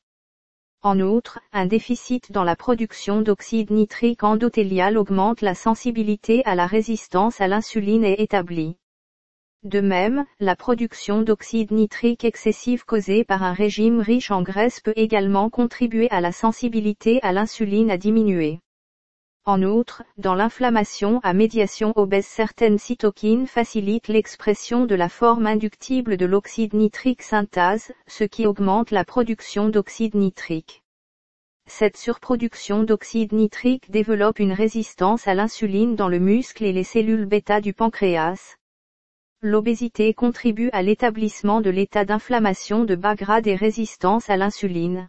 En 0.83 0.99
outre, 0.99 1.39
un 1.53 1.67
déficit 1.67 2.33
dans 2.33 2.43
la 2.43 2.57
production 2.57 3.23
d'oxyde 3.23 3.71
nitrique 3.71 4.25
endothélial 4.25 4.99
augmente 4.99 5.41
la 5.41 5.55
sensibilité 5.55 6.45
à 6.47 6.57
la 6.57 6.67
résistance 6.67 7.41
à 7.41 7.47
l'insuline 7.47 8.05
et 8.05 8.21
établie. 8.21 8.77
De 9.63 9.83
même, 9.83 10.25
la 10.39 10.57
production 10.57 11.21
d'oxyde 11.21 11.71
nitrique 11.71 12.25
excessive 12.25 12.87
causée 12.87 13.25
par 13.25 13.43
un 13.43 13.53
régime 13.53 14.01
riche 14.01 14.31
en 14.31 14.41
graisse 14.41 14.81
peut 14.81 14.95
également 14.97 15.51
contribuer 15.51 16.09
à 16.11 16.23
la 16.23 16.33
sensibilité 16.33 17.21
à 17.23 17.33
l'insuline 17.33 17.91
à 17.91 17.99
diminuer. 17.99 18.61
En 19.45 19.63
outre, 19.63 20.03
dans 20.17 20.35
l'inflammation 20.35 21.21
à 21.23 21.35
médiation 21.35 21.93
obèse 21.97 22.25
certaines 22.25 22.79
cytokines 22.79 23.47
facilitent 23.47 24.09
l'expression 24.09 24.87
de 24.87 24.95
la 24.95 25.11
forme 25.11 25.47
inductible 25.47 26.17
de 26.17 26.25
l'oxyde 26.25 26.73
nitrique 26.73 27.23
synthase, 27.23 27.93
ce 28.07 28.25
qui 28.25 28.47
augmente 28.47 28.91
la 28.91 29.05
production 29.05 29.69
d'oxyde 29.69 30.15
nitrique. 30.15 30.83
Cette 31.67 31.99
surproduction 31.99 32.83
d'oxyde 32.83 33.33
nitrique 33.33 33.91
développe 33.91 34.39
une 34.39 34.53
résistance 34.53 35.29
à 35.29 35.35
l'insuline 35.35 35.97
dans 35.97 36.09
le 36.09 36.19
muscle 36.19 36.65
et 36.65 36.73
les 36.73 36.85
cellules 36.85 37.27
bêta 37.27 37.61
du 37.61 37.75
pancréas, 37.75 38.57
L'obésité 39.43 40.13
contribue 40.13 40.69
à 40.75 40.83
l'établissement 40.83 41.63
de 41.63 41.71
l'état 41.71 42.05
d'inflammation 42.05 42.85
de 42.85 42.95
bas 42.95 43.15
grade 43.15 43.47
et 43.47 43.55
résistance 43.55 44.29
à 44.29 44.37
l'insuline. 44.37 45.09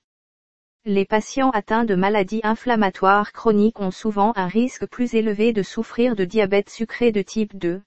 Les 0.85 1.03
patients 1.03 1.49
atteints 1.49 1.83
de 1.83 1.95
maladies 1.95 2.39
inflammatoires 2.43 3.33
chroniques 3.33 3.81
ont 3.81 3.91
souvent 3.91 4.31
un 4.37 4.47
risque 4.47 4.85
plus 4.87 5.15
élevé 5.15 5.51
de 5.51 5.63
souffrir 5.63 6.15
de 6.15 6.23
diabète 6.23 6.69
sucré 6.69 7.11
de 7.11 7.21
type 7.21 7.57
2. 7.57 7.81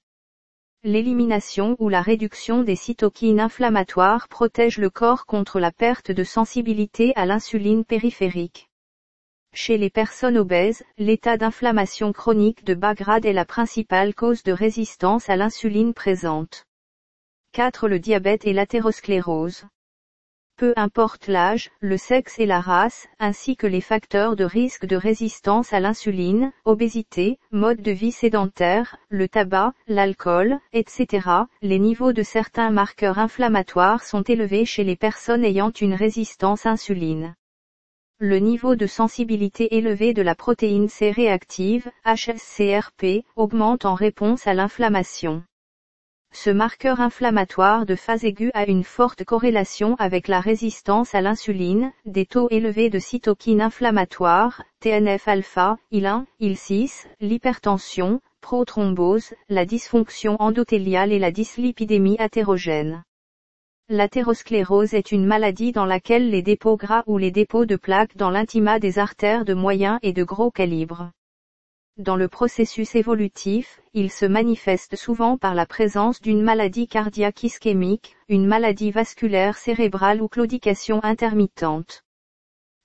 L'élimination 0.83 1.77
ou 1.79 1.89
la 1.89 2.03
réduction 2.03 2.63
des 2.63 2.77
cytokines 2.77 3.41
inflammatoires 3.41 4.29
protège 4.29 4.77
le 4.77 4.91
corps 4.91 5.25
contre 5.25 5.59
la 5.61 5.73
perte 5.73 6.11
de 6.11 6.25
sensibilité 6.25 7.15
à 7.17 7.25
l'insuline 7.25 7.87
périphérique. 7.87 8.69
Chez 9.57 9.79
les 9.79 9.89
personnes 9.89 10.37
obèses, 10.37 10.83
l'état 10.99 11.37
d'inflammation 11.37 12.13
chronique 12.13 12.65
de 12.65 12.75
bas 12.75 12.95
grade 12.95 13.25
est 13.25 13.33
la 13.33 13.45
principale 13.45 14.13
cause 14.13 14.43
de 14.43 14.51
résistance 14.51 15.31
à 15.31 15.37
l'insuline 15.37 15.95
présente. 15.95 16.67
4. 17.53 17.87
Le 17.87 18.01
diabète 18.01 18.49
et 18.49 18.53
l'athérosclérose. 18.53 19.65
Peu 20.57 20.73
importe 20.75 21.29
l'âge, 21.29 21.71
le 21.79 21.97
sexe 21.97 22.41
et 22.41 22.47
la 22.47 22.61
race, 22.61 23.07
ainsi 23.21 23.57
que 23.57 23.69
les 23.69 23.81
facteurs 23.81 24.35
de 24.35 24.43
risque 24.43 24.87
de 24.87 24.97
résistance 24.97 25.73
à 25.73 25.79
l'insuline, 25.79 26.51
obésité, 26.65 27.39
mode 27.53 27.81
de 27.81 27.93
vie 27.93 28.13
sédentaire, 28.13 28.97
le 29.09 29.29
tabac, 29.29 29.73
l'alcool, 29.87 30.59
etc., 30.73 31.29
les 31.63 31.79
niveaux 31.79 32.13
de 32.13 32.25
certains 32.25 32.71
marqueurs 32.71 33.21
inflammatoires 33.21 34.03
sont 34.03 34.23
élevés 34.23 34.65
chez 34.65 34.83
les 34.83 34.97
personnes 34.97 35.45
ayant 35.45 35.71
une 35.71 35.95
résistance 35.95 36.67
insuline. 36.67 37.37
Le 38.21 38.39
niveau 38.39 38.77
de 38.77 38.87
sensibilité 38.87 39.77
élevé 39.77 40.15
de 40.15 40.23
la 40.23 40.37
protéine 40.37 40.89
C 40.89 41.11
réactive, 41.11 41.91
HSCRP, 42.07 43.25
augmente 43.35 43.85
en 43.85 43.95
réponse 43.95 44.47
à 44.47 44.55
l'inflammation. 44.55 45.43
Ce 46.33 46.49
marqueur 46.49 47.01
inflammatoire 47.01 47.87
de 47.87 47.97
phase 47.97 48.25
aiguë 48.25 48.53
a 48.55 48.67
une 48.67 48.85
forte 48.85 49.25
corrélation 49.25 49.97
avec 49.97 50.29
la 50.29 50.41
résistance 50.41 51.15
à 51.15 51.21
l'insuline, 51.21 51.93
des 52.07 52.25
taux 52.25 52.49
élevés 52.51 52.89
de 52.89 53.01
cytokines 53.01 53.61
inflammatoires, 53.61 54.63
TNF-alpha, 54.81 55.77
IL1, 55.93 56.25
IL6, 56.41 57.07
l'hypertension, 57.21 58.21
prothrombose, 58.41 59.35
la 59.49 59.67
dysfonction 59.67 60.37
endothéliale 60.41 61.13
et 61.13 61.19
la 61.19 61.33
dyslipidémie 61.33 62.17
athérogène. 62.19 63.03
L'athérosclérose 63.91 64.95
est 64.95 65.13
une 65.13 65.27
maladie 65.27 65.71
dans 65.71 65.85
laquelle 65.85 66.31
les 66.31 66.41
dépôts 66.41 66.79
gras 66.79 67.03
ou 67.07 67.19
les 67.19 67.31
dépôts 67.31 67.67
de 67.67 67.77
plaques 67.77 68.17
dans 68.17 68.31
l'intima 68.31 68.79
des 68.79 68.99
artères 68.99 69.45
de 69.45 69.53
moyen 69.53 69.99
et 70.01 70.15
de 70.15 70.25
gros 70.25 70.51
calibre. 70.51 71.11
Dans 71.99 72.17
le 72.17 72.29
processus 72.29 72.95
évolutif, 72.95 73.83
il 73.93 74.11
se 74.11 74.25
manifeste 74.25 74.97
souvent 74.97 75.37
par 75.37 75.55
la 75.55 75.67
présence 75.67 76.23
d'une 76.23 76.41
maladie 76.41 76.89
cardiaque 76.89 77.43
ischémique, 77.43 78.17
une 78.31 78.47
maladie 78.47 78.91
vasculaire 78.91 79.59
cérébrale 79.59 80.23
ou 80.23 80.29
claudication 80.29 81.05
intermittente. 81.05 82.05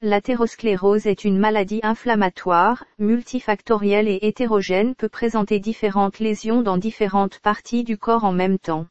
L'athérosclérose 0.02 1.08
est 1.08 1.24
une 1.24 1.40
maladie 1.40 1.80
inflammatoire, 1.82 2.84
multifactorielle 2.98 4.10
et 4.10 4.20
hétérogène 4.22 4.96
peut 4.96 5.08
présenter 5.08 5.60
différentes 5.60 6.20
lésions 6.20 6.62
dans 6.62 6.78
différentes 6.78 7.40
parties 7.40 7.86
du 7.86 7.98
corps 7.98 8.26
en 8.26 8.34
même 8.34 8.60
temps. 8.60 8.86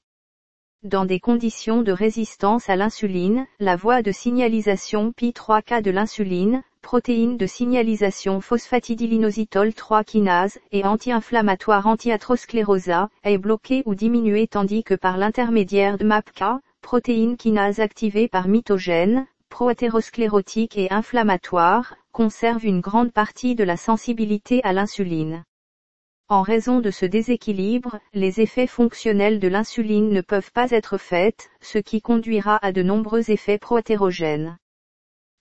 Dans 0.84 1.04
des 1.04 1.18
conditions 1.18 1.82
de 1.82 1.90
résistance 1.90 2.70
à 2.70 2.76
l'insuline, 2.76 3.48
la 3.58 3.74
voie 3.74 4.00
de 4.00 4.12
signalisation 4.12 5.12
Pi3K 5.20 5.82
de 5.82 5.90
l'insuline, 5.90 6.62
protéine 6.82 7.36
de 7.36 7.46
signalisation 7.46 8.40
phosphatidylinositol 8.40 9.74
3 9.74 10.04
kinase 10.04 10.60
et 10.70 10.84
anti-inflammatoire 10.84 11.88
anti-atherosclérosa, 11.88 13.08
est 13.24 13.38
bloquée 13.38 13.82
ou 13.86 13.96
diminuée 13.96 14.46
tandis 14.46 14.84
que 14.84 14.94
par 14.94 15.18
l'intermédiaire 15.18 15.98
de 15.98 16.04
MAPK, 16.04 16.44
protéine 16.80 17.36
kinase 17.36 17.80
activée 17.80 18.28
par 18.28 18.46
mitogène, 18.46 19.26
proathérosclérotique 19.48 20.78
et 20.78 20.92
inflammatoire, 20.92 21.96
conserve 22.12 22.64
une 22.64 22.80
grande 22.80 23.12
partie 23.12 23.56
de 23.56 23.64
la 23.64 23.76
sensibilité 23.76 24.60
à 24.62 24.72
l'insuline. 24.72 25.42
En 26.30 26.42
raison 26.42 26.80
de 26.80 26.90
ce 26.90 27.06
déséquilibre, 27.06 28.00
les 28.12 28.42
effets 28.42 28.66
fonctionnels 28.66 29.38
de 29.38 29.48
l'insuline 29.48 30.10
ne 30.10 30.20
peuvent 30.20 30.52
pas 30.52 30.70
être 30.72 30.98
faits, 30.98 31.48
ce 31.62 31.78
qui 31.78 32.02
conduira 32.02 32.58
à 32.60 32.70
de 32.70 32.82
nombreux 32.82 33.30
effets 33.30 33.56
proathérogènes. 33.56 34.58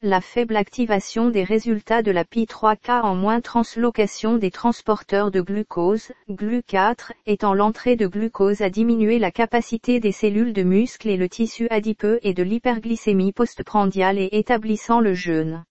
La 0.02 0.22
faible 0.22 0.56
activation 0.56 1.30
des 1.30 1.44
résultats 1.44 2.04
de 2.04 2.12
la 2.12 2.24
Pi3K 2.24 3.02
en 3.02 3.16
moins 3.16 3.42
translocation 3.42 4.38
des 4.38 4.50
transporteurs 4.50 5.30
de 5.30 5.42
glucose, 5.42 6.14
GLU4, 6.30 7.12
étant 7.26 7.54
l'entrée 7.54 7.98
de 7.98 8.08
glucose 8.08 8.62
à 8.62 8.70
diminuer 8.70 9.20
la 9.20 9.32
capacité 9.32 10.00
des 10.00 10.14
cellules 10.14 10.54
de 10.54 10.64
muscle 10.64 11.10
et 11.10 11.18
le 11.18 11.28
tissu 11.28 11.68
adipeux 11.70 12.20
et 12.22 12.34
de 12.34 12.44
l'hyperglycémie 12.44 13.34
postprandiale 13.34 14.20
et 14.20 14.30
établissant 14.32 15.02
le 15.02 15.14
jeûne. 15.14 15.66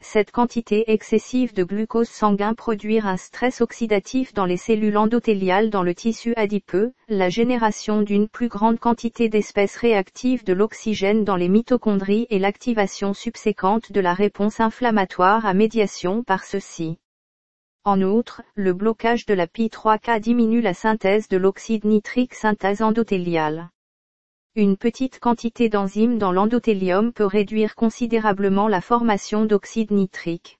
Cette 0.00 0.30
quantité 0.30 0.90
excessive 0.92 1.52
de 1.54 1.64
glucose 1.64 2.08
sanguin 2.08 2.54
produire 2.54 3.06
un 3.06 3.16
stress 3.16 3.60
oxydatif 3.60 4.32
dans 4.32 4.46
les 4.46 4.56
cellules 4.56 4.96
endothéliales 4.96 5.70
dans 5.70 5.82
le 5.82 5.94
tissu 5.94 6.32
adipeux, 6.36 6.92
la 7.08 7.28
génération 7.28 8.00
d'une 8.02 8.28
plus 8.28 8.48
grande 8.48 8.78
quantité 8.78 9.28
d'espèces 9.28 9.76
réactives 9.76 10.44
de 10.44 10.52
l'oxygène 10.52 11.24
dans 11.24 11.36
les 11.36 11.48
mitochondries 11.48 12.26
et 12.30 12.38
l'activation 12.38 13.12
subséquente 13.12 13.92
de 13.92 14.00
la 14.00 14.14
réponse 14.14 14.60
inflammatoire 14.60 15.44
à 15.44 15.52
médiation 15.52 16.22
par 16.22 16.44
ceux-ci. 16.44 16.98
En 17.84 18.00
outre, 18.00 18.42
le 18.54 18.72
blocage 18.72 19.26
de 19.26 19.34
la 19.34 19.46
Pi3K 19.46 20.20
diminue 20.20 20.60
la 20.60 20.74
synthèse 20.74 21.28
de 21.28 21.36
l'oxyde 21.36 21.84
nitrique 21.84 22.34
synthèse 22.34 22.82
endothéliale. 22.82 23.68
Une 24.60 24.76
petite 24.76 25.20
quantité 25.20 25.68
d'enzymes 25.68 26.18
dans 26.18 26.32
l'endothélium 26.32 27.12
peut 27.12 27.24
réduire 27.24 27.76
considérablement 27.76 28.66
la 28.66 28.80
formation 28.80 29.44
d'oxyde 29.44 29.92
nitrique. 29.92 30.58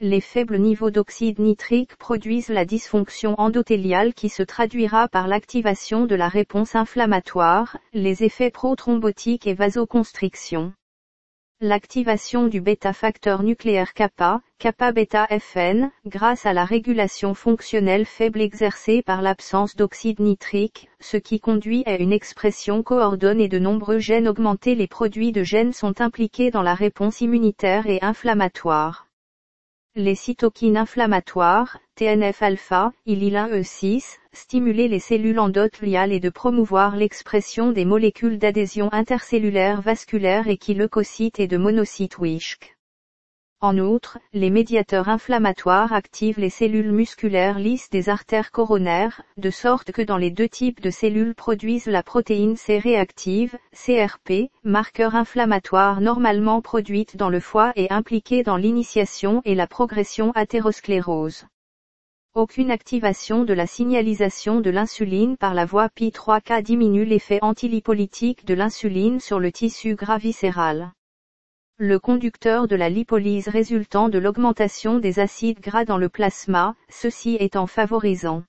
Les 0.00 0.20
faibles 0.20 0.58
niveaux 0.58 0.90
d'oxyde 0.90 1.38
nitrique 1.38 1.94
produisent 1.96 2.48
la 2.48 2.64
dysfonction 2.64 3.36
endothéliale 3.38 4.14
qui 4.14 4.28
se 4.28 4.42
traduira 4.42 5.06
par 5.06 5.28
l'activation 5.28 6.06
de 6.06 6.16
la 6.16 6.26
réponse 6.26 6.74
inflammatoire, 6.74 7.78
les 7.92 8.24
effets 8.24 8.50
prothrombotiques 8.50 9.46
et 9.46 9.54
vasoconstriction. 9.54 10.72
L'activation 11.66 12.46
du 12.46 12.60
bêta-facteur 12.60 13.42
nucléaire 13.42 13.94
kappa, 13.94 14.42
kappa-bêta-FN, 14.58 15.90
grâce 16.04 16.44
à 16.44 16.52
la 16.52 16.66
régulation 16.66 17.32
fonctionnelle 17.32 18.04
faible 18.04 18.42
exercée 18.42 19.00
par 19.00 19.22
l'absence 19.22 19.74
d'oxyde 19.74 20.20
nitrique, 20.20 20.90
ce 21.00 21.16
qui 21.16 21.40
conduit 21.40 21.82
à 21.86 21.96
une 21.96 22.12
expression 22.12 22.82
coordonnée 22.82 23.48
de 23.48 23.58
nombreux 23.58 23.98
gènes 23.98 24.28
augmentés. 24.28 24.74
Les 24.74 24.88
produits 24.88 25.32
de 25.32 25.42
gènes 25.42 25.72
sont 25.72 26.02
impliqués 26.02 26.50
dans 26.50 26.60
la 26.60 26.74
réponse 26.74 27.22
immunitaire 27.22 27.86
et 27.86 27.98
inflammatoire. 28.02 29.06
Les 29.94 30.16
cytokines 30.16 30.76
inflammatoires, 30.76 31.78
TNF-alpha, 31.94 32.92
IL-1E6, 33.06 34.18
stimuler 34.34 34.88
les 34.88 34.98
cellules 34.98 35.38
endothéliales 35.38 36.12
et 36.12 36.20
de 36.20 36.28
promouvoir 36.28 36.96
l'expression 36.96 37.72
des 37.72 37.84
molécules 37.84 38.38
d'adhésion 38.38 38.92
intercellulaire 38.92 39.80
vasculaire 39.80 40.48
et 40.48 40.56
qui 40.56 40.74
leucocytes 40.74 41.40
et 41.40 41.46
de 41.46 41.56
monocytes 41.56 42.18
WISC. 42.18 42.74
En 43.60 43.78
outre, 43.78 44.18
les 44.34 44.50
médiateurs 44.50 45.08
inflammatoires 45.08 45.94
activent 45.94 46.38
les 46.38 46.50
cellules 46.50 46.92
musculaires 46.92 47.58
lisses 47.58 47.88
des 47.88 48.10
artères 48.10 48.50
coronaires, 48.50 49.22
de 49.38 49.48
sorte 49.48 49.90
que 49.90 50.02
dans 50.02 50.18
les 50.18 50.30
deux 50.30 50.50
types 50.50 50.82
de 50.82 50.90
cellules 50.90 51.34
produisent 51.34 51.86
la 51.86 52.02
protéine 52.02 52.56
C 52.56 52.78
réactive, 52.78 53.56
CRP, 53.72 54.50
marqueur 54.64 55.14
inflammatoire 55.14 56.02
normalement 56.02 56.60
produite 56.60 57.16
dans 57.16 57.30
le 57.30 57.40
foie 57.40 57.72
et 57.74 57.90
impliquée 57.90 58.42
dans 58.42 58.58
l'initiation 58.58 59.40
et 59.46 59.54
la 59.54 59.66
progression 59.66 60.32
athérosclérose. 60.32 61.46
Aucune 62.36 62.72
activation 62.72 63.44
de 63.44 63.54
la 63.54 63.68
signalisation 63.68 64.60
de 64.60 64.68
l'insuline 64.68 65.36
par 65.36 65.54
la 65.54 65.64
voie 65.64 65.86
Pi3K 65.86 66.62
diminue 66.62 67.04
l'effet 67.04 67.38
antilipolytique 67.42 68.44
de 68.44 68.54
l'insuline 68.54 69.20
sur 69.20 69.38
le 69.38 69.52
tissu 69.52 69.94
gras 69.94 70.18
viscéral. 70.18 70.90
Le 71.76 72.00
conducteur 72.00 72.66
de 72.66 72.74
la 72.74 72.88
lipolyse 72.88 73.46
résultant 73.46 74.08
de 74.08 74.18
l'augmentation 74.18 74.98
des 74.98 75.20
acides 75.20 75.60
gras 75.60 75.84
dans 75.84 75.96
le 75.96 76.08
plasma, 76.08 76.74
ceci 76.88 77.36
étant 77.38 77.68
favorisant. 77.68 78.42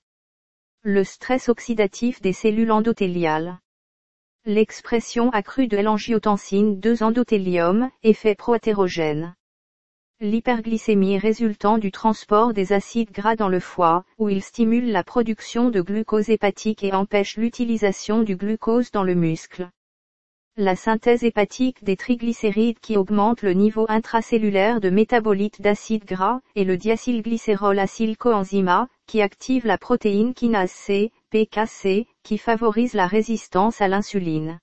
Le 0.82 1.04
stress 1.04 1.48
oxydatif 1.48 2.20
des 2.20 2.32
cellules 2.32 2.72
endothéliales. 2.72 3.60
L'expression 4.46 5.30
accrue 5.30 5.68
de 5.68 5.76
l'angiotensine 5.76 6.80
2 6.80 7.04
endothélium, 7.04 7.88
effet 8.02 8.34
proathérogène. 8.34 9.35
L'hyperglycémie 10.22 11.18
résultant 11.18 11.76
du 11.76 11.92
transport 11.92 12.54
des 12.54 12.72
acides 12.72 13.10
gras 13.10 13.36
dans 13.36 13.50
le 13.50 13.60
foie, 13.60 14.02
où 14.16 14.30
il 14.30 14.42
stimule 14.42 14.90
la 14.90 15.04
production 15.04 15.68
de 15.68 15.82
glucose 15.82 16.30
hépatique 16.30 16.82
et 16.82 16.94
empêche 16.94 17.36
l'utilisation 17.36 18.22
du 18.22 18.34
glucose 18.34 18.90
dans 18.90 19.02
le 19.02 19.14
muscle. 19.14 19.68
La 20.56 20.74
synthèse 20.74 21.22
hépatique 21.22 21.84
des 21.84 21.98
triglycérides 21.98 22.78
qui 22.80 22.96
augmente 22.96 23.42
le 23.42 23.52
niveau 23.52 23.84
intracellulaire 23.90 24.80
de 24.80 24.88
métabolites 24.88 25.60
d'acides 25.60 26.06
gras, 26.06 26.40
et 26.54 26.64
le 26.64 26.78
diacylglycérol 26.78 27.78
acylcoenzyma, 27.78 28.88
qui 29.06 29.20
active 29.20 29.66
la 29.66 29.76
protéine 29.76 30.32
kinase 30.32 30.70
C, 30.70 31.12
PKC, 31.28 32.06
qui 32.22 32.38
favorise 32.38 32.94
la 32.94 33.06
résistance 33.06 33.82
à 33.82 33.88
l'insuline 33.88 34.60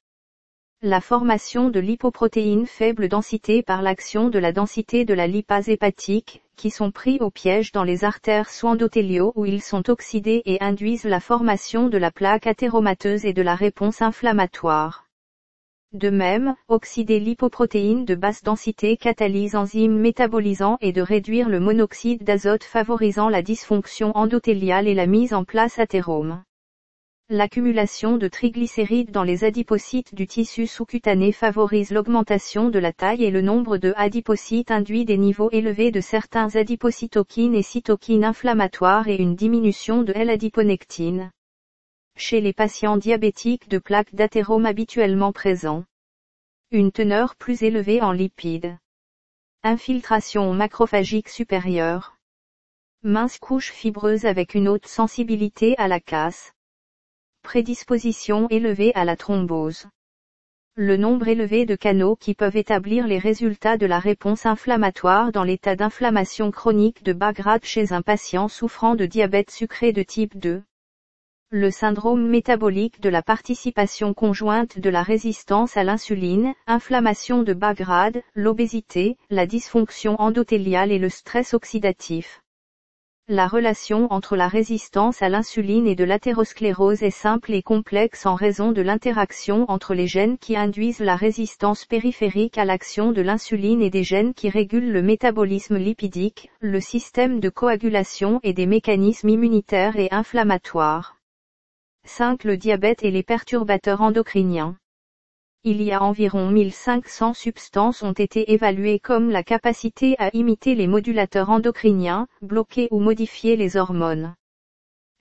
la 0.85 0.99
formation 0.99 1.69
de 1.69 1.79
lipoprotéines 1.79 2.65
faible 2.65 3.07
densité 3.07 3.63
par 3.63 3.81
l'action 3.81 4.27
de 4.27 4.37
la 4.37 4.51
densité 4.51 5.05
de 5.05 5.13
la 5.13 5.27
lipase 5.27 5.69
hépatique, 5.69 6.43
qui 6.57 6.71
sont 6.71 6.91
pris 6.91 7.19
au 7.21 7.29
piège 7.29 7.71
dans 7.71 7.85
les 7.85 8.03
artères 8.03 8.49
sous-endothéliaux 8.49 9.31
où 9.37 9.45
ils 9.45 9.61
sont 9.61 9.89
oxydés 9.89 10.41
et 10.43 10.61
induisent 10.61 11.05
la 11.05 11.21
formation 11.21 11.87
de 11.87 11.97
la 11.97 12.11
plaque 12.11 12.47
athéromateuse 12.47 13.23
et 13.23 13.31
de 13.31 13.41
la 13.41 13.55
réponse 13.55 14.01
inflammatoire. 14.01 15.07
De 15.93 16.09
même, 16.09 16.53
oxyder 16.67 17.21
lipoprotéines 17.21 18.03
de 18.03 18.15
basse 18.15 18.43
densité 18.43 18.97
catalyse 18.97 19.55
enzymes 19.55 19.97
métabolisant 19.97 20.77
et 20.81 20.91
de 20.91 21.01
réduire 21.01 21.47
le 21.47 21.61
monoxyde 21.61 22.25
d'azote 22.25 22.65
favorisant 22.65 23.29
la 23.29 23.41
dysfonction 23.41 24.11
endothéliale 24.17 24.89
et 24.89 24.95
la 24.95 25.07
mise 25.07 25.33
en 25.33 25.45
place 25.45 25.79
athérome. 25.79 26.43
L'accumulation 27.35 28.17
de 28.17 28.27
triglycérides 28.27 29.09
dans 29.09 29.23
les 29.23 29.43
adipocytes 29.43 30.13
du 30.13 30.27
tissu 30.27 30.67
sous-cutané 30.67 31.31
favorise 31.31 31.89
l'augmentation 31.89 32.69
de 32.69 32.77
la 32.77 32.93
taille 32.93 33.23
et 33.23 33.31
le 33.31 33.41
nombre 33.41 33.77
de 33.77 33.91
adipocytes 33.97 34.69
induit 34.69 35.03
des 35.03 35.17
niveaux 35.17 35.49
élevés 35.51 35.89
de 35.89 35.99
certains 35.99 36.55
adipocytokines 36.55 37.55
et 37.55 37.63
cytokines 37.63 38.23
inflammatoires 38.23 39.07
et 39.07 39.15
une 39.15 39.35
diminution 39.35 40.03
de 40.03 40.13
L-adiponectine. 40.13 41.31
Chez 42.15 42.39
les 42.39 42.53
patients 42.53 42.97
diabétiques 42.97 43.67
de 43.67 43.79
plaques 43.79 44.13
d'athérome 44.13 44.67
habituellement 44.67 45.31
présents. 45.31 45.85
Une 46.69 46.91
teneur 46.91 47.35
plus 47.35 47.63
élevée 47.63 48.03
en 48.03 48.11
lipides. 48.11 48.77
Infiltration 49.63 50.53
macrophagique 50.53 51.29
supérieure. 51.29 52.15
Mince 53.01 53.39
couche 53.39 53.71
fibreuse 53.71 54.25
avec 54.25 54.53
une 54.53 54.69
haute 54.69 54.85
sensibilité 54.85 55.75
à 55.79 55.87
la 55.87 55.99
casse 55.99 56.52
prédisposition 57.43 58.47
élevée 58.49 58.91
à 58.95 59.05
la 59.05 59.15
thrombose. 59.15 59.85
Le 60.75 60.97
nombre 60.97 61.27
élevé 61.27 61.67
de 61.67 61.75
canaux 61.75 62.15
qui 62.15 62.33
peuvent 62.33 62.57
établir 62.57 63.05
les 63.05 63.19
résultats 63.19 63.77
de 63.77 63.85
la 63.85 63.99
réponse 63.99 64.47
inflammatoire 64.47 65.31
dans 65.31 65.43
l'état 65.43 65.75
d'inflammation 65.75 66.49
chronique 66.49 67.03
de 67.03 67.13
bas 67.13 67.33
grade 67.33 67.63
chez 67.63 67.93
un 67.93 68.01
patient 68.01 68.47
souffrant 68.47 68.95
de 68.95 69.05
diabète 69.05 69.51
sucré 69.51 69.91
de 69.91 70.01
type 70.01 70.35
2. 70.39 70.63
le 71.51 71.69
syndrome 71.69 72.27
métabolique 72.27 72.99
de 72.99 73.09
la 73.09 73.21
participation 73.21 74.15
conjointe 74.15 74.79
de 74.79 74.89
la 74.89 75.03
résistance 75.03 75.77
à 75.77 75.83
l'insuline, 75.83 76.55
inflammation 76.65 77.43
de 77.43 77.53
bas 77.53 77.75
grade, 77.75 78.23
l'obésité, 78.33 79.17
la 79.29 79.45
dysfonction 79.45 80.19
endothéliale 80.19 80.91
et 80.91 80.97
le 80.97 81.09
stress 81.09 81.53
oxydatif. 81.53 82.42
La 83.29 83.47
relation 83.47 84.11
entre 84.11 84.35
la 84.35 84.49
résistance 84.49 85.21
à 85.21 85.29
l'insuline 85.29 85.87
et 85.87 85.95
de 85.95 86.03
l'athérosclérose 86.03 87.03
est 87.03 87.09
simple 87.09 87.53
et 87.53 87.61
complexe 87.61 88.25
en 88.25 88.35
raison 88.35 88.73
de 88.73 88.81
l'interaction 88.81 89.63
entre 89.69 89.93
les 89.93 90.07
gènes 90.07 90.37
qui 90.37 90.57
induisent 90.57 90.99
la 90.99 91.15
résistance 91.15 91.85
périphérique 91.85 92.57
à 92.57 92.65
l'action 92.65 93.13
de 93.13 93.21
l'insuline 93.21 93.81
et 93.81 93.89
des 93.89 94.03
gènes 94.03 94.33
qui 94.33 94.49
régulent 94.49 94.91
le 94.91 95.01
métabolisme 95.01 95.77
lipidique, 95.77 96.49
le 96.59 96.81
système 96.81 97.39
de 97.39 97.47
coagulation 97.47 98.41
et 98.43 98.51
des 98.51 98.65
mécanismes 98.65 99.29
immunitaires 99.29 99.95
et 99.95 100.09
inflammatoires. 100.11 101.15
5. 102.03 102.43
Le 102.43 102.57
diabète 102.57 103.03
et 103.03 103.11
les 103.11 103.23
perturbateurs 103.23 104.01
endocriniens. 104.01 104.75
Il 105.65 105.81
y 105.81 105.93
a 105.93 106.03
environ 106.03 106.49
1500 106.49 107.33
substances 107.33 108.03
ont 108.03 108.11
été 108.11 108.51
évaluées 108.51 108.99
comme 108.99 109.29
la 109.29 109.43
capacité 109.43 110.15
à 110.19 110.29
imiter 110.35 110.75
les 110.75 110.87
modulateurs 110.87 111.49
endocriniens, 111.49 112.27
bloquer 112.41 112.89
ou 112.91 112.99
modifier 112.99 113.55
les 113.55 113.77
hormones. 113.77 114.35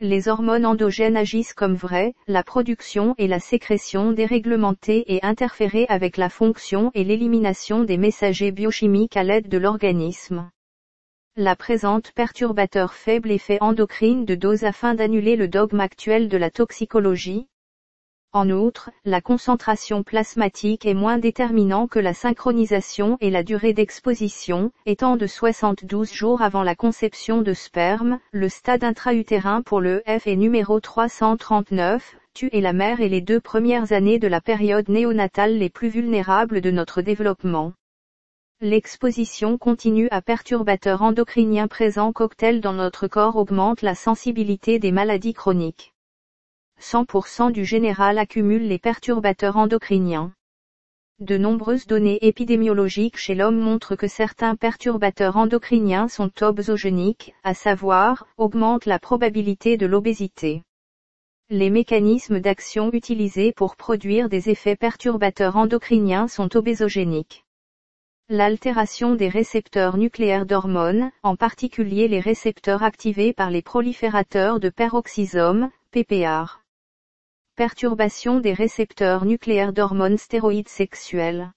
Les 0.00 0.26
hormones 0.26 0.66
endogènes 0.66 1.16
agissent 1.16 1.54
comme 1.54 1.76
vraies, 1.76 2.14
la 2.26 2.42
production 2.42 3.14
et 3.18 3.28
la 3.28 3.38
sécrétion 3.38 4.10
déréglementées 4.10 5.14
et 5.14 5.24
interférer 5.24 5.86
avec 5.88 6.16
la 6.16 6.28
fonction 6.28 6.90
et 6.92 7.04
l'élimination 7.04 7.84
des 7.84 7.96
messagers 7.96 8.50
biochimiques 8.50 9.16
à 9.16 9.22
l'aide 9.22 9.48
de 9.48 9.58
l'organisme. 9.58 10.50
La 11.36 11.54
présente 11.54 12.10
perturbateur 12.10 12.94
faible 12.94 13.30
effet 13.30 13.58
endocrine 13.60 14.24
de 14.24 14.34
dose 14.34 14.64
afin 14.64 14.94
d'annuler 14.94 15.36
le 15.36 15.46
dogme 15.46 15.78
actuel 15.78 16.28
de 16.28 16.36
la 16.36 16.50
toxicologie. 16.50 17.46
En 18.34 18.48
outre, 18.48 18.88
la 19.04 19.20
concentration 19.20 20.02
plasmatique 20.02 20.86
est 20.86 20.94
moins 20.94 21.18
déterminant 21.18 21.86
que 21.86 21.98
la 21.98 22.14
synchronisation 22.14 23.18
et 23.20 23.28
la 23.28 23.42
durée 23.42 23.74
d'exposition, 23.74 24.72
étant 24.86 25.16
de 25.16 25.26
72 25.26 26.10
jours 26.10 26.40
avant 26.40 26.62
la 26.62 26.74
conception 26.74 27.42
de 27.42 27.52
sperme, 27.52 28.20
le 28.30 28.48
stade 28.48 28.84
intra-utérin 28.84 29.60
pour 29.60 29.82
le 29.82 30.02
F 30.06 30.26
est 30.26 30.36
numéro 30.36 30.80
339, 30.80 32.16
tu 32.32 32.48
es 32.52 32.62
la 32.62 32.72
mère 32.72 33.02
et 33.02 33.10
les 33.10 33.20
deux 33.20 33.38
premières 33.38 33.92
années 33.92 34.18
de 34.18 34.28
la 34.28 34.40
période 34.40 34.88
néonatale 34.88 35.58
les 35.58 35.68
plus 35.68 35.90
vulnérables 35.90 36.62
de 36.62 36.70
notre 36.70 37.02
développement. 37.02 37.74
L'exposition 38.62 39.58
continue 39.58 40.08
à 40.10 40.22
perturbateurs 40.22 41.02
endocriniens 41.02 41.68
présents 41.68 42.12
cocktail 42.12 42.62
dans 42.62 42.72
notre 42.72 43.08
corps 43.08 43.36
augmente 43.36 43.82
la 43.82 43.94
sensibilité 43.94 44.78
des 44.78 44.92
maladies 44.92 45.34
chroniques. 45.34 45.91
100% 46.82 47.52
du 47.52 47.64
général 47.64 48.18
accumule 48.18 48.66
les 48.66 48.78
perturbateurs 48.78 49.56
endocriniens. 49.56 50.32
De 51.20 51.36
nombreuses 51.36 51.86
données 51.86 52.18
épidémiologiques 52.22 53.16
chez 53.16 53.36
l'homme 53.36 53.60
montrent 53.60 53.94
que 53.94 54.08
certains 54.08 54.56
perturbateurs 54.56 55.36
endocriniens 55.36 56.08
sont 56.08 56.30
obsogéniques, 56.42 57.32
à 57.44 57.54
savoir, 57.54 58.26
augmentent 58.38 58.86
la 58.86 58.98
probabilité 58.98 59.76
de 59.76 59.86
l'obésité. 59.86 60.62
Les 61.48 61.70
mécanismes 61.70 62.40
d'action 62.40 62.90
utilisés 62.92 63.52
pour 63.52 63.76
produire 63.76 64.28
des 64.28 64.50
effets 64.50 64.74
perturbateurs 64.74 65.56
endocriniens 65.56 66.26
sont 66.26 66.56
obésogéniques. 66.56 67.44
L'altération 68.28 69.14
des 69.14 69.28
récepteurs 69.28 69.98
nucléaires 69.98 70.46
d'hormones, 70.46 71.12
en 71.22 71.36
particulier 71.36 72.08
les 72.08 72.20
récepteurs 72.20 72.82
activés 72.82 73.32
par 73.32 73.50
les 73.50 73.62
proliférateurs 73.62 74.58
de 74.58 74.70
peroxysome, 74.70 75.70
PPR. 75.90 76.61
Perturbation 77.54 78.40
des 78.40 78.54
récepteurs 78.54 79.26
nucléaires 79.26 79.74
d'hormones 79.74 80.16
stéroïdes 80.16 80.70
sexuels. 80.70 81.52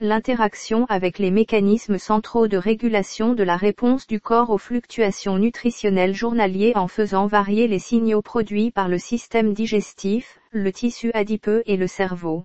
L'interaction 0.00 0.86
avec 0.86 1.20
les 1.20 1.30
mécanismes 1.30 1.98
centraux 1.98 2.48
de 2.48 2.56
régulation 2.56 3.32
de 3.32 3.44
la 3.44 3.56
réponse 3.56 4.08
du 4.08 4.20
corps 4.20 4.50
aux 4.50 4.58
fluctuations 4.58 5.38
nutritionnelles 5.38 6.16
journaliers 6.16 6.72
en 6.74 6.88
faisant 6.88 7.28
varier 7.28 7.68
les 7.68 7.78
signaux 7.78 8.22
produits 8.22 8.72
par 8.72 8.88
le 8.88 8.98
système 8.98 9.54
digestif, 9.54 10.40
le 10.50 10.72
tissu 10.72 11.12
adipeux 11.14 11.62
et 11.66 11.76
le 11.76 11.86
cerveau. 11.86 12.44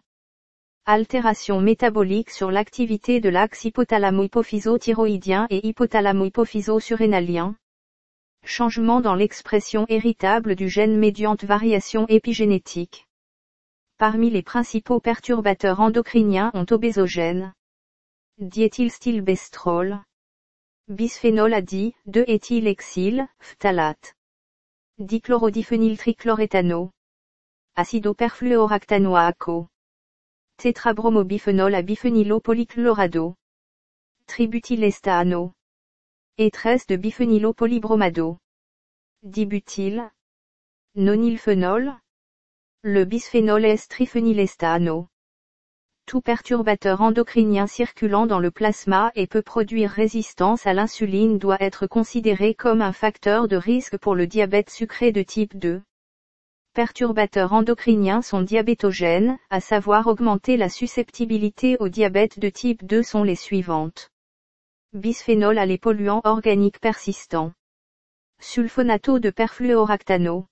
Altération 0.86 1.62
métabolique 1.62 2.30
sur 2.30 2.52
l'activité 2.52 3.20
de 3.20 3.30
l'axe 3.30 3.66
hypothalamo-hypophyso-thyroïdien 3.66 5.48
et 5.50 5.68
hypothalamo-hypophyso-surrénalien. 5.68 7.56
Changement 8.44 9.02
dans 9.02 9.16
l'expression 9.16 9.86
héritable 9.90 10.56
du 10.56 10.70
gène 10.70 10.98
médiante 10.98 11.44
variation 11.44 12.08
épigénétique. 12.08 13.08
Parmi 13.98 14.30
les 14.30 14.44
principaux 14.44 15.00
perturbateurs 15.00 15.80
endocriniens 15.80 16.52
ont 16.54 16.66
obésogène. 16.72 17.54
Diéthylstylbestrol. 18.38 20.02
Bisphénol 20.88 21.54
A, 21.54 21.62
2-éthylexyl, 21.62 23.28
phtalate. 23.40 24.16
Dichlorodiphényltrichloréthano. 24.98 26.92
Acidoperfluoractanoaco 27.76 29.68
tétrabromobiphénol 30.60 31.74
à 31.74 31.82
biphénylopolychlorado. 31.82 33.36
Tributylestano. 34.28 35.54
Étresse 36.42 36.88
de 36.88 36.96
biphénylopolybromado. 36.96 38.38
Dibutyl. 39.24 40.10
Nonylphénol. 40.96 42.00
Le 42.82 43.04
bisphénol 43.04 43.66
S-triphénylestano. 43.66 45.08
Tout 46.06 46.22
perturbateur 46.22 47.02
endocrinien 47.02 47.68
circulant 47.68 48.26
dans 48.26 48.40
le 48.40 48.52
plasma 48.52 49.12
et 49.16 49.28
peut 49.28 49.42
produire 49.42 49.92
résistance 49.92 50.66
à 50.66 50.74
l'insuline 50.74 51.40
doit 51.40 51.62
être 51.62 51.88
considéré 51.88 52.54
comme 52.54 52.82
un 52.82 52.94
facteur 52.94 53.50
de 53.50 53.58
risque 53.58 53.98
pour 53.98 54.16
le 54.16 54.26
diabète 54.26 54.70
sucré 54.70 55.12
de 55.12 55.24
type 55.24 55.58
2 55.58 55.82
perturbateurs 56.74 57.52
endocriniens 57.52 58.22
sont 58.22 58.44
diabétogènes, 58.44 59.38
à 59.50 59.60
savoir 59.60 60.08
augmenter 60.08 60.56
la 60.56 60.70
susceptibilité 60.70 61.76
au 61.82 61.90
diabète 61.90 62.40
de 62.40 62.48
type 62.48 62.86
2 62.86 63.04
sont 63.04 63.24
les 63.24 63.36
suivantes. 63.36 64.10
Bisphénol 64.94 65.60
à 65.60 65.68
les 65.68 65.78
polluants 65.78 66.22
organiques 66.24 66.80
persistants. 66.80 67.54
Sulfonato 68.40 69.20
de 69.20 69.30
perfluoractano. 69.30 70.48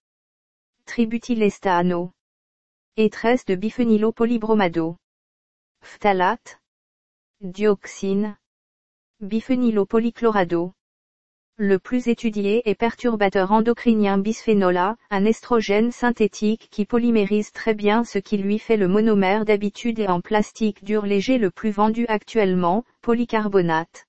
Tributylestano. 0.86 2.12
Étresse 2.98 3.46
de 3.46 3.56
biphénylopolybromado. 3.56 4.98
Phtalate. 5.82 6.60
Dioxine. 7.42 8.38
Biphénylopolychlorado. 9.22 10.74
Le 11.56 11.80
plus 11.80 12.08
étudié 12.08 12.62
est 12.70 12.76
perturbateur 12.76 13.52
endocrinien 13.52 14.20
bisphénol 14.20 14.78
A, 14.78 14.98
un 15.10 15.26
estrogène 15.26 15.92
synthétique 15.92 16.68
qui 16.70 16.86
polymérise 16.86 17.52
très 17.52 17.74
bien 17.74 18.04
ce 18.04 18.20
qui 18.20 18.38
lui 18.38 18.60
fait 18.60 18.78
le 18.78 18.88
monomère 18.88 19.46
d'habitude 19.46 19.98
et 19.98 20.08
en 20.08 20.22
plastique 20.22 20.84
dur 20.84 21.08
léger 21.08 21.40
le 21.40 21.50
plus 21.50 21.72
vendu 21.72 22.06
actuellement, 22.08 22.86
polycarbonate. 23.02 24.07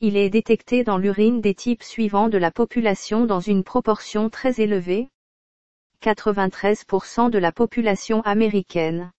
Il 0.00 0.16
est 0.16 0.30
détecté 0.30 0.84
dans 0.84 0.96
l'urine 0.96 1.40
des 1.40 1.56
types 1.56 1.82
suivants 1.82 2.28
de 2.28 2.38
la 2.38 2.52
population 2.52 3.26
dans 3.26 3.40
une 3.40 3.64
proportion 3.64 4.30
très 4.30 4.60
élevée. 4.60 5.08
93% 6.04 7.30
de 7.30 7.38
la 7.38 7.50
population 7.50 8.22
américaine. 8.22 9.10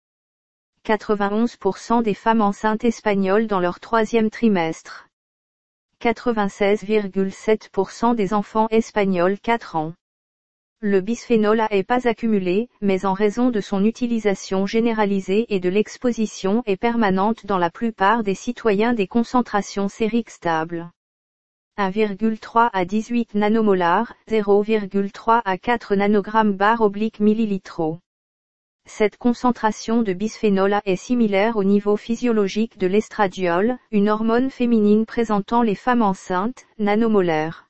91% 0.85 2.01
des 2.01 2.13
femmes 2.13 2.41
enceintes 2.41 2.85
espagnoles 2.85 3.47
dans 3.47 3.59
leur 3.59 3.81
troisième 3.81 4.29
trimestre. 4.29 5.09
96,7% 6.01 8.15
des 8.15 8.33
enfants 8.33 8.69
espagnols 8.71 9.37
4 9.37 9.75
ans. 9.75 9.93
Le 10.81 11.01
bisphénol 11.01 11.59
A 11.59 11.67
est 11.71 11.83
pas 11.83 12.07
accumulé, 12.07 12.69
mais 12.79 13.03
en 13.05 13.11
raison 13.11 13.49
de 13.49 13.59
son 13.59 13.83
utilisation 13.83 14.65
généralisée 14.65 15.45
et 15.53 15.59
de 15.59 15.67
l'exposition 15.67 16.63
est 16.65 16.77
permanente 16.77 17.45
dans 17.45 17.57
la 17.57 17.69
plupart 17.69 18.23
des 18.23 18.33
citoyens 18.33 18.93
des 18.93 19.05
concentrations 19.05 19.89
sériques 19.89 20.29
stables. 20.29 20.89
1,3 21.77 22.69
à 22.71 22.85
18 22.85 23.35
nanomolars, 23.35 24.13
0,3 24.29 25.41
à 25.43 25.57
4 25.57 25.95
nanogrammes 25.95 26.53
bar 26.53 26.79
oblique 26.79 27.19
millilitres. 27.19 27.99
Cette 28.85 29.17
concentration 29.17 30.01
de 30.01 30.13
bisphénol 30.13 30.71
A 30.71 30.81
est 30.85 30.95
similaire 30.95 31.57
au 31.57 31.65
niveau 31.65 31.97
physiologique 31.97 32.77
de 32.77 32.87
l'estradiol, 32.87 33.77
une 33.91 34.07
hormone 34.07 34.49
féminine 34.49 35.05
présentant 35.05 35.61
les 35.61 35.75
femmes 35.75 36.03
enceintes, 36.03 36.65
nanomolaire. 36.77 37.68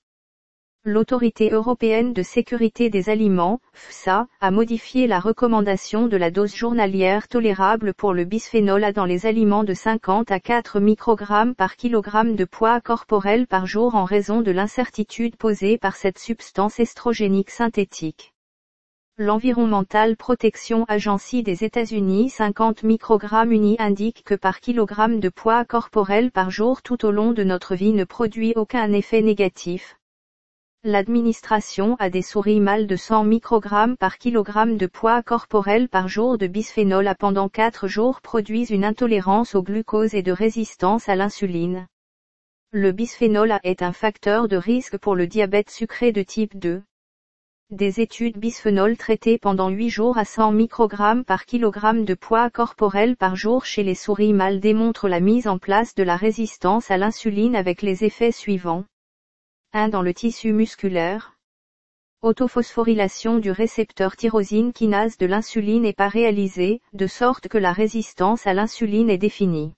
L'Autorité 0.92 1.52
européenne 1.52 2.14
de 2.14 2.24
sécurité 2.24 2.90
des 2.90 3.10
aliments, 3.10 3.60
FSA, 3.74 4.26
a 4.42 4.50
modifié 4.50 5.06
la 5.06 5.20
recommandation 5.20 6.08
de 6.08 6.18
la 6.18 6.32
dose 6.32 6.56
journalière 6.56 7.28
tolérable 7.28 7.94
pour 7.94 8.12
le 8.16 8.26
bisphénol 8.26 8.84
A 8.84 8.92
dans 8.92 9.06
les 9.06 9.28
aliments 9.28 9.64
de 9.64 9.76
50 9.76 10.32
à 10.32 10.40
4 10.40 10.80
microgrammes 10.80 11.54
par 11.54 11.76
kilogramme 11.76 12.36
de 12.36 12.44
poids 12.44 12.82
corporel 12.82 13.46
par 13.46 13.68
jour 13.68 13.94
en 13.94 14.04
raison 14.04 14.42
de 14.42 14.50
l'incertitude 14.50 15.36
posée 15.36 15.78
par 15.78 15.96
cette 15.96 16.18
substance 16.18 16.80
estrogénique 16.80 17.52
synthétique. 17.52 18.34
L'Environmental 19.20 20.18
Protection 20.18 20.86
Agency 20.88 21.44
des 21.44 21.64
États-Unis 21.64 22.32
50 22.32 22.82
microgrammes 22.82 23.52
unis 23.52 23.76
indique 23.78 24.24
que 24.24 24.34
par 24.34 24.60
kilogramme 24.60 25.20
de 25.20 25.30
poids 25.30 25.66
corporel 25.66 26.32
par 26.32 26.50
jour 26.50 26.82
tout 26.82 27.06
au 27.06 27.12
long 27.12 27.32
de 27.32 27.44
notre 27.44 27.76
vie 27.76 27.94
ne 27.94 28.06
produit 28.06 28.54
aucun 28.56 28.92
effet 28.92 29.22
négatif. 29.22 29.99
L'administration 30.86 31.98
a 32.00 32.10
des 32.10 32.22
souris 32.22 32.62
mâles 32.62 32.88
de 32.88 32.96
100 32.96 33.26
microgrammes 33.26 33.98
par 33.98 34.18
kilogramme 34.18 34.78
de 34.78 34.88
poids 34.88 35.22
corporel 35.22 35.90
par 35.90 36.08
jour 36.08 36.38
de 36.38 36.48
bisphénol 36.48 37.06
A 37.06 37.16
pendant 37.16 37.50
4 37.50 37.90
jours 37.90 38.22
produisent 38.22 38.70
une 38.70 38.86
intolérance 38.86 39.56
au 39.56 39.62
glucose 39.62 40.14
et 40.14 40.24
de 40.24 40.32
résistance 40.32 41.10
à 41.10 41.18
l'insuline. 41.18 41.86
Le 42.72 42.94
bisphénol 42.94 43.52
A 43.52 43.60
est 43.66 43.82
un 43.82 43.92
facteur 43.92 44.48
de 44.48 44.56
risque 44.56 44.98
pour 44.98 45.16
le 45.16 45.28
diabète 45.28 45.70
sucré 45.70 46.14
de 46.14 46.24
type 46.24 46.58
2. 46.58 46.82
Des 47.72 48.00
études 48.00 48.38
bisphénol 48.38 48.96
traitées 48.96 49.38
pendant 49.38 49.68
8 49.68 49.90
jours 49.90 50.18
à 50.18 50.24
100 50.24 50.54
microgrammes 50.54 51.26
par 51.26 51.44
kilogramme 51.44 52.06
de 52.06 52.14
poids 52.14 52.50
corporel 52.50 53.18
par 53.18 53.36
jour 53.36 53.66
chez 53.66 53.84
les 53.84 53.96
souris 53.96 54.32
mâles 54.32 54.62
démontrent 54.62 55.10
la 55.10 55.20
mise 55.20 55.50
en 55.50 55.58
place 55.58 55.94
de 55.94 56.04
la 56.04 56.16
résistance 56.16 56.90
à 56.90 56.96
l'insuline 56.96 57.58
avec 57.58 57.82
les 57.82 58.06
effets 58.06 58.32
suivants. 58.32 58.86
1. 59.72 59.90
Dans 59.90 60.02
le 60.02 60.16
tissu 60.16 60.52
musculaire. 60.52 61.38
Autophosphorylation 62.24 63.38
du 63.38 63.52
récepteur 63.52 64.16
tyrosine 64.16 64.74
kinase 64.74 65.20
de 65.20 65.28
l'insuline 65.28 65.84
n'est 65.84 65.94
pas 65.94 66.08
réalisée, 66.08 66.82
de 66.94 67.06
sorte 67.06 67.48
que 67.48 67.60
la 67.60 67.72
résistance 67.72 68.48
à 68.48 68.56
l'insuline 68.56 69.12
est 69.12 69.20
définie. 69.20 69.76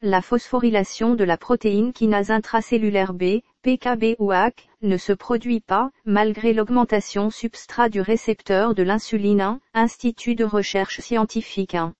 La 0.00 0.22
phosphorylation 0.22 1.16
de 1.16 1.24
la 1.24 1.36
protéine 1.36 1.92
kinase 1.92 2.30
intracellulaire 2.30 3.12
B, 3.12 3.40
PKB 3.62 4.14
ou 4.20 4.30
AC, 4.30 4.68
ne 4.82 4.96
se 4.96 5.12
produit 5.12 5.58
pas, 5.58 5.90
malgré 6.04 6.52
l'augmentation 6.52 7.30
substrat 7.30 7.88
du 7.88 8.00
récepteur 8.00 8.76
de 8.76 8.84
l'insuline 8.84 9.40
1, 9.40 9.60
Institut 9.74 10.36
de 10.36 10.44
recherche 10.44 11.00
scientifique 11.00 11.74
1. 11.74 11.94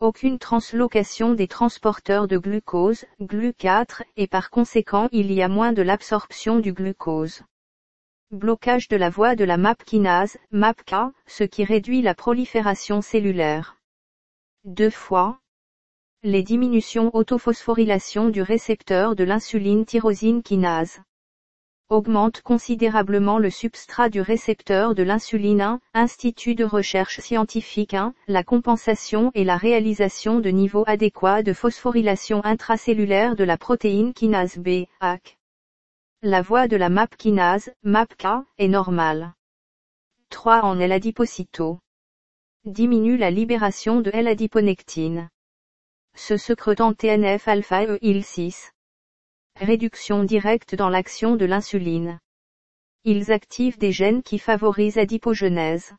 Aucune 0.00 0.38
translocation 0.38 1.34
des 1.34 1.46
transporteurs 1.46 2.26
de 2.26 2.38
glucose, 2.38 3.04
GLU4, 3.20 4.02
et 4.16 4.26
par 4.26 4.48
conséquent 4.48 5.10
il 5.12 5.30
y 5.30 5.42
a 5.42 5.48
moins 5.48 5.74
de 5.74 5.82
l'absorption 5.82 6.58
du 6.58 6.72
glucose. 6.72 7.42
Blocage 8.30 8.88
de 8.88 8.96
la 8.96 9.10
voie 9.10 9.36
de 9.36 9.44
la 9.44 9.58
MAP 9.58 9.84
kinase, 9.84 10.38
MAPK, 10.52 10.94
ce 11.26 11.44
qui 11.44 11.64
réduit 11.64 12.00
la 12.00 12.14
prolifération 12.14 13.02
cellulaire. 13.02 13.76
Deux 14.64 14.88
fois, 14.88 15.38
les 16.22 16.42
diminutions 16.42 17.14
autophosphorylation 17.14 18.30
du 18.30 18.40
récepteur 18.40 19.14
de 19.14 19.24
l'insuline 19.24 19.84
tyrosine 19.84 20.42
kinase 20.42 21.02
augmentent 21.90 22.40
considérablement 22.40 23.38
le 23.38 23.50
substrat 23.50 24.08
du 24.08 24.20
récepteur 24.20 24.94
de 24.94 25.02
l'insuline 25.02 25.60
1, 25.60 25.80
Institut 25.92 26.54
de 26.54 26.64
recherche 26.64 27.20
scientifique 27.20 27.94
1, 27.94 28.14
la 28.28 28.42
compensation 28.42 29.30
et 29.34 29.44
la 29.44 29.56
réalisation 29.56 30.40
de 30.40 30.48
niveaux 30.50 30.84
adéquats 30.86 31.42
de 31.42 31.52
phosphorylation 31.52 32.44
intracellulaire 32.44 33.36
de 33.36 33.44
la 33.44 33.58
protéine 33.58 34.14
kinase 34.14 34.56
B, 34.56 34.86
AC. 35.00 35.36
La 36.22 36.40
voie 36.40 36.68
de 36.68 36.76
la 36.76 36.88
MAP 36.88 37.16
kinase, 37.16 37.70
MAPK, 37.82 38.26
est 38.58 38.68
normale. 38.68 39.34
3 40.30 40.62
en 40.62 40.78
L-adipocyto. 40.78 41.80
Diminue 42.64 43.16
la 43.16 43.30
libération 43.30 44.00
de 44.00 44.10
L-adiponectine 44.10 45.28
se 46.14 46.36
secretant 46.36 46.92
TNF-alpha 46.92 47.84
e 47.84 47.98
IL-6. 48.02 48.72
Réduction 49.60 50.24
directe 50.24 50.74
dans 50.74 50.88
l'action 50.88 51.36
de 51.36 51.44
l'insuline. 51.44 52.18
Ils 53.04 53.30
activent 53.30 53.76
des 53.76 53.92
gènes 53.92 54.22
qui 54.22 54.38
favorisent 54.38 54.96
adipogenèse. 54.96 55.92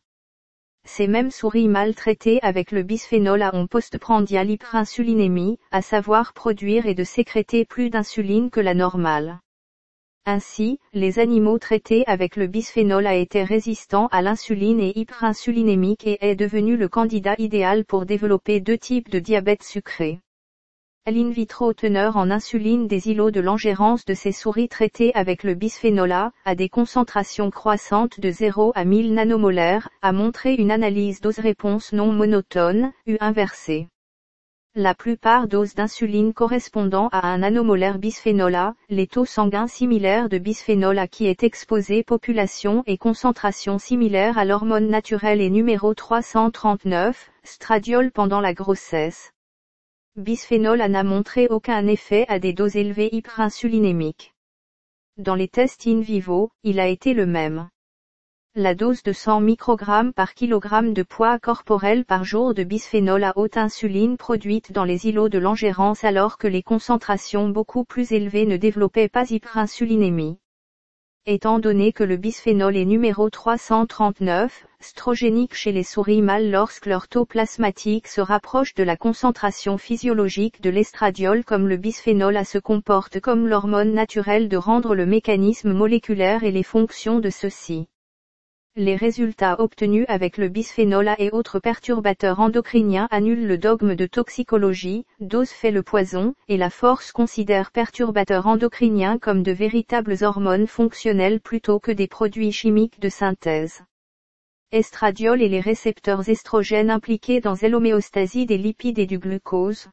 Ces 0.84 1.06
mêmes 1.06 1.30
souris 1.30 1.68
maltraitées 1.68 2.40
avec 2.42 2.72
le 2.72 2.82
bisphénol 2.82 3.40
A 3.40 3.54
ont 3.54 3.68
postprandial 3.68 4.50
hyperinsulinémie, 4.50 5.60
à 5.70 5.80
savoir 5.80 6.32
produire 6.32 6.86
et 6.86 6.94
de 6.94 7.04
sécréter 7.04 7.64
plus 7.64 7.88
d'insuline 7.88 8.50
que 8.50 8.58
la 8.58 8.74
normale. 8.74 9.38
Ainsi, 10.26 10.80
les 10.92 11.20
animaux 11.20 11.60
traités 11.60 12.02
avec 12.08 12.34
le 12.34 12.48
bisphénol 12.48 13.06
a 13.06 13.14
été 13.14 13.44
résistants 13.44 14.08
à 14.08 14.22
l'insuline 14.22 14.80
et 14.80 14.98
hyperinsulinémique 14.98 16.04
et 16.04 16.18
est 16.20 16.34
devenu 16.34 16.76
le 16.76 16.88
candidat 16.88 17.36
idéal 17.38 17.84
pour 17.84 18.06
développer 18.06 18.58
deux 18.58 18.78
types 18.78 19.08
de 19.08 19.20
diabète 19.20 19.62
sucré. 19.62 20.18
L'in 21.04 21.30
vitro 21.30 21.72
teneur 21.72 22.16
en 22.16 22.30
insuline 22.30 22.86
des 22.86 23.08
îlots 23.08 23.32
de 23.32 23.40
l'engérance 23.40 24.04
de 24.04 24.14
ces 24.14 24.30
souris 24.30 24.68
traitées 24.68 25.12
avec 25.16 25.42
le 25.42 25.54
bisphénol 25.54 26.12
A, 26.12 26.30
à 26.44 26.54
des 26.54 26.68
concentrations 26.68 27.50
croissantes 27.50 28.20
de 28.20 28.30
0 28.30 28.70
à 28.76 28.84
1000 28.84 29.12
nanomolaires, 29.12 29.88
a 30.00 30.12
montré 30.12 30.54
une 30.54 30.70
analyse 30.70 31.20
dose-réponse 31.20 31.92
non 31.92 32.12
monotone, 32.12 32.92
U 33.08 33.16
inversée. 33.18 33.88
La 34.76 34.94
plupart 34.94 35.48
doses 35.48 35.74
d'insuline 35.74 36.32
correspondant 36.32 37.08
à 37.10 37.26
un 37.26 37.38
nanomolaire 37.38 37.98
bisphénol 37.98 38.54
A, 38.54 38.74
les 38.88 39.08
taux 39.08 39.26
sanguins 39.26 39.66
similaires 39.66 40.28
de 40.28 40.38
bisphénol 40.38 41.00
A 41.00 41.08
qui 41.08 41.26
est 41.26 41.42
exposé 41.42 42.04
population 42.04 42.84
et 42.86 42.96
concentration 42.96 43.80
similaire 43.80 44.38
à 44.38 44.44
l'hormone 44.44 44.86
naturelle 44.86 45.40
et 45.40 45.50
numéro 45.50 45.94
339, 45.94 47.32
stradiol 47.42 48.12
pendant 48.12 48.40
la 48.40 48.54
grossesse. 48.54 49.32
Bisphénol 50.16 50.82
A 50.82 50.88
n'a 50.88 51.04
montré 51.04 51.46
aucun 51.48 51.86
effet 51.86 52.26
à 52.28 52.38
des 52.38 52.52
doses 52.52 52.76
élevées 52.76 53.08
hyperinsulinémiques. 53.12 54.34
Dans 55.16 55.34
les 55.34 55.48
tests 55.48 55.86
in 55.86 56.02
vivo, 56.02 56.50
il 56.64 56.80
a 56.80 56.86
été 56.86 57.14
le 57.14 57.24
même. 57.24 57.70
La 58.54 58.74
dose 58.74 59.02
de 59.02 59.14
100 59.14 59.40
microgrammes 59.40 60.12
par 60.12 60.34
kilogramme 60.34 60.92
de 60.92 61.02
poids 61.02 61.38
corporel 61.38 62.04
par 62.04 62.24
jour 62.24 62.52
de 62.52 62.62
bisphénol 62.62 63.24
à 63.24 63.32
haute 63.36 63.56
insuline 63.56 64.18
produite 64.18 64.70
dans 64.70 64.84
les 64.84 65.06
îlots 65.06 65.30
de 65.30 65.38
l'engérance 65.38 66.04
alors 66.04 66.36
que 66.36 66.46
les 66.46 66.62
concentrations 66.62 67.48
beaucoup 67.48 67.86
plus 67.86 68.12
élevées 68.12 68.44
ne 68.44 68.58
développaient 68.58 69.08
pas 69.08 69.30
hyperinsulinémie. 69.30 70.36
Étant 71.24 71.58
donné 71.58 71.94
que 71.94 72.04
le 72.04 72.18
bisphénol 72.18 72.76
est 72.76 72.84
numéro 72.84 73.30
339, 73.30 74.66
strogénique 74.82 75.54
chez 75.54 75.72
les 75.72 75.82
souris 75.82 76.22
mâles 76.22 76.50
lorsque 76.50 76.86
leur 76.86 77.08
taux 77.08 77.24
plasmatique 77.24 78.08
se 78.08 78.20
rapproche 78.20 78.74
de 78.74 78.82
la 78.82 78.96
concentration 78.96 79.78
physiologique 79.78 80.60
de 80.60 80.70
l'estradiol 80.70 81.44
comme 81.44 81.68
le 81.68 81.76
bisphénol 81.76 82.36
A 82.36 82.44
se 82.44 82.58
comporte 82.58 83.20
comme 83.20 83.48
l'hormone 83.48 83.94
naturelle 83.94 84.48
de 84.48 84.56
rendre 84.56 84.94
le 84.94 85.06
mécanisme 85.06 85.72
moléculaire 85.72 86.44
et 86.44 86.50
les 86.50 86.62
fonctions 86.62 87.20
de 87.20 87.30
ceux-ci. 87.30 87.86
Les 88.74 88.96
résultats 88.96 89.60
obtenus 89.60 90.06
avec 90.08 90.38
le 90.38 90.48
bisphénol 90.48 91.06
A 91.06 91.20
et 91.20 91.30
autres 91.30 91.58
perturbateurs 91.58 92.40
endocriniens 92.40 93.06
annulent 93.10 93.46
le 93.46 93.58
dogme 93.58 93.94
de 93.94 94.06
toxicologie, 94.06 95.04
dose 95.20 95.50
fait 95.50 95.70
le 95.70 95.82
poison, 95.82 96.34
et 96.48 96.56
la 96.56 96.70
force 96.70 97.12
considère 97.12 97.70
perturbateurs 97.70 98.46
endocriniens 98.46 99.18
comme 99.18 99.42
de 99.42 99.52
véritables 99.52 100.24
hormones 100.24 100.66
fonctionnelles 100.66 101.40
plutôt 101.40 101.80
que 101.80 101.92
des 101.92 102.08
produits 102.08 102.50
chimiques 102.50 102.98
de 102.98 103.10
synthèse. 103.10 103.82
Estradiol 104.72 105.42
et 105.42 105.50
les 105.50 105.60
récepteurs 105.60 106.26
estrogènes 106.30 106.90
impliqués 106.90 107.40
dans 107.40 107.56
l'homéostasie 107.60 108.46
des 108.46 108.56
lipides 108.56 108.98
et 108.98 109.04
du 109.04 109.18
glucose. 109.18 109.90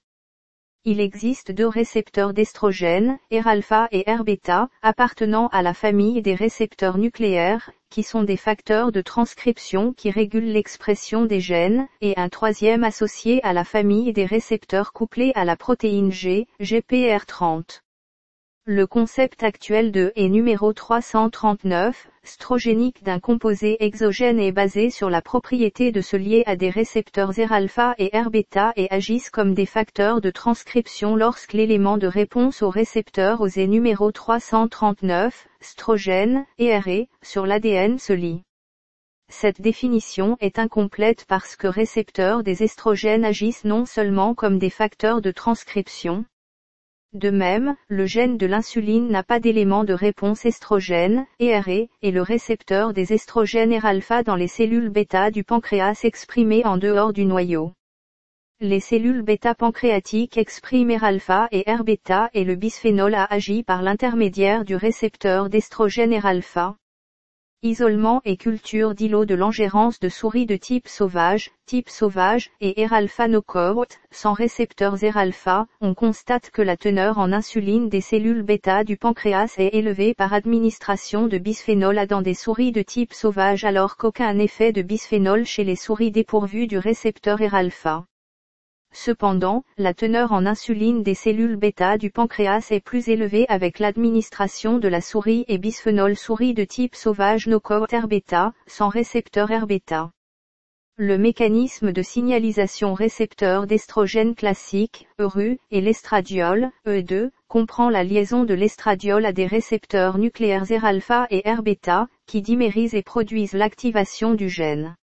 Il 0.85 1.01
existe 1.01 1.51
deux 1.51 1.67
récepteurs 1.67 2.33
d'estrogène, 2.33 3.19
R-alpha 3.29 3.89
et 3.91 4.05
R-bêta, 4.07 4.69
appartenant 4.81 5.47
à 5.49 5.61
la 5.61 5.73
famille 5.73 6.21
des 6.21 6.33
récepteurs 6.33 6.97
nucléaires, 6.97 7.69
qui 7.89 8.03
sont 8.03 8.23
des 8.23 8.37
facteurs 8.37 8.93
de 8.93 9.01
transcription 9.01 9.91
qui 9.91 10.11
régulent 10.11 10.53
l'expression 10.53 11.25
des 11.25 11.41
gènes, 11.41 11.85
et 11.99 12.13
un 12.15 12.29
troisième 12.29 12.85
associé 12.85 13.43
à 13.43 13.51
la 13.51 13.65
famille 13.65 14.13
des 14.13 14.25
récepteurs 14.25 14.93
couplés 14.93 15.33
à 15.35 15.43
la 15.43 15.57
protéine 15.57 16.13
G, 16.13 16.47
GPR30. 16.61 17.81
Le 18.71 18.85
concept 18.85 19.41
actuel 19.41 19.91
de 19.91 20.13
est 20.15 20.29
numéro 20.29 20.73
339, 20.73 22.07
strogénique 22.21 23.03
d'un 23.03 23.19
composé 23.19 23.83
exogène 23.83 24.39
est 24.39 24.51
basé 24.51 24.91
sur 24.91 25.09
la 25.09 25.23
propriété 25.23 25.91
de 25.91 26.01
se 26.01 26.15
lier 26.15 26.43
à 26.45 26.55
des 26.55 26.69
récepteurs 26.69 27.31
R-alpha 27.31 27.95
et 27.97 28.11
R-bêta 28.13 28.73
et 28.75 28.87
agissent 28.91 29.31
comme 29.31 29.55
des 29.55 29.65
facteurs 29.65 30.21
de 30.21 30.29
transcription 30.29 31.15
lorsque 31.15 31.53
l'élément 31.53 31.97
de 31.97 32.05
réponse 32.05 32.61
au 32.61 32.69
récepteur 32.69 33.41
aux 33.41 33.47
est 33.47 33.65
numéro 33.65 34.11
339, 34.11 35.47
strogène, 35.61 36.45
et 36.59 36.77
RE, 36.77 37.07
sur 37.23 37.47
l'ADN 37.47 37.97
se 37.97 38.13
lie. 38.13 38.43
Cette 39.31 39.61
définition 39.61 40.37
est 40.41 40.59
incomplète 40.59 41.25
parce 41.27 41.55
que 41.55 41.65
récepteurs 41.65 42.43
des 42.43 42.61
estrogènes 42.61 43.25
agissent 43.25 43.65
non 43.65 43.87
seulement 43.87 44.35
comme 44.35 44.59
des 44.59 44.69
facteurs 44.69 45.21
de 45.21 45.31
transcription, 45.31 46.23
de 47.13 47.31
même, 47.31 47.75
le 47.87 48.05
gène 48.05 48.37
de 48.37 48.45
l'insuline 48.45 49.09
n'a 49.09 49.23
pas 49.23 49.39
d'élément 49.39 49.83
de 49.83 49.93
réponse 49.93 50.45
estrogène, 50.45 51.25
ERE, 51.39 51.87
et 52.01 52.11
le 52.11 52.21
récepteur 52.21 52.93
des 52.93 53.13
estrogènes 53.13 53.75
R-alpha 53.75 54.21
dans 54.21 54.35
les 54.35 54.47
cellules 54.47 54.89
bêta 54.89 55.31
du 55.31 55.43
pancréas 55.43 56.01
exprimées 56.03 56.65
en 56.65 56.77
dehors 56.77 57.11
du 57.11 57.25
noyau. 57.25 57.73
Les 58.61 58.79
cellules 58.79 59.21
bêta 59.21 59.55
pancréatiques 59.55 60.37
expriment 60.37 60.97
R-alpha 60.97 61.47
et 61.51 61.63
R-bêta 61.65 62.29
et 62.33 62.43
le 62.43 62.55
bisphénol 62.55 63.15
A 63.15 63.25
agit 63.25 63.63
par 63.63 63.81
l'intermédiaire 63.81 64.63
du 64.63 64.75
récepteur 64.75 65.49
d'estrogène 65.49 66.13
R-alpha. 66.13 66.75
Isolement 67.61 68.21
et 68.23 68.37
culture 68.37 68.95
d'îlots 68.95 69.25
de 69.25 69.35
l'engérance 69.35 69.99
de 69.99 70.07
souris 70.07 70.45
de 70.45 70.55
type 70.55 70.87
sauvage, 70.87 71.51
type 71.65 71.89
sauvage, 71.89 72.51
et 72.61 72.85
R-alpha-nocote, 72.85 73.99
sans 74.11 74.31
récepteurs 74.31 74.95
R-alpha, 74.95 75.67
on 75.81 75.93
constate 75.93 76.51
que 76.51 76.61
la 76.61 76.77
teneur 76.77 77.17
en 77.17 77.33
insuline 77.33 77.89
des 77.89 77.99
cellules 77.99 78.43
bêta 78.43 78.85
du 78.85 78.95
pancréas 78.95 79.55
est 79.57 79.75
élevée 79.75 80.13
par 80.13 80.33
administration 80.33 81.27
de 81.27 81.37
bisphénol 81.37 81.97
A 81.97 82.07
dans 82.07 82.21
des 82.21 82.33
souris 82.33 82.71
de 82.71 82.81
type 82.81 83.11
sauvage 83.11 83.65
alors 83.65 83.97
qu'aucun 83.97 84.39
effet 84.39 84.71
de 84.71 84.81
bisphénol 84.81 85.45
chez 85.45 85.65
les 85.65 85.75
souris 85.75 86.11
dépourvues 86.11 86.67
du 86.67 86.77
récepteur 86.77 87.39
R-alpha. 87.39 88.05
Cependant, 88.91 89.63
la 89.77 89.93
teneur 89.93 90.33
en 90.33 90.45
insuline 90.45 91.03
des 91.03 91.13
cellules 91.13 91.55
bêta 91.55 91.97
du 91.97 92.11
pancréas 92.11 92.67
est 92.71 92.79
plus 92.79 93.07
élevée 93.07 93.45
avec 93.47 93.79
l'administration 93.79 94.77
de 94.77 94.87
la 94.87 94.99
souris 94.99 95.45
et 95.47 95.57
bisphénol 95.57 96.17
souris 96.17 96.53
de 96.53 96.63
type 96.63 96.95
sauvage 96.95 97.47
knockout 97.47 97.91
R-bêta, 97.91 98.53
sans 98.67 98.89
récepteur 98.89 99.47
R-bêta. 99.49 100.11
Le 100.97 101.17
mécanisme 101.17 101.93
de 101.93 102.01
signalisation 102.01 102.93
récepteur 102.93 103.67
d'estrogène 103.67 104.35
classique, 104.35 105.07
ERU, 105.17 105.59
et 105.71 105.79
l'estradiol, 105.79 106.69
E2, 106.85 107.29
comprend 107.47 107.89
la 107.89 108.03
liaison 108.03 108.43
de 108.43 108.53
l'estradiol 108.53 109.25
à 109.25 109.31
des 109.31 109.47
récepteurs 109.47 110.17
nucléaires 110.17 110.65
R-alpha 110.69 111.25
et 111.29 111.41
R-bêta, 111.49 112.09
qui 112.25 112.41
dimérisent 112.41 112.95
et 112.95 113.01
produisent 113.01 113.53
l'activation 113.53 114.33
du 114.33 114.49
gène. 114.49 114.97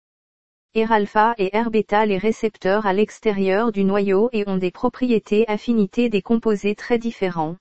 R-alpha 0.74 1.34
et 1.36 1.50
R-bêta 1.52 2.06
les 2.06 2.16
récepteurs 2.16 2.86
à 2.86 2.94
l'extérieur 2.94 3.72
du 3.72 3.84
noyau 3.84 4.30
et 4.32 4.48
ont 4.48 4.56
des 4.56 4.70
propriétés 4.70 5.44
affinités 5.46 6.08
des 6.08 6.22
composés 6.22 6.74
très 6.74 6.96
différents. 6.96 7.56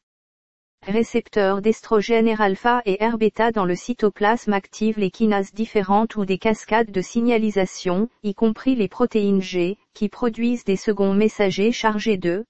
Récepteurs 0.87 1.61
d'estrogène 1.61 2.33
R-alpha 2.33 2.81
et 2.85 3.05
R-bêta 3.05 3.51
dans 3.51 3.65
le 3.65 3.75
cytoplasme 3.75 4.53
activent 4.53 4.97
les 4.97 5.11
kinases 5.11 5.51
différentes 5.53 6.15
ou 6.15 6.23
des 6.23 6.37
cascades 6.37 6.89
de 6.89 7.01
signalisation, 7.01 8.07
y 8.23 8.33
compris 8.33 8.75
les 8.75 8.87
protéines 8.87 9.41
G, 9.41 9.77
qui 9.93 10.07
produisent 10.07 10.63
des 10.63 10.77
seconds 10.77 11.13
messagers 11.13 11.73
chargés 11.73 12.15
de 12.15 12.45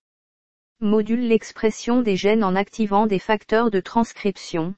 modulent 0.80 1.28
l'expression 1.28 2.04
des 2.04 2.16
gènes 2.16 2.44
en 2.44 2.56
activant 2.56 3.08
des 3.08 3.20
facteurs 3.20 3.72
de 3.72 3.80
transcription 3.80 4.76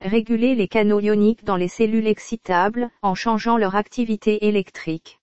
réguler 0.00 0.54
les 0.54 0.68
canaux 0.68 1.00
ioniques 1.00 1.44
dans 1.44 1.56
les 1.56 1.68
cellules 1.68 2.06
excitables, 2.06 2.90
en 3.02 3.14
changeant 3.14 3.58
leur 3.58 3.76
activité 3.76 4.46
électrique. 4.46 5.20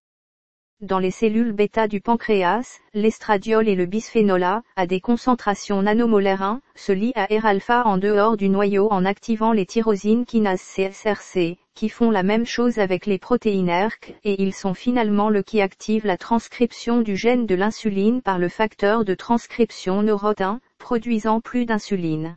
Dans 0.81 0.99
les 0.99 1.09
cellules 1.09 1.53
bêta 1.53 1.87
du 1.87 2.01
pancréas, 2.01 2.77
l'estradiol 2.93 3.67
et 3.67 3.73
le 3.73 3.87
bisphénol 3.87 4.43
A, 4.43 4.61
à 4.75 4.85
des 4.85 5.01
concentrations 5.01 5.81
nanomolaires 5.81 6.43
1, 6.43 6.61
se 6.75 6.91
lient 6.91 7.13
à 7.15 7.25
R-alpha 7.25 7.81
en 7.87 7.97
dehors 7.97 8.37
du 8.37 8.47
noyau 8.47 8.87
en 8.91 9.03
activant 9.03 9.53
les 9.53 9.65
tyrosines 9.65 10.25
kinases 10.25 10.61
CSRC, 10.61 11.57
qui 11.73 11.89
font 11.89 12.11
la 12.11 12.21
même 12.21 12.45
chose 12.45 12.77
avec 12.77 13.07
les 13.07 13.17
protéines 13.17 13.69
ERK, 13.69 14.15
et 14.23 14.39
ils 14.39 14.53
sont 14.53 14.75
finalement 14.75 15.31
le 15.31 15.41
qui 15.41 15.61
active 15.61 16.05
la 16.05 16.17
transcription 16.17 17.01
du 17.01 17.15
gène 17.17 17.47
de 17.47 17.55
l'insuline 17.55 18.21
par 18.21 18.37
le 18.37 18.47
facteur 18.47 19.03
de 19.03 19.15
transcription 19.15 20.03
NOROT1, 20.03 20.59
produisant 20.77 21.41
plus 21.41 21.65
d'insuline. 21.65 22.35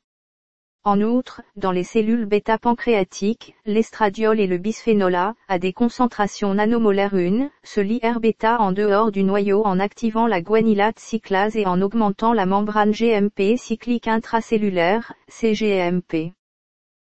En 0.83 1.03
outre, 1.03 1.43
dans 1.57 1.72
les 1.72 1.85
cellules 1.85 2.24
bêta-pancréatiques, 2.24 3.55
l'estradiol 3.66 4.41
et 4.41 4.47
le 4.47 4.57
bisphénol 4.57 5.14
A, 5.14 5.35
à 5.47 5.59
des 5.59 5.74
concentrations 5.74 6.55
nanomolaires 6.55 7.14
1, 7.14 7.51
se 7.62 7.83
lient 7.83 8.01
R-bêta 8.03 8.59
en 8.61 8.72
dehors 8.72 9.12
du 9.12 9.22
noyau 9.22 9.62
en 9.66 9.78
activant 9.78 10.26
la 10.26 10.41
guanylate 10.41 10.99
cyclase 10.99 11.55
et 11.55 11.66
en 11.66 11.83
augmentant 11.83 12.33
la 12.33 12.47
membrane 12.47 12.93
GMP 12.93 13.59
cyclique 13.59 14.09
intracellulaire, 14.09 15.12
CGMP. 15.28 16.33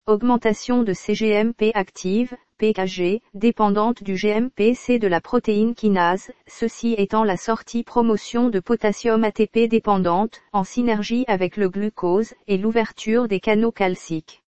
Augmentation 0.08 0.84
de 0.84 0.94
CGMP 0.94 1.72
active, 1.74 2.34
PKG, 2.60 3.22
dépendante 3.34 4.04
du 4.04 4.16
GMPC 4.16 5.00
de 5.00 5.08
la 5.10 5.20
protéine 5.20 5.76
kinase, 5.76 6.32
ceci 6.48 6.96
étant 6.98 7.26
la 7.26 7.36
sortie 7.36 7.84
promotion 7.84 8.48
de 8.48 8.62
potassium 8.62 9.26
ATP 9.26 9.68
dépendante, 9.68 10.40
en 10.54 10.64
synergie 10.64 11.26
avec 11.28 11.58
le 11.58 11.68
glucose, 11.68 12.36
et 12.48 12.58
l'ouverture 12.58 13.28
des 13.28 13.42
canaux 13.42 13.74
calciques. 13.74 14.44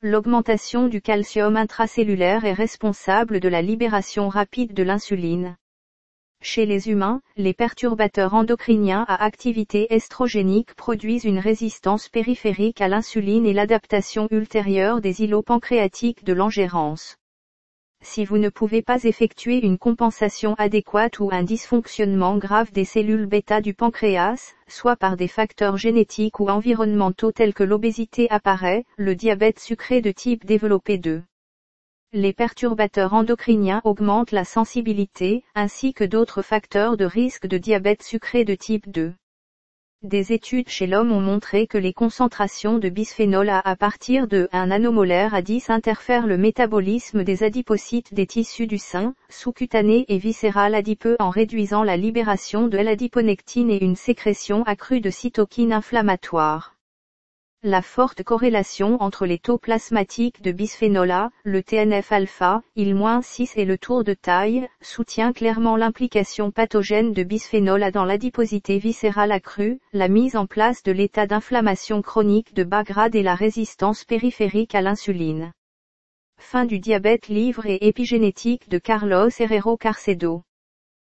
L'augmentation 0.00 0.88
du 0.88 1.00
calcium 1.00 1.56
intracellulaire 1.56 2.44
est 2.44 2.52
responsable 2.52 3.38
de 3.38 3.48
la 3.48 3.62
libération 3.62 4.28
rapide 4.28 4.74
de 4.74 4.82
l'insuline. 4.82 5.56
Chez 6.44 6.66
les 6.66 6.88
humains, 6.88 7.22
les 7.36 7.54
perturbateurs 7.54 8.34
endocriniens 8.34 9.04
à 9.06 9.24
activité 9.24 9.94
estrogénique 9.94 10.74
produisent 10.74 11.22
une 11.22 11.38
résistance 11.38 12.08
périphérique 12.08 12.80
à 12.80 12.88
l'insuline 12.88 13.46
et 13.46 13.52
l'adaptation 13.52 14.26
ultérieure 14.32 15.00
des 15.00 15.22
îlots 15.22 15.44
pancréatiques 15.44 16.24
de 16.24 16.32
l'engérance. 16.32 17.16
Si 18.02 18.24
vous 18.24 18.38
ne 18.38 18.48
pouvez 18.48 18.82
pas 18.82 19.04
effectuer 19.04 19.64
une 19.64 19.78
compensation 19.78 20.54
adéquate 20.54 21.20
ou 21.20 21.28
un 21.30 21.44
dysfonctionnement 21.44 22.36
grave 22.38 22.72
des 22.72 22.84
cellules 22.84 23.26
bêta 23.26 23.60
du 23.60 23.72
pancréas, 23.72 24.54
soit 24.66 24.96
par 24.96 25.16
des 25.16 25.28
facteurs 25.28 25.76
génétiques 25.76 26.40
ou 26.40 26.48
environnementaux 26.48 27.30
tels 27.30 27.54
que 27.54 27.62
l'obésité 27.62 28.28
apparaît, 28.30 28.84
le 28.96 29.14
diabète 29.14 29.60
sucré 29.60 30.00
de 30.00 30.10
type 30.10 30.44
développé 30.44 30.98
2. 30.98 31.22
Les 32.14 32.34
perturbateurs 32.34 33.14
endocriniens 33.14 33.80
augmentent 33.84 34.32
la 34.32 34.44
sensibilité, 34.44 35.44
ainsi 35.54 35.94
que 35.94 36.04
d'autres 36.04 36.42
facteurs 36.42 36.98
de 36.98 37.06
risque 37.06 37.46
de 37.46 37.56
diabète 37.56 38.02
sucré 38.02 38.44
de 38.44 38.54
type 38.54 38.90
2. 38.90 39.14
Des 40.02 40.34
études 40.34 40.68
chez 40.68 40.86
l'homme 40.86 41.10
ont 41.10 41.22
montré 41.22 41.66
que 41.66 41.78
les 41.78 41.94
concentrations 41.94 42.76
de 42.76 42.90
bisphénol 42.90 43.48
A 43.48 43.60
à 43.60 43.76
partir 43.76 44.28
de 44.28 44.46
1 44.52 44.66
nanomolaire 44.66 45.32
à 45.32 45.40
10 45.40 45.70
interfèrent 45.70 46.26
le 46.26 46.36
métabolisme 46.36 47.24
des 47.24 47.44
adipocytes 47.44 48.12
des 48.12 48.26
tissus 48.26 48.66
du 48.66 48.76
sein, 48.76 49.14
sous-cutané 49.30 50.04
et 50.08 50.18
viscéral 50.18 50.74
adipeux 50.74 51.16
en 51.18 51.30
réduisant 51.30 51.82
la 51.82 51.96
libération 51.96 52.68
de 52.68 52.76
l'adiponectine 52.76 53.70
et 53.70 53.82
une 53.82 53.96
sécrétion 53.96 54.64
accrue 54.64 55.00
de 55.00 55.08
cytokines 55.08 55.72
inflammatoires. 55.72 56.76
La 57.64 57.80
forte 57.80 58.24
corrélation 58.24 59.00
entre 59.00 59.24
les 59.24 59.38
taux 59.38 59.56
plasmatiques 59.56 60.42
de 60.42 60.50
bisphénol 60.50 61.12
A, 61.12 61.30
le 61.44 61.62
TNF-alpha, 61.62 62.64
il-6 62.74 63.52
et 63.54 63.64
le 63.64 63.78
tour 63.78 64.02
de 64.02 64.14
taille, 64.14 64.66
soutient 64.80 65.32
clairement 65.32 65.76
l'implication 65.76 66.50
pathogène 66.50 67.12
de 67.12 67.22
bisphénol 67.22 67.84
A 67.84 67.92
dans 67.92 68.04
l'adiposité 68.04 68.78
viscérale 68.78 69.30
accrue, 69.30 69.78
la 69.92 70.08
mise 70.08 70.34
en 70.34 70.46
place 70.46 70.82
de 70.82 70.90
l'état 70.90 71.28
d'inflammation 71.28 72.02
chronique 72.02 72.52
de 72.52 72.64
bas 72.64 72.82
grade 72.82 73.14
et 73.14 73.22
la 73.22 73.36
résistance 73.36 74.02
périphérique 74.02 74.74
à 74.74 74.80
l'insuline. 74.80 75.52
Fin 76.40 76.64
du 76.64 76.80
diabète 76.80 77.28
livre 77.28 77.66
et 77.66 77.86
épigénétique 77.86 78.68
de 78.70 78.78
Carlos 78.78 79.30
Herrero 79.38 79.76
Carcedo. 79.76 80.42